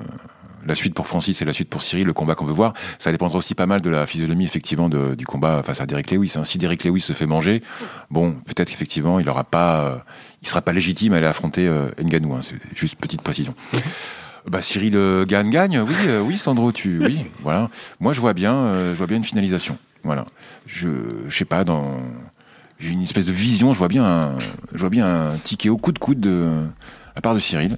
la 0.66 0.76
suite 0.76 0.94
pour 0.94 1.08
Francis 1.08 1.42
et 1.42 1.46
la 1.46 1.52
suite 1.52 1.70
pour 1.70 1.82
Cyril, 1.82 2.08
le 2.08 2.14
combat 2.14 2.36
qu'on 2.36 2.46
veut 2.46 2.54
voir, 2.54 2.74
ça 2.98 3.12
dépendra 3.12 3.38
aussi 3.38 3.54
pas 3.54 3.66
mal 3.66 3.82
de 3.82 3.90
la 3.90 4.06
physionomie 4.06 4.46
effectivement 4.46 4.88
du 4.88 5.26
combat 5.26 5.62
face 5.62 5.82
à 5.82 5.86
Derek 5.86 6.10
Lewis. 6.10 6.36
Hein. 6.38 6.46
Si 6.46 6.58
Derek 6.58 6.86
Lewis 6.86 7.02
se 7.02 7.12
fait 7.12 7.26
manger, 7.26 7.62
bon, 8.10 8.38
peut-être 8.46 8.70
qu'effectivement 8.70 9.20
il 9.20 9.28
aura 9.28 9.44
pas, 9.44 10.06
il 10.42 10.48
sera 10.48 10.62
pas 10.62 10.72
légitime 10.72 11.12
à 11.12 11.18
aller 11.18 11.26
affronter 11.26 11.70
Ngannou. 12.02 12.34
Hein. 12.34 12.40
C'est 12.44 12.56
juste 12.78 12.96
petite 12.96 13.22
précision. 13.22 13.54
Bah 14.50 14.62
Cyril 14.62 14.98
gagne 15.26 15.50
gagne, 15.50 15.80
oui, 15.82 15.96
oui 16.22 16.38
Sandro, 16.38 16.72
tu, 16.72 17.04
oui, 17.04 17.26
voilà. 17.42 17.70
Moi 18.00 18.14
je 18.14 18.22
vois 18.22 18.34
bien, 18.34 18.92
je 18.92 18.98
vois 18.98 19.08
bien 19.08 19.18
une 19.18 19.26
finalisation. 19.26 19.78
Voilà. 20.06 20.26
Je, 20.66 20.88
je 21.28 21.38
sais 21.38 21.44
pas 21.44 21.66
dans 21.66 22.00
j'ai 22.84 22.92
une 22.92 23.04
espèce 23.04 23.26
de 23.26 23.32
vision. 23.32 23.74
Je 23.74 23.78
vois 23.78 23.88
bien, 23.88 24.06
un, 24.06 24.38
je 24.74 24.80
vois 24.80 24.90
bien 24.90 25.06
un 25.06 25.38
ticket 25.38 25.70
au 25.70 25.78
coup 25.78 25.92
de 25.92 26.00
coude 26.00 26.20
de 26.20 26.66
la 27.16 27.22
part 27.22 27.34
de 27.34 27.40
Cyril 27.40 27.78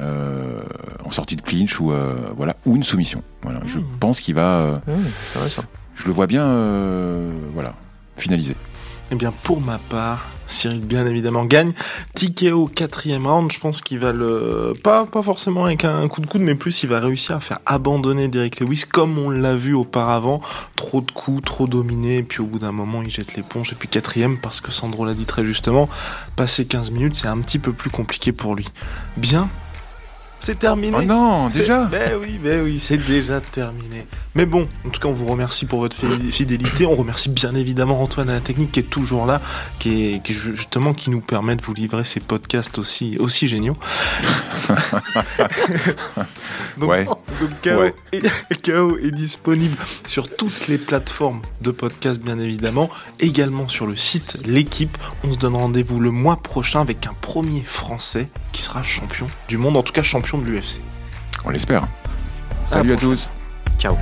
euh, 0.00 0.62
en 1.04 1.10
sortie 1.10 1.36
de 1.36 1.42
clinch 1.42 1.80
ou 1.80 1.92
euh, 1.92 2.14
voilà 2.36 2.54
ou 2.64 2.76
une 2.76 2.82
soumission. 2.82 3.22
Voilà, 3.42 3.60
je 3.66 3.78
mmh. 3.78 3.98
pense 4.00 4.20
qu'il 4.20 4.34
va. 4.34 4.58
Euh, 4.60 4.78
mmh, 4.86 5.62
je 5.96 6.06
le 6.06 6.12
vois 6.12 6.26
bien, 6.26 6.46
voilà, 7.54 7.74
finaliser. 8.16 8.54
Eh 9.10 9.16
bien, 9.16 9.32
pour 9.42 9.60
ma 9.60 9.78
part, 9.78 10.26
Cyril, 10.48 10.80
bien 10.80 11.06
évidemment, 11.06 11.44
gagne. 11.44 11.72
Tikeo, 12.14 12.66
quatrième 12.66 13.26
round, 13.26 13.52
je 13.52 13.60
pense 13.60 13.82
qu'il 13.82 13.98
va 13.98 14.12
le... 14.12 14.72
Pas, 14.82 15.06
pas 15.06 15.22
forcément 15.22 15.66
avec 15.66 15.84
un 15.84 16.08
coup 16.08 16.20
de 16.20 16.26
coude, 16.26 16.40
mais 16.40 16.54
plus 16.54 16.82
il 16.82 16.88
va 16.88 17.00
réussir 17.00 17.36
à 17.36 17.40
faire 17.40 17.58
abandonner 17.66 18.28
Derek 18.28 18.60
Lewis, 18.60 18.84
comme 18.90 19.18
on 19.18 19.30
l'a 19.30 19.54
vu 19.54 19.74
auparavant. 19.74 20.40
Trop 20.74 21.02
de 21.02 21.10
coups, 21.10 21.44
trop 21.44 21.66
dominé, 21.66 22.16
et 22.16 22.22
puis 22.22 22.40
au 22.40 22.46
bout 22.46 22.58
d'un 22.58 22.72
moment, 22.72 23.02
il 23.02 23.10
jette 23.10 23.36
l'éponge. 23.36 23.72
Et 23.72 23.76
puis 23.76 23.88
quatrième, 23.88 24.38
parce 24.38 24.60
que 24.60 24.72
Sandro 24.72 25.04
l'a 25.04 25.14
dit 25.14 25.26
très 25.26 25.44
justement, 25.44 25.88
passer 26.34 26.64
15 26.64 26.90
minutes, 26.90 27.14
c'est 27.14 27.28
un 27.28 27.38
petit 27.38 27.58
peu 27.58 27.72
plus 27.72 27.90
compliqué 27.90 28.32
pour 28.32 28.54
lui. 28.54 28.66
Bien, 29.16 29.48
c'est 30.40 30.58
terminé. 30.58 30.96
Oh 30.98 31.02
non, 31.02 31.48
déjà 31.48 31.84
Ben 31.84 32.12
oui, 32.20 32.38
ben 32.42 32.62
oui, 32.62 32.78
c'est 32.80 32.96
déjà 32.96 33.40
terminé. 33.40 34.06
Mais 34.34 34.46
bon, 34.46 34.68
en 34.86 34.90
tout 34.90 35.00
cas, 35.00 35.08
on 35.08 35.12
vous 35.12 35.26
remercie 35.26 35.66
pour 35.66 35.80
votre 35.80 35.96
fidélité. 36.30 36.86
On 36.86 36.94
remercie 36.94 37.28
bien 37.28 37.54
évidemment 37.54 38.00
Antoine 38.00 38.30
à 38.30 38.34
la 38.34 38.40
technique 38.40 38.72
qui 38.72 38.80
est 38.80 38.84
toujours 38.84 39.26
là, 39.26 39.40
qui 39.78 40.14
est, 40.14 40.22
justement 40.30 40.94
qui 40.94 41.10
nous 41.10 41.20
permet 41.20 41.56
de 41.56 41.62
vous 41.62 41.74
livrer 41.74 42.04
ces 42.04 42.20
podcasts 42.20 42.78
aussi, 42.78 43.16
aussi 43.18 43.48
géniaux. 43.48 43.76
donc, 46.76 46.90
ouais. 46.90 47.04
KO, 48.64 48.96
Est, 48.98 49.10
disponible 49.10 49.76
sur 50.06 50.34
toutes 50.34 50.68
les 50.68 50.78
plateformes 50.78 51.42
de 51.60 51.70
podcast, 51.70 52.20
bien 52.20 52.38
évidemment, 52.38 52.90
également 53.18 53.66
sur 53.68 53.86
le 53.86 53.96
site 53.96 54.38
L'équipe. 54.44 54.96
On 55.24 55.32
se 55.32 55.38
donne 55.38 55.56
rendez-vous 55.56 55.98
le 56.00 56.10
mois 56.10 56.36
prochain 56.36 56.80
avec 56.80 57.06
un 57.06 57.14
premier 57.20 57.62
Français 57.62 58.28
qui 58.52 58.62
sera 58.62 58.82
champion 58.82 59.26
du 59.48 59.56
monde, 59.56 59.76
en 59.76 59.82
tout 59.82 59.92
cas 59.92 60.02
champion 60.02 60.27
de 60.36 60.44
l'UFC. 60.44 60.82
On 61.44 61.50
l'espère. 61.50 61.86
Salut 62.68 62.92
à 62.92 62.96
tous. 62.96 63.30
Ciao. 63.78 63.96